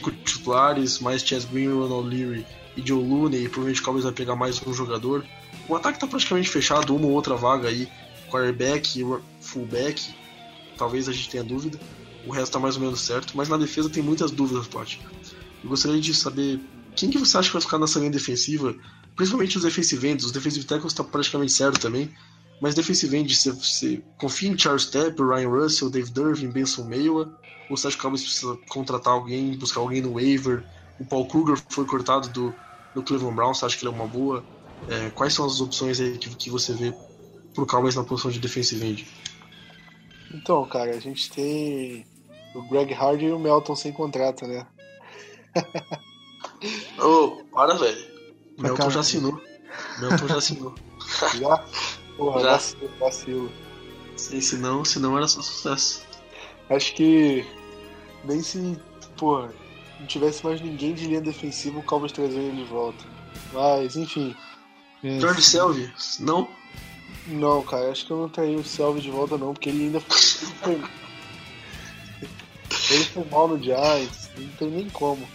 com 0.02 0.12
titulares, 0.12 1.00
mais 1.00 1.22
Chess 1.22 1.46
Green, 1.46 1.68
Ronald 1.68 2.10
Leary 2.10 2.46
e 2.76 2.86
Joe 2.86 3.04
Looney, 3.04 3.46
e 3.46 3.50
provavelmente 3.50 3.82
o 3.82 3.84
Cowboys 3.84 4.04
vai 4.04 4.14
pegar 4.14 4.36
mais 4.36 4.62
um 4.66 4.74
jogador. 4.74 5.26
O 5.68 5.76
ataque 5.76 5.98
está 5.98 6.08
praticamente 6.08 6.50
fechado, 6.50 6.96
uma 6.96 7.08
ou 7.08 7.14
outra 7.14 7.36
vaga 7.36 7.70
aí, 7.70 7.88
quarterback, 8.30 9.04
fullback, 9.42 10.14
talvez 10.78 11.08
a 11.08 11.14
gente 11.14 11.30
tenha 11.30 11.44
dúvida. 11.44 11.80
O 12.26 12.32
resto 12.32 12.48
está 12.48 12.60
mais 12.60 12.76
ou 12.76 12.82
menos 12.82 13.02
certo, 13.02 13.38
mas 13.38 13.48
na 13.48 13.58
defesa 13.58 13.90
tem 13.90 14.02
muitas 14.02 14.32
dúvidas, 14.32 14.68
Plot. 14.68 15.00
Eu 15.66 15.70
gostaria 15.70 16.00
de 16.00 16.14
saber 16.14 16.62
quem 16.96 17.10
que 17.10 17.18
você 17.18 17.38
acha 17.38 17.50
que 17.50 17.54
vai 17.54 17.62
ficar 17.62 17.78
nessa 17.78 18.00
linha 18.00 18.12
defensiva 18.12 18.74
Principalmente 19.16 19.58
os 19.58 19.64
defensive 19.64 20.08
ends, 20.08 20.26
os 20.26 20.32
defensive 20.32 20.66
tackles 20.66 20.92
está 20.92 21.04
praticamente 21.04 21.54
certo 21.54 21.80
também. 21.80 22.14
Mas 22.62 22.76
defensive 22.76 23.16
end, 23.16 23.34
você, 23.34 23.52
você 23.52 24.04
confia 24.18 24.50
em 24.50 24.58
Charles 24.58 24.86
Tapp, 24.86 25.22
Ryan 25.22 25.50
Russell, 25.50 25.90
Dave 25.90 26.12
Durvin, 26.12 26.50
Benson 26.50 26.84
Mayowa? 26.84 27.34
Ou 27.70 27.78
você 27.78 27.88
acha 27.88 27.96
que 27.96 28.02
o 28.02 28.04
Cowboys 28.04 28.24
precisa 28.24 28.58
contratar 28.70 29.14
alguém, 29.14 29.58
buscar 29.58 29.80
alguém 29.80 30.02
no 30.02 30.14
waiver? 30.14 30.64
O 31.00 31.06
Paul 31.06 31.28
Kruger 31.28 31.58
foi 31.70 31.86
cortado 31.86 32.30
do, 32.30 32.54
do 32.94 33.04
Cleveland 33.04 33.36
Browns, 33.36 33.58
você 33.58 33.66
acha 33.66 33.78
que 33.78 33.86
ele 33.86 33.94
é 33.94 33.96
uma 33.96 34.08
boa? 34.08 34.44
É, 34.90 35.10
quais 35.10 35.34
são 35.34 35.46
as 35.46 35.60
opções 35.60 36.00
aí 36.00 36.18
que, 36.18 36.34
que 36.36 36.50
você 36.50 36.74
vê 36.74 36.94
pro 37.54 37.66
Cowboys 37.66 37.96
na 37.96 38.04
posição 38.04 38.32
de 38.32 38.40
defensive 38.40 38.86
end? 38.86 39.08
Então, 40.34 40.66
cara, 40.66 40.92
a 40.92 41.00
gente 41.00 41.30
tem 41.30 42.06
o 42.54 42.62
Greg 42.70 42.94
Hardy 42.94 43.26
e 43.26 43.32
o 43.32 43.40
Melton 43.40 43.76
sem 43.76 43.92
contrato, 43.92 44.46
né? 44.46 44.66
Ô, 47.00 47.04
oh, 47.04 47.44
para, 47.54 47.76
velho. 47.76 48.16
Melton 48.58 48.90
já 48.90 49.00
assinou. 49.02 49.42
Melton 50.00 50.28
já 50.28 50.38
assinou. 50.38 50.76
já? 51.40 51.66
Porra, 52.18 52.42
já. 52.42 52.52
vacilo, 52.52 52.92
vacilo. 53.00 53.52
Sim, 54.18 54.42
se 54.42 54.58
não, 54.58 54.86
se 54.86 55.00
não 55.00 55.18
era 55.18 55.28
só 55.28 55.42
sucesso. 55.42 56.06
Acho 56.70 56.94
que 56.96 57.46
nem 58.24 58.42
se, 58.42 58.80
porra, 59.18 59.54
não 60.00 60.08
tivesse 60.08 60.44
mais 60.44 60.62
ninguém 60.62 60.94
de 60.94 61.08
linha 61.08 61.22
defensiva, 61.22 61.80
o 61.80 61.84
Cowboys 61.84 62.12
trazer 62.12 62.40
ele 62.40 62.64
de 62.64 62.70
volta. 62.70 63.04
Mas, 63.54 63.96
enfim. 63.96 64.36
George 65.04 65.42
Selvi, 65.42 65.94
não? 66.20 66.48
Não, 67.28 67.62
cara, 67.64 67.92
acho 67.92 68.06
que 68.06 68.12
eu 68.12 68.18
não 68.18 68.30
traí 68.30 68.56
o 68.56 68.64
Selvi 68.64 69.02
de 69.02 69.12
volta 69.12 69.38
não, 69.38 69.54
porque 69.54 69.70
ele 69.70 69.86
ainda 69.86 70.00
foi... 70.00 70.74
ele 72.90 73.04
foi 73.06 73.24
mal 73.26 73.48
no 73.48 73.62
Giants, 73.62 74.30
não 74.38 74.48
tem 74.50 74.70
nem 74.70 74.90
como. 74.90 75.28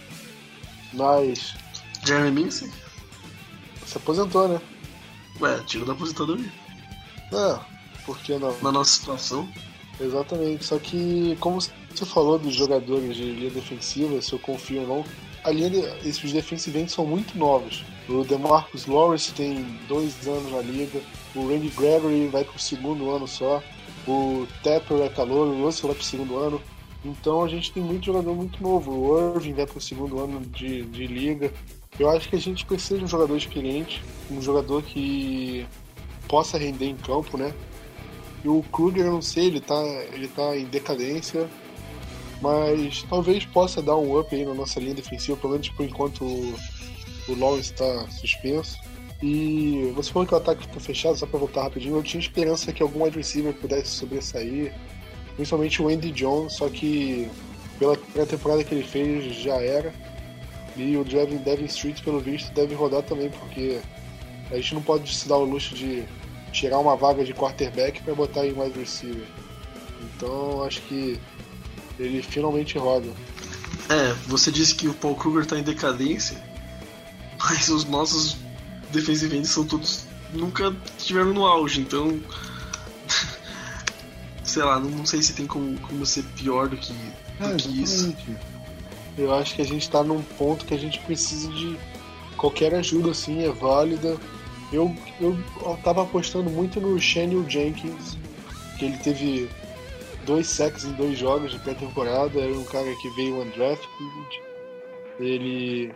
Mas... 0.93 1.55
Jeremy 2.05 2.31
Mincy? 2.31 2.71
Se 3.85 3.97
aposentou, 3.97 4.47
né? 4.47 4.61
Ué, 5.39 5.59
tiro 5.65 5.85
da 5.85 5.93
aposentadoria. 5.93 6.51
Não, 7.31 7.59
por 8.05 8.17
que 8.19 8.37
não? 8.37 8.55
Na 8.61 8.71
nossa 8.71 8.91
situação. 8.91 9.47
Exatamente, 9.99 10.65
só 10.65 10.79
que 10.79 11.37
como 11.39 11.59
você 11.61 12.05
falou 12.05 12.39
dos 12.39 12.55
jogadores 12.55 13.15
de 13.15 13.23
linha 13.23 13.51
defensiva, 13.51 14.21
se 14.21 14.33
eu 14.33 14.39
confio 14.39 14.81
ou 14.81 14.87
não, 14.87 15.05
a 15.43 15.51
linha 15.51 15.69
de, 15.69 16.07
esses 16.07 16.31
defensivos 16.31 16.91
são 16.91 17.05
muito 17.05 17.37
novos. 17.37 17.83
O 18.09 18.23
DeMarcus 18.23 18.87
Lawrence 18.87 19.31
tem 19.33 19.63
dois 19.87 20.27
anos 20.27 20.51
na 20.51 20.61
liga, 20.61 20.99
o 21.35 21.47
Randy 21.47 21.69
Gregory 21.69 22.27
vai 22.27 22.43
pro 22.43 22.59
segundo 22.59 23.09
ano 23.11 23.27
só, 23.27 23.61
o 24.07 24.47
Tepper 24.63 25.01
é 25.01 25.09
calor, 25.09 25.47
o 25.47 25.63
Russell 25.63 25.87
vai 25.87 25.95
pro 25.95 26.05
segundo 26.05 26.37
ano. 26.37 26.61
Então 27.03 27.43
a 27.43 27.47
gente 27.47 27.71
tem 27.71 27.81
muito 27.81 28.05
jogador 28.05 28.35
muito 28.35 28.61
novo. 28.61 28.91
O 28.91 29.35
Irving 29.35 29.53
vai 29.53 29.65
pro 29.65 29.81
segundo 29.81 30.19
ano 30.19 30.41
de, 30.41 30.83
de 30.83 31.07
liga. 31.07 31.51
Eu 31.99 32.09
acho 32.09 32.29
que 32.29 32.35
a 32.35 32.39
gente 32.39 32.65
precisa 32.65 32.97
de 32.97 33.05
um 33.05 33.07
jogador 33.07 33.35
experiente, 33.35 34.01
um 34.29 34.41
jogador 34.41 34.81
que 34.83 35.65
possa 36.27 36.57
render 36.57 36.85
em 36.85 36.95
campo, 36.95 37.37
né? 37.37 37.53
E 38.43 38.47
o 38.47 38.63
Kruger, 38.71 39.05
eu 39.05 39.11
não 39.11 39.21
sei, 39.21 39.47
ele 39.47 39.59
tá, 39.59 39.83
ele 40.13 40.27
tá 40.27 40.57
em 40.57 40.65
decadência, 40.65 41.47
mas 42.41 43.03
talvez 43.03 43.45
possa 43.45 43.81
dar 43.81 43.97
um 43.97 44.17
up 44.17 44.33
aí 44.33 44.45
na 44.45 44.53
nossa 44.53 44.79
linha 44.79 44.95
defensiva, 44.95 45.37
pelo 45.37 45.53
menos 45.53 45.69
por 45.69 45.85
enquanto 45.85 46.23
o, 46.23 46.55
o 47.27 47.35
Lawrence 47.37 47.71
está 47.71 48.07
suspenso. 48.09 48.79
E 49.21 49.91
você 49.93 50.11
falou 50.11 50.27
que 50.27 50.33
o 50.33 50.37
ataque 50.37 50.63
ficou 50.63 50.81
fechado, 50.81 51.15
só 51.15 51.27
para 51.27 51.37
voltar 51.37 51.63
rapidinho, 51.63 51.95
eu 51.95 52.01
tinha 52.01 52.19
esperança 52.19 52.73
que 52.73 52.81
algum 52.81 53.07
receiver 53.07 53.53
pudesse 53.53 53.91
sobressair, 53.91 54.73
principalmente 55.41 55.81
o 55.81 55.87
Andy 55.87 56.11
Jones, 56.11 56.53
só 56.53 56.69
que 56.69 57.27
pela, 57.79 57.97
temporada 58.27 58.63
que 58.63 58.75
ele 58.75 58.83
fez 58.83 59.35
já 59.37 59.55
era. 59.55 59.91
E 60.77 60.95
o 60.95 61.03
Devin, 61.03 61.37
Devin 61.37 61.65
Street, 61.65 62.03
pelo 62.03 62.19
visto, 62.19 62.53
deve 62.53 62.75
rodar 62.75 63.01
também, 63.01 63.31
porque 63.31 63.81
a 64.51 64.55
gente 64.55 64.75
não 64.75 64.83
pode 64.83 65.11
se 65.11 65.27
dar 65.27 65.37
o 65.37 65.43
luxo 65.43 65.73
de 65.73 66.03
tirar 66.51 66.77
uma 66.77 66.95
vaga 66.95 67.23
de 67.23 67.33
quarterback 67.33 68.03
para 68.03 68.13
botar 68.13 68.45
em 68.45 68.53
wide 68.53 68.77
receiver. 68.77 69.25
Então 70.03 70.63
acho 70.63 70.79
que 70.83 71.19
ele 71.97 72.21
finalmente 72.21 72.77
roda. 72.77 73.09
É, 73.89 74.13
você 74.27 74.51
disse 74.51 74.75
que 74.75 74.87
o 74.87 74.93
Paul 74.93 75.15
Kruger 75.15 75.41
está 75.41 75.57
em 75.57 75.63
decadência, 75.63 76.37
mas 77.39 77.67
os 77.67 77.83
nossos 77.85 78.37
defensive 78.91 79.43
são 79.43 79.65
todos 79.65 80.05
nunca 80.33 80.73
estiveram 80.99 81.33
no 81.33 81.45
auge, 81.45 81.81
então 81.81 82.19
sei 84.51 84.63
lá, 84.63 84.79
não, 84.79 85.05
sei 85.05 85.21
se 85.21 85.33
tem 85.33 85.47
como, 85.47 85.79
como 85.79 86.05
ser 86.05 86.23
pior 86.35 86.67
do 86.67 86.75
que, 86.75 86.91
do 86.91 87.53
é, 87.53 87.55
que 87.55 87.81
isso. 87.81 88.13
Eu 89.17 89.33
acho 89.33 89.55
que 89.55 89.61
a 89.61 89.65
gente 89.65 89.81
está 89.81 90.03
num 90.03 90.21
ponto 90.21 90.65
que 90.65 90.73
a 90.73 90.77
gente 90.77 90.99
precisa 90.99 91.49
de 91.49 91.77
qualquer 92.37 92.75
ajuda 92.75 93.11
assim, 93.11 93.43
é 93.43 93.49
válida. 93.49 94.17
Eu, 94.71 94.95
eu 95.19 95.37
tava 95.83 96.03
apostando 96.03 96.49
muito 96.49 96.79
no 96.81 96.99
Shaniel 96.99 97.49
Jenkins, 97.49 98.17
que 98.77 98.85
ele 98.85 98.97
teve 98.97 99.49
dois 100.25 100.47
sacks 100.47 100.83
em 100.83 100.91
dois 100.93 101.17
jogos 101.17 101.51
de 101.51 101.59
pré-temporada, 101.59 102.39
era 102.39 102.53
um 102.53 102.63
cara 102.65 102.93
que 102.95 103.09
veio 103.11 103.41
undrafted. 103.41 104.41
Ele 105.19 105.93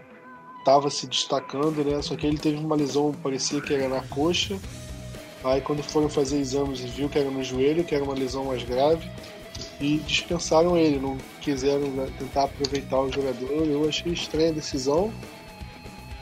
tava 0.64 0.90
se 0.90 1.08
destacando, 1.08 1.84
né? 1.84 2.02
Só 2.02 2.16
que 2.16 2.26
ele 2.26 2.38
teve 2.38 2.58
uma 2.58 2.76
lesão, 2.76 3.14
parecia 3.22 3.62
que 3.62 3.74
era 3.74 3.88
na 3.88 4.02
coxa. 4.02 4.58
Aí 5.46 5.62
quando 5.62 5.84
foram 5.84 6.10
fazer 6.10 6.40
exames, 6.40 6.80
viu 6.80 7.08
que 7.08 7.20
era 7.20 7.30
no 7.30 7.44
joelho, 7.44 7.84
que 7.84 7.94
era 7.94 8.04
uma 8.04 8.16
lesão 8.16 8.46
mais 8.46 8.64
grave 8.64 9.08
e 9.80 10.00
dispensaram 10.00 10.76
ele, 10.76 10.98
não 10.98 11.18
quiseram 11.40 11.92
tentar 12.18 12.46
aproveitar 12.46 13.00
o 13.00 13.12
jogador. 13.12 13.68
Eu 13.68 13.88
achei 13.88 14.12
estranha 14.12 14.50
a 14.50 14.54
decisão, 14.54 15.14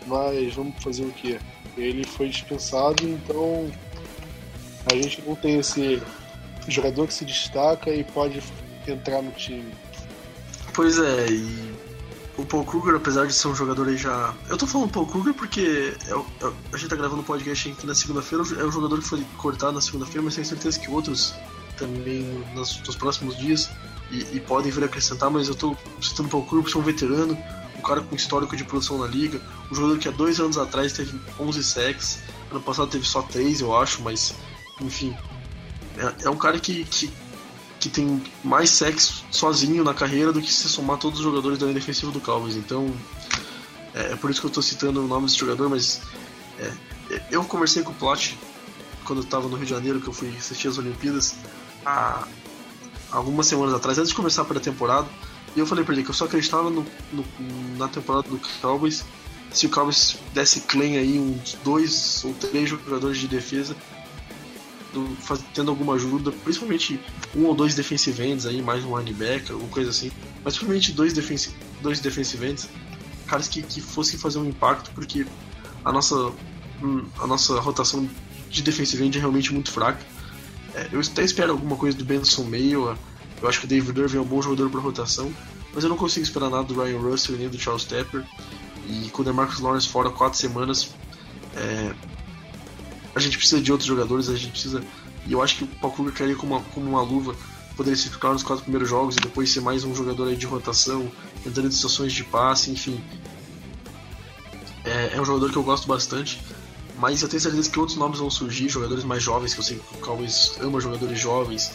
mas 0.05 0.53
vamos 0.53 0.75
fazer 0.83 1.05
o 1.05 1.11
que? 1.11 1.39
Ele 1.77 2.05
foi 2.05 2.27
dispensado, 2.27 3.07
então 3.07 3.71
a 4.91 4.93
gente 4.93 5.23
não 5.25 5.35
tem 5.35 5.57
esse 5.57 6.03
jogador 6.67 7.07
que 7.07 7.13
se 7.13 7.23
destaca 7.23 7.91
e 7.91 8.03
pode 8.03 8.43
entrar 8.85 9.21
no 9.21 9.31
time. 9.31 9.73
Pois 10.73 10.99
é, 10.99 11.27
e 11.29 11.73
o 12.37 12.45
Paul 12.45 12.65
Kruger, 12.65 12.95
apesar 12.95 13.27
de 13.27 13.33
ser 13.33 13.47
um 13.47 13.55
jogador 13.55 13.87
aí 13.87 13.97
já. 13.97 14.33
Eu 14.49 14.57
tô 14.57 14.65
falando 14.65 14.89
Paul 14.91 15.05
Kruger 15.05 15.33
porque 15.33 15.93
é, 16.07 16.11
é, 16.11 16.53
a 16.71 16.77
gente 16.77 16.89
tá 16.89 16.95
gravando 16.95 17.21
o 17.21 17.25
podcast 17.25 17.69
aqui 17.69 17.85
na 17.85 17.93
segunda-feira, 17.93 18.43
é 18.59 18.65
um 18.65 18.71
jogador 18.71 18.99
que 18.99 19.07
foi 19.07 19.23
cortado 19.37 19.73
na 19.73 19.81
segunda-feira, 19.81 20.21
mas 20.23 20.35
tenho 20.35 20.47
certeza 20.47 20.79
que 20.79 20.89
outros 20.89 21.33
também 21.77 22.23
nos, 22.53 22.79
nos 22.81 22.95
próximos 22.95 23.37
dias 23.37 23.69
e, 24.11 24.37
e, 24.37 24.39
podem 24.39 24.71
vir 24.71 24.83
acrescentar, 24.83 25.29
mas 25.29 25.47
eu 25.47 25.53
estou 25.53 25.77
citando 26.01 26.29
para 26.29 26.39
o 26.39 26.45
Curvo, 26.45 26.69
que 26.69 26.77
é 26.77 26.79
um 26.79 26.83
veterano, 26.83 27.37
um 27.77 27.81
cara 27.81 28.01
com 28.01 28.15
histórico 28.15 28.55
de 28.55 28.63
produção 28.63 28.97
na 28.97 29.07
liga, 29.07 29.41
um 29.71 29.75
jogador 29.75 29.97
que 29.97 30.07
há 30.07 30.11
dois 30.11 30.39
anos 30.39 30.57
atrás 30.57 30.93
teve 30.93 31.19
11 31.39 31.63
sacks, 31.63 32.19
ano 32.51 32.61
passado 32.61 32.89
teve 32.89 33.05
só 33.05 33.21
3, 33.21 33.61
eu 33.61 33.75
acho, 33.75 34.01
mas 34.01 34.35
enfim, 34.81 35.15
é, 35.97 36.25
é 36.25 36.29
um 36.29 36.37
cara 36.37 36.59
que, 36.59 36.83
que, 36.85 37.11
que 37.83 37.89
tem 37.89 38.23
mais 38.41 38.69
sacks 38.69 39.25
sozinho 39.29 39.83
na 39.83 39.93
carreira 39.93 40.31
do 40.31 40.41
que 40.41 40.51
se 40.51 40.69
somar 40.69 40.97
todos 40.97 41.19
os 41.19 41.25
jogadores 41.25 41.57
da 41.59 41.65
linha 41.65 41.77
defensiva 41.77 42.13
do 42.13 42.21
Cowboys, 42.21 42.55
então 42.55 42.93
é, 43.93 44.13
é 44.13 44.15
por 44.15 44.31
isso 44.31 44.39
que 44.39 44.45
eu 44.45 44.49
estou 44.49 44.63
citando 44.63 45.03
o 45.03 45.07
nome 45.07 45.25
desse 45.25 45.37
jogador, 45.37 45.69
mas 45.69 46.01
é, 46.57 46.71
eu 47.29 47.43
conversei 47.43 47.83
com 47.83 47.91
o 47.91 47.95
Plot 47.95 48.39
quando 49.03 49.19
eu 49.19 49.25
estava 49.25 49.49
no 49.49 49.57
Rio 49.57 49.65
de 49.65 49.71
Janeiro, 49.71 49.99
que 49.99 50.07
eu 50.07 50.13
fui 50.13 50.29
assistir 50.37 50.69
as 50.69 50.77
Olimpíadas, 50.77 51.35
há 51.85 52.25
algumas 53.11 53.47
semanas 53.47 53.73
atrás, 53.73 53.97
antes 53.97 54.11
de 54.11 54.15
começar 54.15 54.43
a 54.43 54.45
pré-temporada, 54.45 55.09
e 55.53 55.59
eu 55.59 55.65
falei 55.65 55.83
pra 55.83 55.93
ele 55.93 56.03
que 56.03 56.09
eu 56.09 56.15
só 56.15 56.23
acreditava 56.23 56.69
no, 56.69 56.85
no, 57.11 57.25
na 57.77 57.89
temporada 57.89 58.29
do 58.29 58.39
Cowboys 58.61 59.03
se 59.51 59.67
o 59.67 59.69
Cowboys 59.69 60.17
desse 60.33 60.61
claim 60.61 60.97
aí 60.97 61.19
uns 61.19 61.57
dois 61.63 62.23
ou 62.23 62.33
três 62.33 62.69
jogadores 62.69 63.19
de 63.19 63.27
defesa 63.27 63.75
faz, 65.19 65.43
tendo 65.53 65.71
alguma 65.71 65.93
ajuda, 65.93 66.31
principalmente 66.31 66.99
um 67.35 67.45
ou 67.45 67.55
dois 67.55 67.75
defensive 67.75 68.23
ends 68.23 68.45
aí, 68.45 68.61
mais 68.61 68.83
um 68.83 68.97
linebacker, 68.97 69.51
alguma 69.51 69.69
coisa 69.69 69.89
assim, 69.89 70.11
mas 70.43 70.53
principalmente 70.53 70.91
dois, 70.91 71.13
defensive, 71.13 71.55
dois 71.81 71.99
defensive 71.99 72.45
ends, 72.45 72.69
caras 73.27 73.47
que, 73.47 73.61
que 73.61 73.81
fossem 73.81 74.19
fazer 74.19 74.39
um 74.39 74.45
impacto, 74.45 74.91
porque 74.91 75.25
a 75.83 75.91
nossa, 75.91 76.31
hum, 76.81 77.05
a 77.19 77.27
nossa 77.27 77.59
rotação 77.59 78.07
de 78.49 78.61
defensive 78.61 79.03
end 79.03 79.17
é 79.17 79.21
realmente 79.21 79.51
muito 79.53 79.71
fraca. 79.71 79.99
É, 80.75 80.89
eu 80.91 80.99
até 80.99 81.23
espero 81.23 81.51
alguma 81.51 81.75
coisa 81.75 81.97
do 81.97 82.05
Benson 82.05 82.43
Mayo, 82.43 82.97
eu 83.41 83.49
acho 83.49 83.59
que 83.59 83.65
o 83.65 83.69
David 83.69 83.99
Irving 83.99 84.17
é 84.17 84.21
um 84.21 84.25
bom 84.25 84.41
jogador 84.41 84.69
para 84.69 84.79
rotação, 84.79 85.33
mas 85.73 85.83
eu 85.83 85.89
não 85.89 85.97
consigo 85.97 86.23
esperar 86.23 86.49
nada 86.49 86.63
do 86.63 86.81
Ryan 86.81 86.99
Russell 86.99 87.35
nem 87.35 87.49
do 87.49 87.59
Charles 87.59 87.83
Tepper. 87.83 88.23
E 88.87 89.09
com 89.09 89.21
o 89.21 89.25
DeMarcus 89.25 89.59
Lawrence 89.59 89.87
fora 89.87 90.09
quatro 90.09 90.37
semanas, 90.37 90.91
é, 91.55 91.93
a 93.15 93.19
gente 93.19 93.37
precisa 93.37 93.61
de 93.61 93.71
outros 93.71 93.87
jogadores, 93.87 94.29
a 94.29 94.35
gente 94.35 94.51
precisa. 94.51 94.83
E 95.25 95.31
eu 95.31 95.41
acho 95.41 95.57
que 95.57 95.63
o 95.63 95.91
Kruger 95.91 96.13
cairia 96.13 96.35
como 96.35 96.55
uma, 96.55 96.63
como 96.65 96.89
uma 96.89 97.01
luva, 97.01 97.35
poderia 97.75 97.95
se 97.95 98.09
ficar 98.09 98.33
nos 98.33 98.43
quatro 98.43 98.63
primeiros 98.63 98.89
jogos 98.89 99.15
e 99.15 99.19
depois 99.19 99.51
ser 99.51 99.61
mais 99.61 99.83
um 99.83 99.95
jogador 99.95 100.35
de 100.35 100.45
rotação, 100.45 101.09
entrando 101.45 101.67
em 101.67 101.71
situações 101.71 102.13
de 102.13 102.23
passe, 102.23 102.71
enfim. 102.71 103.01
É, 104.83 105.11
é 105.13 105.21
um 105.21 105.25
jogador 105.25 105.51
que 105.51 105.57
eu 105.57 105.63
gosto 105.63 105.87
bastante, 105.87 106.41
mas 106.99 107.21
eu 107.21 107.29
tenho 107.29 107.41
certeza 107.41 107.69
que 107.69 107.79
outros 107.79 107.97
nomes 107.97 108.19
vão 108.19 108.29
surgir, 108.29 108.67
jogadores 108.67 109.03
mais 109.03 109.23
jovens, 109.23 109.53
que 109.53 109.59
eu 109.59 109.63
sei 109.63 109.77
que 109.77 109.95
o 109.95 109.99
Cowboys 109.99 110.57
ama 110.59 110.81
jogadores 110.81 111.19
jovens. 111.19 111.71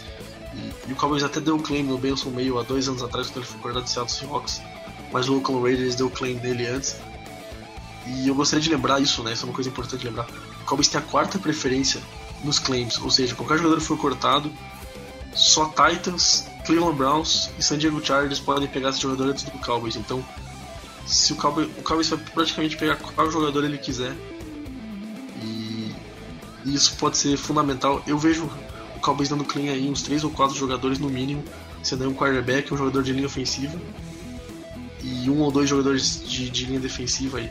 E, 0.54 0.90
e 0.90 0.92
o 0.92 0.96
Cowboys 0.96 1.22
até 1.22 1.40
deu 1.40 1.56
um 1.56 1.60
claim 1.60 1.82
no 1.82 1.96
Benson 1.96 2.30
meio 2.30 2.58
há 2.58 2.62
dois 2.62 2.88
anos 2.88 3.02
atrás, 3.02 3.28
quando 3.28 3.38
ele 3.38 3.46
foi 3.46 3.60
coordenador 3.60 3.84
do 3.84 3.90
Seattle 3.90 4.14
Seahawks 4.14 4.60
mas 5.12 5.28
o 5.28 5.36
Oakland 5.36 5.62
Raiders 5.62 5.94
deu 5.94 6.06
o 6.06 6.10
claim 6.10 6.36
dele 6.36 6.66
antes. 6.66 6.96
E 8.06 8.28
eu 8.28 8.34
gostaria 8.34 8.62
de 8.62 8.70
lembrar 8.70 9.00
isso, 9.00 9.22
né? 9.22 9.32
Isso 9.32 9.44
é 9.44 9.48
uma 9.48 9.54
coisa 9.54 9.70
importante 9.70 10.00
de 10.00 10.06
lembrar. 10.06 10.26
Cowboys 10.68 10.88
tem 10.88 11.00
a 11.00 11.04
quarta 11.04 11.38
preferência 11.38 12.00
nos 12.44 12.58
claims, 12.58 12.98
ou 12.98 13.10
seja, 13.10 13.34
qualquer 13.34 13.56
jogador 13.56 13.78
que 13.78 13.84
for 13.84 13.96
cortado, 13.96 14.52
só 15.34 15.66
Titans, 15.66 16.46
Cleveland 16.66 16.96
Browns 16.96 17.50
e 17.58 17.62
San 17.62 17.78
Diego 17.78 18.04
Chargers 18.04 18.38
podem 18.38 18.68
pegar 18.68 18.90
esse 18.90 19.00
jogador 19.00 19.30
antes 19.30 19.44
do 19.44 19.50
Cowboys. 19.52 19.96
Então, 19.96 20.24
se 21.06 21.32
o 21.32 21.36
Cowboys, 21.36 21.68
o 21.78 21.82
Cowboys 21.82 22.08
vai 22.08 22.18
praticamente 22.18 22.76
pegar 22.76 22.96
qual 22.96 23.30
jogador 23.30 23.64
ele 23.64 23.78
quiser. 23.78 24.14
E, 25.42 25.94
isso 26.66 26.96
pode 26.96 27.16
ser 27.16 27.36
fundamental. 27.38 28.02
Eu 28.06 28.18
vejo 28.18 28.50
o 28.94 29.00
Cowboys 29.00 29.28
dando 29.28 29.44
claim 29.44 29.70
aí 29.70 29.88
uns 29.88 30.02
3 30.02 30.22
ou 30.24 30.30
4 30.30 30.54
jogadores 30.54 30.98
no 30.98 31.08
mínimo, 31.08 31.42
sendo 31.82 32.04
aí 32.04 32.08
um 32.08 32.14
quarterback, 32.14 32.72
um 32.74 32.76
jogador 32.76 33.02
de 33.02 33.12
linha 33.12 33.26
ofensiva 33.26 33.80
e 35.02 35.30
um 35.30 35.40
ou 35.40 35.50
dois 35.50 35.68
jogadores 35.68 36.22
de, 36.28 36.50
de 36.50 36.66
linha 36.66 36.80
defensiva 36.80 37.38
aí. 37.38 37.50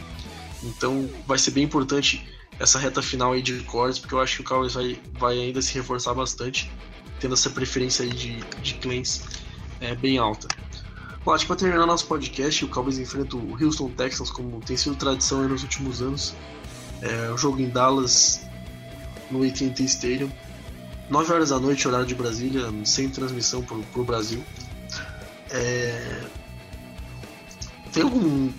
Então 0.64 1.10
vai 1.26 1.40
ser 1.40 1.52
bem 1.52 1.64
importante 1.64 2.37
essa 2.60 2.80
reta 2.80 3.02
final 3.02 3.34
aí 3.34 3.42
de 3.42 3.60
cortes, 3.64 4.00
porque 4.00 4.16
eu 4.16 4.20
acho 4.20 4.38
que 4.38 4.42
o 4.42 4.46
Cowboys 4.46 4.74
vai, 4.74 5.00
vai 5.14 5.40
ainda 5.40 5.62
se 5.62 5.74
reforçar 5.76 6.14
bastante, 6.14 6.72
tendo 7.20 7.34
essa 7.34 7.50
preferência 7.50 8.04
aí 8.04 8.10
de, 8.10 8.38
de 8.62 8.74
claims 8.76 9.24
é, 9.80 9.96
bem 9.96 10.18
alta. 10.18 10.48
Que 10.48 11.46
para 11.46 11.56
terminar 11.58 11.86
nosso 11.86 12.08
podcast, 12.08 12.64
o 12.64 12.70
Cowboys 12.70 12.98
enfrenta 12.98 13.36
o 13.36 13.62
Houston 13.62 13.90
Texans, 13.90 14.32
como 14.32 14.62
tem 14.62 14.78
sido 14.78 14.96
tradição 14.96 15.46
nos 15.48 15.62
últimos 15.62 16.02
anos. 16.02 16.34
É, 17.02 17.30
o 17.30 17.38
jogo 17.38 17.60
em 17.60 17.70
Dallas, 17.70 18.42
no 19.30 19.44
AT&T 19.44 19.84
Stadium. 19.84 20.32
9 21.10 21.34
horas 21.34 21.50
da 21.50 21.60
noite, 21.60 21.86
horário 21.86 22.06
de 22.06 22.16
Brasília, 22.16 22.64
sem 22.86 23.10
transmissão 23.10 23.62
para 23.62 24.02
o 24.02 24.06
Brasil. 24.06 24.42
É, 25.52 26.22
tem 27.92 28.04
algum, 28.04 28.50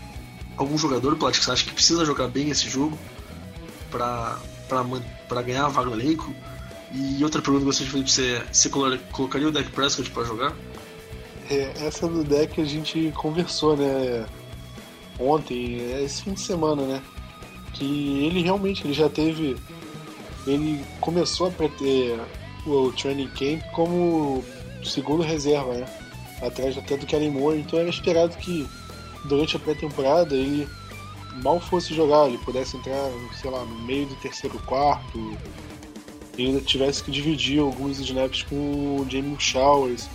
algum 0.58 0.76
jogador, 0.76 1.16
Plat, 1.16 1.38
que 1.38 1.44
você 1.44 1.50
acha 1.50 1.64
que 1.64 1.72
precisa 1.72 2.04
jogar 2.04 2.28
bem 2.28 2.50
esse 2.50 2.68
jogo 2.68 2.98
para 3.90 5.42
ganhar 5.42 5.66
a 5.66 5.68
vaga 5.68 5.90
no 5.90 6.00
elenco? 6.00 6.34
E 6.92 7.22
outra 7.22 7.42
pergunta 7.42 7.60
que 7.60 7.64
eu 7.64 7.86
gostaria 7.86 8.02
de 8.02 8.12
fazer 8.12 8.34
pra 8.34 8.44
você: 8.44 8.52
você 8.52 8.68
colocaria 9.12 9.48
o 9.48 9.52
deck 9.52 9.70
Prescott 9.72 10.10
para 10.10 10.24
jogar? 10.24 10.56
É, 11.50 11.72
essa 11.86 12.06
do 12.06 12.24
deck 12.24 12.60
a 12.60 12.64
gente 12.64 13.12
conversou, 13.16 13.76
né? 13.76 14.26
Ontem, 15.18 15.80
é 15.80 16.02
esse 16.02 16.22
fim 16.22 16.32
de 16.32 16.40
semana, 16.40 16.82
né? 16.82 17.02
Que 17.74 18.24
ele 18.24 18.42
realmente 18.42 18.86
ele 18.86 18.94
já 18.94 19.08
teve. 19.08 19.56
Ele 20.46 20.84
começou 21.00 21.48
a 21.48 21.50
ter 21.50 22.18
o 22.66 22.92
training 22.92 23.28
camp 23.28 23.62
como 23.72 24.44
segundo 24.82 25.22
reserva, 25.22 25.74
né? 25.74 25.86
Atrás 26.40 26.78
até 26.78 26.96
do 26.96 27.04
Kellen 27.04 27.30
Moore, 27.30 27.58
então 27.58 27.78
era 27.78 27.88
esperado 27.88 28.36
que 28.36 28.66
durante 29.24 29.56
a 29.56 29.58
pré-temporada 29.58 30.34
ele 30.34 30.68
mal 31.42 31.60
fosse 31.60 31.94
jogar, 31.94 32.26
ele 32.26 32.38
pudesse 32.38 32.76
entrar, 32.76 33.10
sei 33.40 33.50
lá, 33.50 33.64
no 33.64 33.78
meio 33.82 34.06
do 34.06 34.14
terceiro 34.16 34.58
quarto, 34.60 35.36
e 36.36 36.46
ainda 36.46 36.60
tivesse 36.60 37.02
que 37.02 37.10
dividir 37.10 37.60
alguns 37.60 37.98
snaps 37.98 38.42
com 38.44 38.54
o 38.54 39.06
Jamie 39.10 39.36
Showers. 39.38 40.08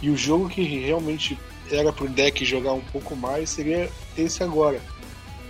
E 0.00 0.10
o 0.10 0.16
jogo 0.16 0.48
que 0.48 0.62
realmente 0.62 1.38
era 1.70 1.92
pro 1.92 2.08
deck 2.08 2.44
jogar 2.44 2.72
um 2.72 2.80
pouco 2.80 3.14
mais 3.14 3.50
seria 3.50 3.88
esse 4.18 4.42
agora. 4.42 4.80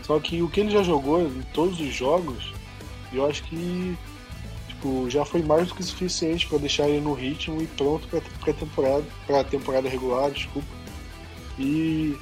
Só 0.03 0.21
que 0.21 0.43
o 0.43 0.49
que 0.49 0.61
ele 0.61 0.71
já 0.71 0.83
jogou 0.83 1.23
em 1.23 1.43
todos 1.55 1.81
os 1.81 1.95
jogos, 1.95 2.53
eu 3.13 3.25
acho 3.25 3.43
que 3.45 3.97
tipo, 4.69 5.09
já 5.09 5.25
foi 5.25 5.43
mais 5.43 5.69
do 5.69 5.75
que 5.75 5.83
suficiente 5.83 6.47
para 6.47 6.59
deixar 6.59 6.89
ele 6.89 7.01
no 7.01 7.15
ritmo 7.15 7.63
e 7.63 7.67
pronto 7.69 8.07
para 8.09 8.53
temporada, 8.53 9.05
para 9.27 9.45
temporada 9.45 9.89
regular, 9.89 10.31
desculpa. 10.31 10.69
E 11.59 12.17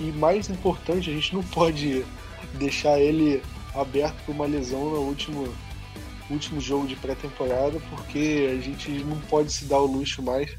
e 0.00 0.04
mais 0.12 0.48
importante, 0.48 1.10
a 1.10 1.12
gente 1.12 1.34
não 1.34 1.42
pode 1.42 2.04
deixar 2.54 2.98
ele 3.00 3.42
aberto 3.74 4.16
por 4.24 4.34
uma 4.34 4.46
lesão 4.46 4.90
no 4.90 5.00
último, 5.00 5.48
último 6.30 6.60
jogo 6.60 6.86
de 6.86 6.96
pré-temporada, 6.96 7.80
porque 7.90 8.48
a 8.56 8.60
gente 8.60 8.90
não 9.04 9.18
pode 9.20 9.52
se 9.52 9.64
dar 9.64 9.78
o 9.78 9.86
luxo 9.86 10.22
mais. 10.22 10.56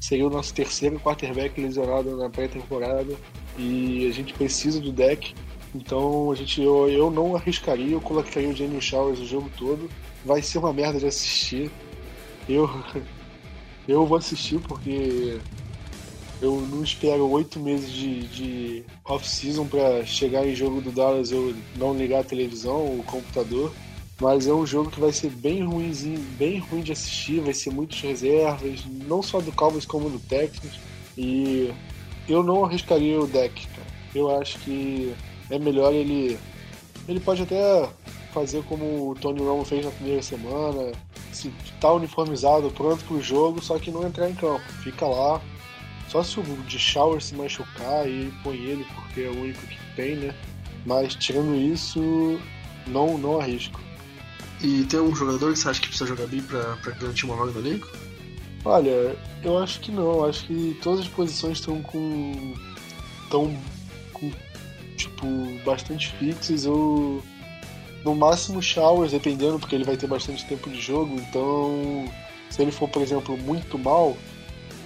Seria 0.00 0.26
o 0.26 0.30
nosso 0.30 0.52
terceiro 0.54 1.00
quarterback 1.00 1.60
lesionado 1.60 2.16
na 2.16 2.28
pré-temporada 2.28 3.14
e 3.58 4.06
a 4.06 4.12
gente 4.12 4.32
precisa 4.34 4.80
do 4.80 4.92
deck. 4.92 5.34
Então 5.74 6.30
a 6.30 6.34
gente, 6.34 6.62
eu, 6.62 6.88
eu 6.88 7.10
não 7.10 7.34
arriscaria, 7.34 7.92
eu 7.92 8.00
colocaria 8.00 8.48
o 8.48 8.54
Jamie 8.54 8.80
Showers 8.80 9.18
o 9.18 9.26
jogo 9.26 9.50
todo. 9.56 9.90
Vai 10.24 10.42
ser 10.42 10.58
uma 10.58 10.72
merda 10.72 10.98
de 10.98 11.06
assistir. 11.06 11.70
Eu, 12.48 12.68
eu 13.88 14.06
vou 14.06 14.18
assistir 14.18 14.60
porque 14.60 15.38
eu 16.40 16.60
não 16.60 16.82
espero 16.82 17.28
oito 17.30 17.58
meses 17.58 17.90
de, 17.90 18.26
de 18.28 18.84
off-season 19.04 19.66
para 19.66 20.04
chegar 20.04 20.46
em 20.46 20.54
jogo 20.54 20.80
do 20.80 20.92
Dallas 20.92 21.30
eu 21.30 21.54
não 21.76 21.96
ligar 21.96 22.20
a 22.20 22.24
televisão, 22.24 22.98
o 22.98 23.04
computador. 23.06 23.72
Mas 24.20 24.46
é 24.46 24.52
um 24.52 24.64
jogo 24.64 24.90
que 24.90 25.00
vai 25.00 25.12
ser 25.12 25.30
bem 25.30 25.62
ruimzinho, 25.62 26.18
bem 26.38 26.58
ruim 26.58 26.80
de 26.80 26.92
assistir, 26.92 27.40
vai 27.40 27.52
ser 27.52 27.70
muitas 27.70 28.00
reservas, 28.00 28.80
não 28.86 29.22
só 29.22 29.40
do 29.40 29.52
Cowboys 29.52 29.84
como 29.84 30.08
do 30.08 30.18
Texans. 30.18 30.80
E 31.18 31.70
eu 32.26 32.42
não 32.42 32.64
arriscaria 32.64 33.20
o 33.20 33.26
deck, 33.26 33.66
cara. 33.68 33.86
Eu 34.14 34.40
acho 34.40 34.58
que 34.60 35.14
é 35.50 35.58
melhor 35.58 35.92
ele. 35.92 36.38
Ele 37.06 37.20
pode 37.20 37.42
até 37.42 37.88
fazer 38.32 38.62
como 38.64 39.10
o 39.10 39.14
Tony 39.14 39.40
Romo 39.40 39.64
fez 39.64 39.84
na 39.84 39.90
primeira 39.90 40.22
semana, 40.22 40.92
se 41.32 41.52
tá 41.80 41.92
uniformizado, 41.92 42.70
pronto 42.70 43.04
pro 43.04 43.20
jogo, 43.20 43.62
só 43.62 43.78
que 43.78 43.90
não 43.90 44.06
entrar 44.06 44.28
em 44.28 44.34
campo. 44.34 44.62
Fica 44.82 45.06
lá, 45.06 45.40
só 46.08 46.22
se 46.22 46.38
o 46.38 46.42
de 46.66 46.78
Shower 46.78 47.20
se 47.20 47.34
machucar 47.34 48.08
e 48.08 48.32
põe 48.42 48.56
ele, 48.56 48.84
porque 48.94 49.22
é 49.22 49.28
o 49.28 49.40
único 49.40 49.66
que 49.66 49.78
tem, 49.94 50.16
né? 50.16 50.34
Mas 50.84 51.14
tirando 51.14 51.54
isso, 51.54 52.40
não, 52.86 53.18
não 53.18 53.40
arrisco. 53.40 53.80
E 54.62 54.84
tem 54.84 55.00
algum 55.00 55.14
jogador 55.14 55.52
que 55.52 55.58
você 55.58 55.68
acha 55.68 55.80
que 55.80 55.88
precisa 55.88 56.08
jogar 56.08 56.26
bem 56.26 56.40
pra, 56.40 56.76
pra 56.76 56.92
garantir 56.92 57.26
uma 57.26 57.36
vaga 57.36 57.52
no 57.52 57.60
elenco? 57.60 57.88
Olha, 58.64 59.16
eu 59.44 59.58
acho 59.58 59.80
que 59.80 59.92
não. 59.92 60.24
Acho 60.24 60.46
que 60.46 60.76
todas 60.82 61.00
as 61.00 61.08
posições 61.08 61.58
estão 61.58 61.82
com. 61.82 62.54
estão 63.22 63.56
com. 64.12 64.32
tipo, 64.96 65.26
bastante 65.64 66.08
fixas. 66.14 66.64
Eu. 66.64 67.22
No 68.04 68.14
máximo 68.14 68.62
Showers, 68.62 69.12
dependendo, 69.12 69.58
porque 69.58 69.74
ele 69.74 69.84
vai 69.84 69.96
ter 69.96 70.06
bastante 70.06 70.44
tempo 70.46 70.70
de 70.70 70.80
jogo. 70.80 71.16
Então, 71.16 72.10
se 72.50 72.62
ele 72.62 72.70
for, 72.70 72.88
por 72.88 73.02
exemplo, 73.02 73.36
muito 73.36 73.78
mal, 73.78 74.16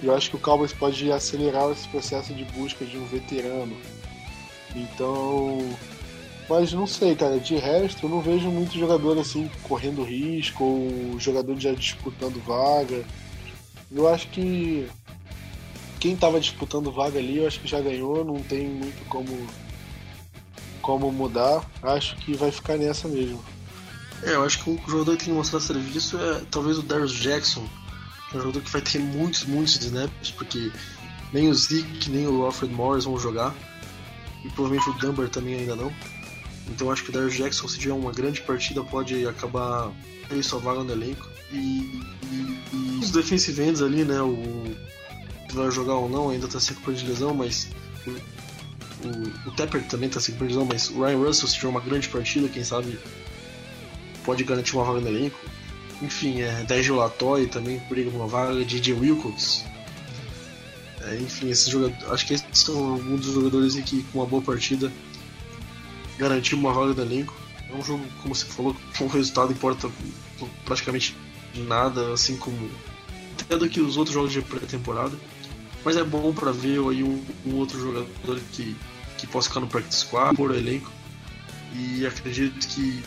e 0.01 0.07
eu 0.07 0.15
acho 0.15 0.29
que 0.29 0.35
o 0.35 0.39
Cowboys 0.39 0.73
pode 0.73 1.11
acelerar 1.11 1.69
esse 1.71 1.87
processo 1.87 2.33
de 2.33 2.43
busca 2.45 2.83
de 2.85 2.97
um 2.97 3.05
veterano. 3.05 3.75
Então. 4.75 5.77
Mas 6.49 6.73
não 6.73 6.87
sei, 6.87 7.15
cara. 7.15 7.39
De 7.39 7.55
resto, 7.55 8.05
eu 8.05 8.09
não 8.09 8.21
vejo 8.21 8.49
muito 8.49 8.77
jogador 8.77 9.17
assim 9.19 9.49
correndo 9.63 10.03
risco 10.03 10.63
ou 10.63 11.19
jogador 11.19 11.57
já 11.59 11.71
disputando 11.73 12.43
vaga. 12.43 13.05
Eu 13.91 14.07
acho 14.07 14.27
que 14.29 14.87
quem 15.99 16.13
estava 16.13 16.39
disputando 16.39 16.91
vaga 16.91 17.19
ali, 17.19 17.37
eu 17.37 17.47
acho 17.47 17.59
que 17.59 17.67
já 17.67 17.79
ganhou, 17.79 18.25
não 18.25 18.41
tem 18.41 18.67
muito 18.67 19.07
como 19.07 19.47
como 20.81 21.11
mudar. 21.11 21.63
Acho 21.83 22.15
que 22.17 22.33
vai 22.33 22.51
ficar 22.51 22.75
nessa 22.75 23.07
mesmo. 23.07 23.43
É, 24.23 24.33
eu 24.33 24.43
acho 24.43 24.63
que 24.63 24.71
o 24.71 24.79
jogador 24.87 25.11
que 25.11 25.25
tem 25.25 25.33
que 25.33 25.37
mostrar 25.37 25.59
serviço 25.59 26.17
é 26.17 26.41
talvez 26.49 26.77
o 26.77 26.81
Darius 26.81 27.13
Jackson, 27.13 27.67
É 28.33 28.37
um 28.37 28.39
jogador 28.39 28.61
que 28.61 28.71
vai 28.71 28.81
ter 28.81 28.99
muitos, 28.99 29.43
muitos 29.43 29.75
snaps, 29.75 30.31
porque 30.31 30.71
nem 31.33 31.49
o 31.49 31.53
Zeke, 31.53 32.09
nem 32.09 32.27
o 32.27 32.43
Alfred 32.43 32.73
Morris 32.73 33.05
vão 33.05 33.17
jogar. 33.17 33.53
E 34.43 34.49
provavelmente 34.49 34.89
o 34.89 34.93
Dunbar 34.93 35.29
também 35.29 35.55
ainda 35.55 35.75
não. 35.75 35.93
Então 36.67 36.91
acho 36.91 37.03
que 37.03 37.09
o 37.09 37.13
Darius 37.13 37.35
Jackson, 37.35 37.67
se 37.67 37.77
tiver 37.77 37.93
uma 37.93 38.11
grande 38.11 38.41
partida, 38.41 38.83
pode 38.83 39.25
acabar 39.27 39.91
ele 40.29 40.41
sua 40.41 40.59
vaga 40.59 40.83
no 40.83 40.91
elenco. 40.91 41.27
E, 41.51 41.57
e, 42.31 42.63
e 42.73 42.99
os 43.01 43.11
defensive 43.11 43.61
ends 43.61 43.81
ali, 43.81 44.03
né? 44.03 44.21
O 44.21 44.63
vai 45.53 45.69
jogar 45.69 45.95
ou 45.95 46.09
não, 46.09 46.29
ainda 46.29 46.47
tá 46.47 46.59
se 46.59 46.69
recuperando 46.69 46.99
de 46.99 47.07
lesão, 47.07 47.33
mas 47.33 47.67
o, 48.07 48.11
o, 49.07 49.49
o 49.49 49.51
Tepper 49.51 49.83
também 49.87 50.09
tá 50.09 50.19
se 50.19 50.31
recuperando 50.31 50.51
de 50.51 50.57
lesão, 50.57 50.65
mas 50.65 50.89
o 50.89 51.03
Ryan 51.03 51.17
Russell, 51.17 51.47
se 51.47 51.55
tiver 51.55 51.67
uma 51.67 51.81
grande 51.81 52.07
partida, 52.09 52.47
quem 52.47 52.63
sabe 52.63 52.97
pode 54.23 54.43
garantir 54.43 54.75
uma 54.75 54.85
vaga 54.85 55.01
no 55.01 55.07
elenco. 55.07 55.37
Enfim, 56.01 56.41
é, 56.41 56.63
Dégio 56.63 56.95
Latoy 56.95 57.47
também 57.47 57.79
briga 57.89 58.09
uma 58.09 58.27
vaga, 58.27 58.65
DJ 58.65 58.93
Wilcox. 58.93 59.63
É, 61.01 61.17
enfim, 61.17 61.49
esses 61.49 61.67
jogadores, 61.67 62.03
acho 62.11 62.25
que 62.25 62.33
esses 62.33 62.47
são 62.53 62.93
alguns 62.93 63.21
dos 63.21 63.33
jogadores 63.33 63.75
que 63.75 64.03
com 64.03 64.19
uma 64.19 64.25
boa 64.25 64.41
partida 64.41 64.91
garantir 66.17 66.55
uma 66.55 66.73
vaga 66.73 66.93
no 66.93 67.01
elenco. 67.01 67.35
É 67.69 67.75
um 67.75 67.83
jogo, 67.83 68.03
como 68.21 68.35
você 68.35 68.45
falou, 68.45 68.75
com 68.97 69.05
o 69.05 69.07
resultado 69.07 69.51
importa 69.51 69.89
praticamente 70.65 71.15
nada, 71.55 72.13
assim 72.13 72.37
como 72.37 72.69
até 73.39 73.57
do 73.57 73.67
que 73.69 73.81
os 73.81 73.97
outros 73.97 74.13
jogos 74.13 74.31
de 74.31 74.41
pré-temporada. 74.41 75.17
Mas 75.83 75.97
é 75.97 76.03
bom 76.03 76.31
para 76.33 76.51
ver 76.51 76.79
aí 76.89 77.03
um, 77.03 77.23
um, 77.45 77.55
outro 77.55 77.79
jogador 77.79 78.39
que, 78.51 78.75
que 79.17 79.25
possa 79.27 79.47
ficar 79.49 79.61
no 79.61 79.67
practice 79.67 80.01
squad, 80.01 80.35
por 80.35 80.55
elenco. 80.55 80.91
E 81.73 82.05
acredito 82.05 82.67
que, 82.67 83.03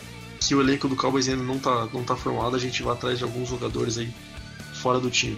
que 0.47 0.55
o 0.55 0.61
elenco 0.61 0.87
do 0.87 0.95
Cowboys 0.95 1.27
ainda 1.27 1.43
não 1.43 1.59
tá, 1.59 1.87
não 1.93 2.03
tá 2.03 2.15
formado, 2.15 2.55
a 2.55 2.59
gente 2.59 2.83
vai 2.83 2.93
atrás 2.93 3.17
de 3.17 3.23
alguns 3.23 3.49
jogadores 3.49 3.97
aí 3.97 4.13
fora 4.73 4.99
do 4.99 5.09
time. 5.09 5.37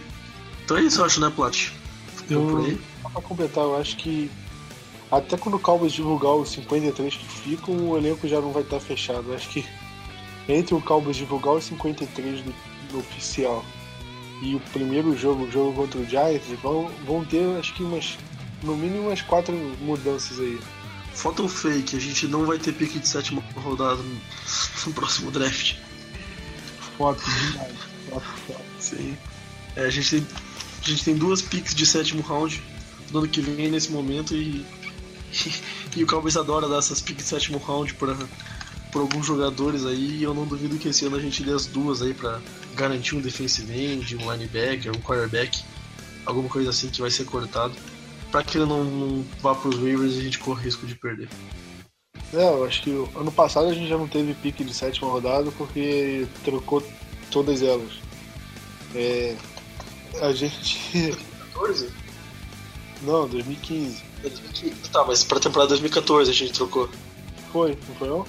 Então 0.64 0.78
é 0.78 0.82
isso, 0.82 1.02
eu 1.02 1.06
acho, 1.06 1.22
né, 1.22 1.32
Plat? 1.34 1.72
Eu, 2.30 2.78
pra 3.02 3.22
completar, 3.22 3.64
eu 3.64 3.78
acho 3.78 3.96
que 3.96 4.30
até 5.10 5.38
quando 5.38 5.56
o 5.56 5.60
Cowboys 5.60 5.94
divulgar 5.94 6.34
os 6.34 6.50
53 6.52 7.16
que 7.16 7.26
ficam, 7.26 7.76
o 7.90 7.98
elenco 7.98 8.28
já 8.28 8.42
não 8.42 8.52
vai 8.52 8.64
estar 8.64 8.80
fechado. 8.80 9.30
Eu 9.30 9.36
acho 9.36 9.50
que 9.50 9.66
entre 10.50 10.76
o 10.76 10.82
Cowboys 10.82 11.16
divulgar 11.16 11.54
os 11.54 11.64
53 11.66 12.42
do, 12.42 12.54
do 12.92 13.00
oficial 13.00 13.64
e 14.42 14.56
o 14.56 14.60
primeiro 14.72 15.18
jogo, 15.18 15.46
o 15.46 15.52
jogo 15.52 15.74
contra 15.74 16.00
o 16.00 16.06
Giants, 16.06 16.48
vão, 16.62 16.92
vão 17.06 17.24
ter 17.24 17.46
acho 17.58 17.74
que 17.74 17.84
umas, 17.84 18.18
no 18.62 18.76
mínimo 18.76 19.08
umas 19.08 19.22
quatro 19.22 19.54
mudanças 19.80 20.40
aí. 20.40 20.60
Falta 21.18 21.42
o 21.42 21.50
fake, 21.50 21.98
a 21.98 22.00
gente 22.00 22.28
não 22.28 22.46
vai 22.46 22.60
ter 22.60 22.72
pique 22.74 23.00
de 23.00 23.08
sétima 23.08 23.44
rodada 23.56 23.96
no, 23.96 24.22
no 24.86 24.94
próximo 24.94 25.32
draft. 25.32 25.76
Foto 26.96 27.24
demais. 27.26 27.74
Foto, 28.08 28.26
foto. 28.46 28.62
Sim. 28.80 29.18
É, 29.76 29.86
a, 29.86 29.90
gente 29.90 30.12
tem, 30.12 30.28
a 30.84 30.88
gente 30.88 31.04
tem 31.04 31.18
duas 31.18 31.42
picks 31.42 31.74
de 31.74 31.88
sétimo 31.88 32.22
round 32.22 32.62
no 33.10 33.18
ano 33.18 33.28
que 33.28 33.42
vem 33.42 33.72
nesse 33.72 33.92
momento 33.92 34.36
e, 34.36 34.64
e, 35.34 35.54
e 35.98 36.04
o 36.04 36.08
Cowboys 36.08 36.38
adora 36.38 36.68
dar 36.68 36.78
essas 36.78 37.02
picks 37.02 37.24
de 37.24 37.30
sétimo 37.32 37.58
round 37.58 37.96
para 37.96 38.16
por 38.92 39.02
alguns 39.02 39.26
jogadores 39.26 39.88
aí 39.88 40.20
e 40.20 40.24
eu 40.24 40.36
não 40.36 40.46
duvido 40.46 40.78
que 40.78 40.88
esse 40.88 41.04
ano 41.04 41.16
a 41.16 41.20
gente 41.20 41.44
dê 41.44 41.52
as 41.52 41.66
duas 41.66 42.04
aí 42.04 42.14
para 42.14 42.40
garantir 42.76 43.16
um 43.16 43.22
defensive 43.22 43.74
end, 43.74 44.16
um 44.16 44.32
linebacker, 44.32 44.96
um 44.96 45.02
quarterback, 45.02 45.64
alguma 46.26 46.48
coisa 46.48 46.70
assim 46.70 46.90
que 46.90 47.02
vai 47.02 47.10
ser 47.10 47.26
cortado, 47.26 47.76
para 48.32 48.44
que 48.44 48.58
ele 48.58 48.66
não, 48.66 48.84
não 48.84 49.26
vá 49.42 49.56
para 49.56 49.70
os 49.70 49.78
waivers 49.78 50.16
e 50.16 50.20
a 50.20 50.24
gente 50.24 50.40
corra 50.40 50.62
risco 50.62 50.86
de 50.86 50.96
perder. 50.96 51.30
É, 52.34 52.44
eu 52.44 52.66
acho 52.66 52.82
que 52.82 52.92
ano 53.16 53.32
passado 53.32 53.68
a 53.68 53.74
gente 53.74 53.88
já 53.88 53.98
não 53.98 54.08
teve 54.08 54.34
pique 54.34 54.64
de 54.64 54.74
sétima 54.74 55.10
rodada 55.10 55.50
porque 55.52 56.28
trocou 56.44 56.84
todas 57.32 57.62
elas. 57.62 57.94
É, 58.94 59.36
a 60.22 60.32
gente. 60.34 60.78
2014? 60.92 61.90
Não, 63.04 63.28
2015. 63.28 64.04
2015. 64.22 64.76
Tá, 64.92 65.06
mas 65.06 65.24
pra 65.24 65.40
temporada 65.40 65.70
2014 65.70 66.30
a 66.30 66.34
gente 66.34 66.54
trocou. 66.54 66.90
Foi, 67.52 67.78
não 67.88 67.96
foi 67.96 68.10
não? 68.10 68.26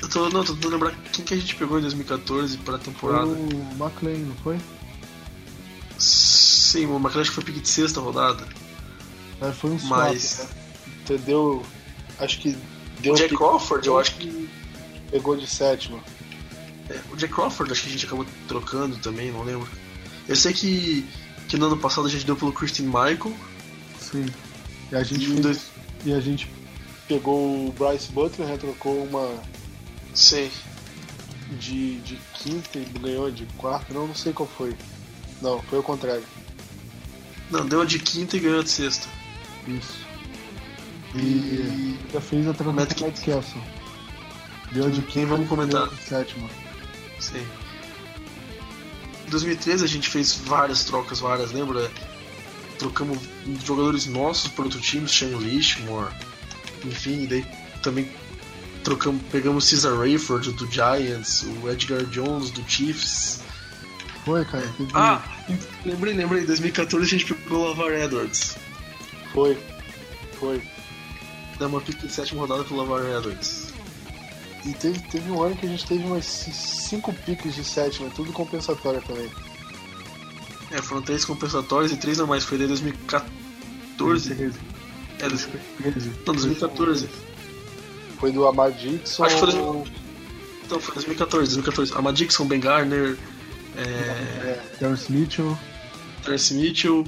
Eu 0.00 0.08
tô, 0.08 0.28
não, 0.30 0.42
tô 0.42 0.54
tentando 0.54 0.72
lembrar 0.72 0.94
quem 1.12 1.24
que 1.24 1.34
a 1.34 1.36
gente 1.36 1.54
pegou 1.54 1.78
em 1.78 1.82
2014 1.82 2.58
pra 2.58 2.76
temporada. 2.78 3.26
Foi 3.26 3.36
o 3.36 3.84
McLean, 3.84 4.18
não 4.18 4.34
foi? 4.36 4.58
Sim, 6.72 6.86
o 6.86 7.10
que 7.10 7.24
foi 7.30 7.44
pique 7.44 7.60
de 7.60 7.68
sexta 7.68 8.00
rodada. 8.00 8.48
É, 9.42 9.52
foi 9.52 9.72
um 9.72 9.78
swap, 9.78 9.90
Mas. 9.90 10.38
Né? 10.38 10.48
Entendeu? 11.02 11.62
Acho 12.18 12.38
que 12.38 12.56
deu. 13.00 13.12
O 13.12 13.16
Jack 13.16 13.36
Crawford, 13.36 13.86
eu 13.86 13.98
acho 13.98 14.14
que. 14.14 14.48
Pegou 15.10 15.36
de 15.36 15.46
sétima. 15.46 16.02
É, 16.88 16.98
o 17.12 17.16
Jack 17.16 17.34
Crawford, 17.34 17.70
acho 17.70 17.82
que 17.82 17.88
a 17.88 17.92
gente 17.92 18.06
acabou 18.06 18.24
trocando 18.48 18.96
também, 18.96 19.30
não 19.30 19.42
lembro. 19.42 19.68
Eu 20.26 20.34
sei 20.34 20.54
que, 20.54 21.06
que 21.46 21.58
no 21.58 21.66
ano 21.66 21.76
passado 21.76 22.06
a 22.06 22.10
gente 22.10 22.24
deu 22.24 22.36
pelo 22.36 22.50
Christian 22.54 22.86
Michael. 22.86 23.36
Sim. 24.00 24.32
E 24.90 24.96
a 24.96 25.02
gente, 25.02 25.24
e, 25.24 25.26
fez, 25.26 25.40
dois... 25.40 25.66
e 26.06 26.14
a 26.14 26.20
gente 26.20 26.50
pegou 27.06 27.68
o 27.68 27.72
Bryce 27.72 28.10
Butler, 28.12 28.48
retrocou 28.48 29.04
uma 29.04 29.28
Sim. 30.14 30.50
De, 31.60 32.00
de 32.00 32.18
quinta 32.32 32.78
e 32.78 32.84
ganhou 32.98 33.30
de 33.30 33.44
quarta, 33.58 33.92
não, 33.92 34.06
não 34.06 34.14
sei 34.14 34.32
qual 34.32 34.48
foi. 34.48 34.74
Não, 35.42 35.60
foi 35.60 35.78
o 35.78 35.82
contrário. 35.82 36.24
Não, 37.52 37.66
deu 37.66 37.84
de 37.84 37.98
quinta 37.98 38.36
e 38.36 38.40
ganhou 38.40 38.62
de 38.62 38.70
sexta. 38.70 39.06
Isso. 39.68 40.06
E, 41.14 41.18
e... 41.18 41.98
já 42.10 42.20
fez 42.20 42.48
a 42.48 42.54
troca 42.54 42.72
Matt, 42.72 42.98
Matt 42.98 43.20
Kelson. 43.20 43.62
Deu 44.72 44.90
de 44.90 45.02
quem 45.02 45.26
vamos 45.26 45.46
comentar? 45.48 45.86
De 45.88 46.02
sétima. 46.02 46.48
Sim. 47.20 47.46
Em 49.26 49.30
2013 49.30 49.84
a 49.84 49.86
gente 49.86 50.08
fez 50.08 50.34
várias 50.34 50.84
trocas, 50.84 51.20
várias, 51.20 51.52
lembra? 51.52 51.90
Trocamos 52.78 53.18
jogadores 53.64 54.06
nossos 54.06 54.50
para 54.50 54.64
outro 54.64 54.80
time, 54.80 55.06
Shane 55.06 55.36
Lishmore, 55.36 56.12
enfim, 56.84 57.26
daí 57.26 57.46
também 57.82 58.10
trocamos, 58.82 59.22
pegamos 59.30 59.66
Cesar 59.66 59.96
Rayford 59.96 60.52
do 60.52 60.66
Giants, 60.70 61.44
o 61.62 61.70
Edgar 61.70 62.04
Jones 62.06 62.50
do 62.50 62.64
Chiefs. 62.66 63.41
Foi, 64.24 64.44
cara. 64.44 64.72
Ah, 64.94 65.20
lembrei, 65.84 66.14
lembrei. 66.14 66.42
Em 66.42 66.46
2014 66.46 67.04
a 67.04 67.08
gente 67.08 67.34
pegou 67.34 67.58
o 67.58 67.68
Lavar 67.68 67.92
Edwards. 67.92 68.56
Foi. 69.32 69.58
Foi. 70.38 70.62
Dá 71.58 71.66
uma 71.66 71.80
pick 71.80 71.98
de 72.00 72.12
sétima 72.12 72.42
rodada 72.42 72.64
pro 72.64 72.76
Lavar 72.76 73.04
Edwards. 73.04 73.72
E 74.64 74.72
teve, 74.74 75.00
teve 75.00 75.30
um 75.30 75.42
ano 75.42 75.56
que 75.56 75.66
a 75.66 75.68
gente 75.68 75.84
teve 75.86 76.04
umas 76.04 76.24
cinco 76.24 77.12
piques 77.12 77.54
de 77.54 77.64
sétima, 77.64 78.08
tudo 78.10 78.32
compensatório 78.32 79.02
também. 79.02 79.28
É, 80.70 80.80
foram 80.80 81.02
três 81.02 81.24
compensatórios 81.24 81.92
e 81.92 81.96
três 81.96 82.18
normais. 82.18 82.44
Foi 82.44 82.58
de 82.58 82.66
2014. 82.66 83.32
2013. 83.98 84.58
É, 85.18 85.28
2013. 85.28 86.08
Não, 86.24 86.34
2014. 86.34 87.08
Foi 88.18 88.32
do 88.32 88.46
Amar 88.46 88.70
Dixon. 88.70 89.24
Acho 89.24 89.34
que 89.34 89.40
foi 89.40 89.52
do... 89.52 89.84
Então, 90.64 90.80
foi 90.80 90.94
2014, 90.94 91.56
2014. 91.56 91.92
Amar 91.94 92.12
Dixon, 92.12 92.46
Ben 92.46 92.60
Garner. 92.60 93.18
É... 93.76 94.60
Terrence 94.78 95.10
Mitchell. 95.10 95.58
Terrence 96.24 96.54
Mitchell. 96.54 97.04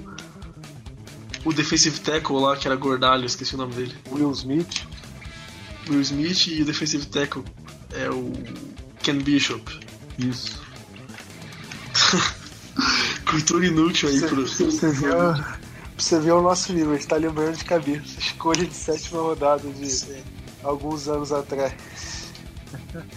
O 1.45 1.53
defensive 1.53 2.01
tackle 2.01 2.41
lá, 2.41 2.57
que 2.57 2.67
era 2.67 2.77
gordalho, 2.77 3.27
esqueci 3.27 3.55
o 3.55 3.59
nome 3.59 3.75
dele. 3.75 3.95
Will 4.11 4.31
Smith. 4.33 4.87
Will 5.89 6.01
Smith 6.01 6.47
e 6.47 6.63
o 6.63 6.65
defensive 6.65 7.05
tackle 7.07 7.45
é 7.93 8.09
o 8.09 8.33
Ken 9.03 9.19
Bishop. 9.19 9.81
Isso. 10.19 10.63
Cultura 13.31 13.67
inútil 13.67 14.09
aí 14.09 14.19
você, 14.19 14.27
pro. 14.27 14.47
Você 14.47 14.91
viu, 14.91 15.15
você 15.99 16.21
viu 16.21 16.39
o 16.39 16.43
nosso 16.43 16.73
nível, 16.73 16.93
a 16.93 16.95
gente 16.95 17.07
tá 17.07 17.17
lembrando 17.17 17.57
de 17.57 17.65
cabeça. 17.65 18.19
Escolha 18.19 18.65
de 18.65 18.75
sétima 18.75 19.21
rodada 19.21 19.69
de. 19.71 19.91
Sim 19.91 20.23
alguns 20.65 21.07
anos 21.09 21.31
atrás. 21.31 21.75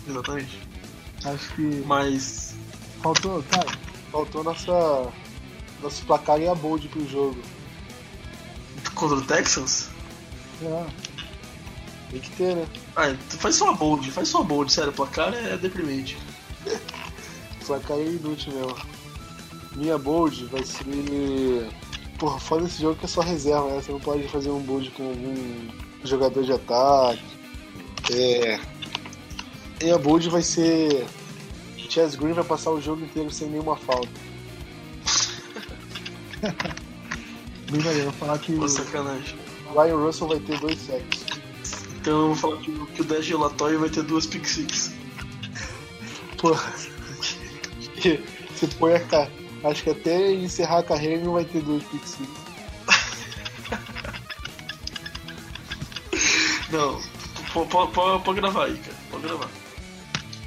Exatamente. 0.08 0.60
Acho 1.24 1.56
que. 1.56 1.84
Mas. 1.86 2.47
Faltou, 3.02 3.44
cara, 3.44 3.68
faltou 4.12 4.44
nossa. 4.44 5.12
Nosso 5.82 6.04
placar 6.06 6.42
em 6.42 6.50
a 6.50 6.56
bold 6.56 6.88
pro 6.90 7.08
jogo. 7.08 7.38
Contra 8.96 9.18
o 9.18 9.22
Texans? 9.22 9.90
É. 10.64 10.86
Tem 12.10 12.20
que 12.20 12.30
ter, 12.32 12.56
né? 12.56 12.68
Ah, 12.96 13.16
faz 13.30 13.56
só 13.56 13.70
a 13.70 13.74
bold, 13.74 14.10
faz 14.12 14.30
só 14.30 14.40
a 14.40 14.44
bold, 14.44 14.72
sério, 14.72 14.90
o 14.90 14.94
placar 14.94 15.34
é 15.34 15.56
deprimente. 15.58 16.18
o 17.62 17.66
placar 17.68 17.98
é 17.98 18.06
inútil 18.06 18.54
mesmo. 18.54 18.76
Minha 19.76 19.98
bold 19.98 20.46
vai 20.46 20.64
ser. 20.64 21.70
Porra, 22.18 22.40
foda 22.40 22.66
esse 22.66 22.82
jogo 22.82 22.96
que 22.96 23.06
é 23.06 23.08
só 23.08 23.22
reserva, 23.22 23.70
né? 23.70 23.82
Você 23.82 23.92
não 23.92 24.00
pode 24.00 24.28
fazer 24.30 24.50
um 24.50 24.62
bold 24.62 24.90
com 24.92 25.10
algum 25.10 25.68
jogador 26.04 26.44
de 26.44 26.52
ataque. 26.52 27.24
É. 28.12 28.60
E 29.82 29.92
a 29.92 29.98
Bold 29.98 30.30
vai 30.30 30.42
ser. 30.42 31.06
O 31.88 31.92
Chess 31.92 32.16
Green 32.16 32.34
vai 32.34 32.44
passar 32.44 32.72
o 32.72 32.82
jogo 32.82 33.04
inteiro 33.04 33.32
sem 33.32 33.48
nenhuma 33.48 33.78
falta. 33.78 34.10
Bem 37.72 37.82
maneiro, 37.82 38.12
vou 38.12 38.14
falar 38.14 38.38
que. 38.40 38.54
Pô, 38.56 38.68
sacanagem. 38.68 39.38
O 39.70 39.82
Ryan 39.82 39.96
Russell 39.96 40.28
vai 40.28 40.40
ter 40.40 40.60
dois 40.60 40.80
sacks. 40.80 41.26
Então 42.00 42.14
eu 42.14 42.28
vou 42.34 42.36
falar 42.36 42.58
que, 42.58 42.86
que 42.88 43.02
o 43.02 43.06
10 43.06 43.26
gelatório 43.26 43.80
vai 43.80 43.90
ter 43.90 44.04
duas 44.04 44.26
pick 44.26 44.46
six. 44.46 44.94
Porra. 46.38 46.74
Você 47.96 48.68
põe 48.80 48.94
a, 48.96 49.00
Acho 49.70 49.84
que 49.84 49.90
até 49.90 50.32
encerrar 50.32 50.80
a 50.80 50.84
carreira 50.84 51.16
ele 51.16 51.24
não 51.24 51.34
vai 51.34 51.46
ter 51.46 51.62
dois 51.62 51.84
pick 51.84 52.06
six. 52.06 52.30
Não, 56.70 57.02
pode 58.20 58.42
gravar 58.42 58.66
aí, 58.66 58.78
cara. 58.78 58.98
Pode 59.10 59.24
gravar. 59.24 59.50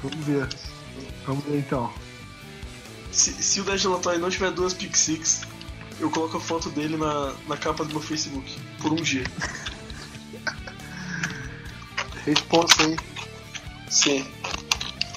Vamos 0.03 0.25
ver. 0.25 0.70
Vamos 1.25 1.43
ver 1.45 1.59
então. 1.59 1.91
Se, 3.11 3.31
se 3.33 3.59
o 3.59 3.63
Dej 3.63 3.87
Latói 3.87 4.17
não 4.17 4.29
tiver 4.29 4.51
duas 4.51 4.73
pick 4.73 4.95
six, 4.95 5.41
eu 5.99 6.09
coloco 6.09 6.37
a 6.37 6.39
foto 6.39 6.69
dele 6.69 6.97
na, 6.97 7.33
na 7.47 7.57
capa 7.57 7.83
do 7.83 7.91
meu 7.91 8.01
Facebook. 8.01 8.55
Por 8.81 8.93
um 8.93 8.95
dia. 8.95 9.25
Responsa 12.25 12.83
aí. 12.83 12.97
Sim. 13.89 14.25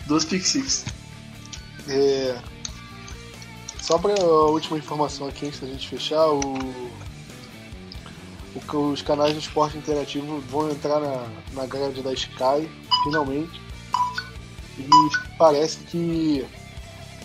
Duas 0.06 0.24
pick 0.24 0.44
six. 0.44 0.84
É... 1.88 2.40
Só 3.80 3.98
para 3.98 4.20
a 4.20 4.46
última 4.46 4.78
informação 4.78 5.28
aqui 5.28 5.46
antes 5.46 5.60
da 5.60 5.66
gente 5.66 5.88
fechar, 5.88 6.26
o... 6.26 6.40
o... 8.54 8.92
os 8.92 9.02
canais 9.02 9.34
do 9.34 9.40
esporte 9.40 9.78
interativo 9.78 10.40
vão 10.48 10.70
entrar 10.70 11.00
na, 11.00 11.28
na 11.52 11.66
grade 11.66 12.02
da 12.02 12.12
Sky, 12.12 12.68
finalmente. 13.04 13.60
E 14.78 14.88
parece 15.38 15.78
que, 15.78 16.46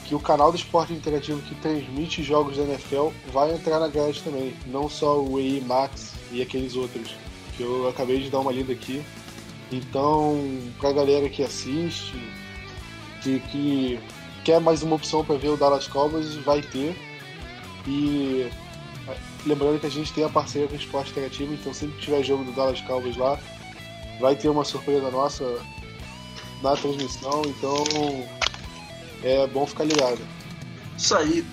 que 0.06 0.16
o 0.16 0.20
canal 0.20 0.52
do 0.52 0.58
esporte 0.58 0.94
interativo 0.94 1.42
que 1.42 1.56
transmite 1.56 2.24
jogos 2.24 2.58
da 2.58 2.64
NFL 2.64 3.10
vai 3.32 3.54
entrar 3.54 3.80
na 3.80 3.88
grade 3.88 4.22
também, 4.22 4.56
não 4.68 4.90
só 4.90 5.20
o 5.20 5.40
EI 5.40 5.62
Max 5.62 6.14
e 6.32 6.42
aqueles 6.42 6.76
outros, 6.76 7.16
que 7.56 7.64
eu 7.64 7.88
acabei 7.88 8.20
de 8.20 8.30
dar 8.30 8.40
uma 8.40 8.52
lida 8.52 8.74
aqui. 8.74 9.04
Então, 9.72 10.42
pra 10.80 10.92
galera 10.92 11.30
que 11.30 11.44
assiste, 11.44 12.16
que, 13.22 13.40
que 13.40 14.00
quer 14.44 14.60
mais 14.60 14.82
uma 14.82 14.96
opção 14.96 15.24
para 15.24 15.36
ver 15.38 15.50
o 15.50 15.58
Dallas 15.58 15.88
Cowboys, 15.88 16.36
vai 16.38 16.62
ter. 16.62 16.96
E 17.88 18.50
lembrando 19.46 19.80
que 19.80 19.86
a 19.86 19.92
gente 19.92 20.12
tem 20.14 20.24
a 20.24 20.30
parceria 20.30 20.68
com 20.68 20.74
o 20.74 20.78
Esporte 20.78 21.12
Interativo, 21.12 21.54
então 21.54 21.74
sempre 21.74 21.96
que 21.98 22.06
tiver 22.06 22.24
jogo 22.24 22.44
do 22.44 22.52
Dallas 22.52 22.82
Cowboys 22.82 23.16
lá, 23.16 23.40
vai 24.20 24.36
ter 24.36 24.50
uma 24.50 24.66
surpresa 24.66 25.10
nossa 25.12 25.44
na 26.62 26.76
transmissão, 26.76 27.42
então 27.46 27.84
é 29.24 29.48
bom 29.48 29.66
ficar 29.66 29.86
ligado. 29.86 30.20
Isso 30.98 31.16
aí. 31.16 31.46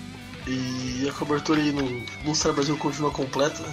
E 0.45 1.07
a 1.09 1.13
cobertura 1.13 1.59
aí 1.61 1.71
no, 1.71 2.35
Star 2.35 2.53
Brasil 2.53 2.77
continua 2.77 3.11
completa. 3.11 3.63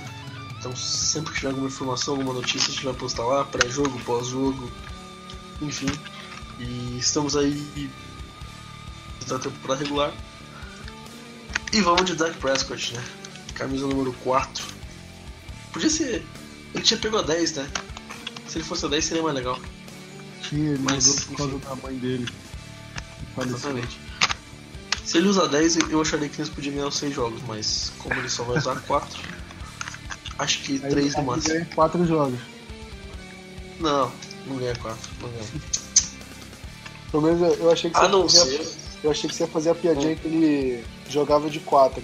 Então 0.58 0.74
sempre 0.74 1.32
que 1.32 1.38
tiver 1.38 1.50
alguma 1.50 1.68
informação, 1.68 2.14
alguma 2.14 2.34
notícia, 2.34 2.68
a 2.68 2.72
gente 2.72 2.84
vai 2.84 2.94
postar 2.94 3.24
lá, 3.24 3.44
pré-jogo, 3.44 3.98
pós-jogo, 4.00 4.70
enfim. 5.60 5.90
E 6.58 6.98
estamos 6.98 7.36
aí 7.36 7.90
da 9.28 9.38
temporada 9.38 9.82
regular. 9.82 10.12
E 11.72 11.80
vamos 11.80 12.04
de 12.04 12.14
Dak 12.14 12.36
Prescott, 12.38 12.94
né? 12.94 13.04
Camisa 13.54 13.86
número 13.86 14.12
4. 14.24 14.64
Podia 15.72 15.90
ser. 15.90 16.24
Ele 16.72 16.82
tinha 16.82 16.98
pegou 16.98 17.20
a 17.20 17.22
10, 17.22 17.54
né? 17.54 17.70
Se 18.48 18.58
ele 18.58 18.64
fosse 18.64 18.84
a 18.86 18.88
10 18.88 19.04
seria 19.04 19.22
mais 19.22 19.34
legal. 19.34 19.58
Tinha, 20.48 20.70
ele 20.72 20.82
Mas, 20.82 21.06
mudou 21.06 21.24
por 21.26 21.36
causa 21.36 21.54
enfim. 21.54 21.64
da 21.68 21.76
mãe 21.76 21.96
dele. 21.96 22.28
Exatamente. 23.38 24.00
Se 25.04 25.18
ele 25.18 25.28
usar 25.28 25.46
10, 25.46 25.76
eu 25.90 26.00
acharia 26.00 26.28
que 26.28 26.40
eles 26.40 26.48
podiam 26.50 26.74
ganhar 26.74 26.86
os 26.88 26.96
6 26.96 27.14
jogos, 27.14 27.40
mas 27.46 27.92
como 27.98 28.14
ele 28.14 28.28
só 28.28 28.42
vai 28.44 28.56
usar 28.58 28.76
4, 28.86 29.20
acho 30.38 30.58
que 30.62 30.72
Aí 30.84 30.90
3 30.90 31.12
no 31.14 31.18
ele 31.20 31.26
máximo. 31.26 31.54
ganha 31.54 31.64
quatro 31.74 32.06
jogos. 32.06 32.38
Não, 33.80 34.10
não 34.46 34.56
ganha 34.56 34.74
4. 34.76 34.98
Não 35.20 35.28
ganha. 35.30 35.44
Pelo 37.10 37.22
menos 37.22 37.58
eu- 37.58 37.70
achei 37.70 37.90
que 37.90 37.98
você 37.98 38.08
não 38.08 38.28
fazia- 38.28 38.44
ser. 38.64 38.74
Eu 39.04 39.10
achei 39.10 39.28
que 39.28 39.36
você 39.36 39.42
ia 39.42 39.48
fazer 39.48 39.70
a 39.70 39.74
piadinha 39.74 40.16
que 40.16 40.26
ele 40.26 40.84
jogava 41.10 41.50
de 41.50 41.60
4. 41.60 42.02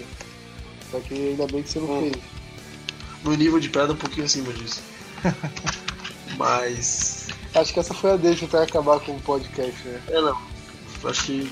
Só 0.91 0.99
que 0.99 1.13
ainda 1.13 1.47
bem 1.47 1.63
que 1.63 1.69
você 1.69 1.79
não 1.79 1.89
Hum. 1.97 2.11
fez. 2.11 2.23
No 3.23 3.33
nível 3.33 3.59
de 3.59 3.69
pedra, 3.69 3.93
um 3.93 3.97
pouquinho 3.97 4.25
acima 4.25 4.51
disso. 4.53 4.81
Mas. 6.37 7.20
Acho 7.53 7.73
que 7.73 7.79
essa 7.79 7.93
foi 7.93 8.11
a 8.11 8.15
deixa 8.15 8.47
pra 8.47 8.63
acabar 8.63 8.99
com 9.01 9.15
o 9.15 9.21
podcast, 9.21 9.87
né? 9.87 10.01
É, 10.07 10.21
não. 10.21 10.37
Acho 11.03 11.23
que. 11.25 11.51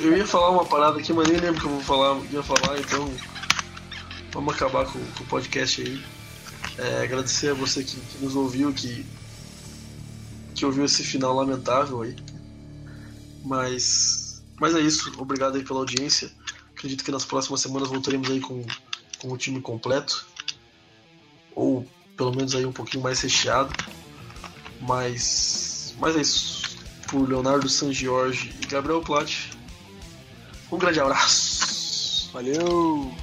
Eu 0.00 0.16
ia 0.16 0.26
falar 0.26 0.50
uma 0.50 0.64
parada 0.64 0.98
aqui, 0.98 1.12
mas 1.12 1.28
nem 1.28 1.38
lembro 1.38 1.60
que 1.60 1.66
eu 1.66 1.72
vou 1.72 1.80
falar, 1.80 2.20
ia 2.30 2.42
falar, 2.42 2.78
então. 2.78 3.12
Vamos 4.32 4.54
acabar 4.54 4.84
com, 4.86 4.98
com 4.98 5.24
o 5.24 5.26
podcast 5.26 5.82
aí. 5.82 6.04
É, 6.78 7.02
agradecer 7.02 7.50
a 7.50 7.54
você 7.54 7.82
que, 7.82 7.96
que 7.96 8.24
nos 8.24 8.36
ouviu, 8.36 8.72
que. 8.72 9.04
que 10.54 10.64
ouviu 10.64 10.84
esse 10.84 11.02
final 11.02 11.34
lamentável 11.34 12.02
aí. 12.02 12.14
Mas. 13.44 14.42
Mas 14.60 14.76
é 14.76 14.80
isso. 14.80 15.12
Obrigado 15.18 15.56
aí 15.56 15.64
pela 15.64 15.80
audiência. 15.80 16.30
Acredito 16.70 17.02
que 17.02 17.10
nas 17.10 17.24
próximas 17.24 17.60
semanas 17.60 17.88
voltaremos 17.88 18.30
aí 18.30 18.40
com, 18.40 18.64
com 19.18 19.32
o 19.32 19.36
time 19.36 19.60
completo. 19.60 20.24
Ou 21.54 21.84
pelo 22.16 22.34
menos 22.34 22.54
aí 22.54 22.64
um 22.64 22.72
pouquinho 22.72 23.02
mais 23.02 23.20
recheado. 23.20 23.72
Mas. 24.86 25.94
Mas 25.98 26.16
é 26.16 26.20
isso. 26.20 26.76
Por 27.08 27.28
Leonardo 27.28 27.68
San 27.68 27.92
Giorgi 27.92 28.54
e 28.62 28.66
Gabriel 28.66 29.00
Platt. 29.00 29.50
Um 30.70 30.78
grande 30.78 31.00
abraço. 31.00 32.30
Valeu! 32.32 33.14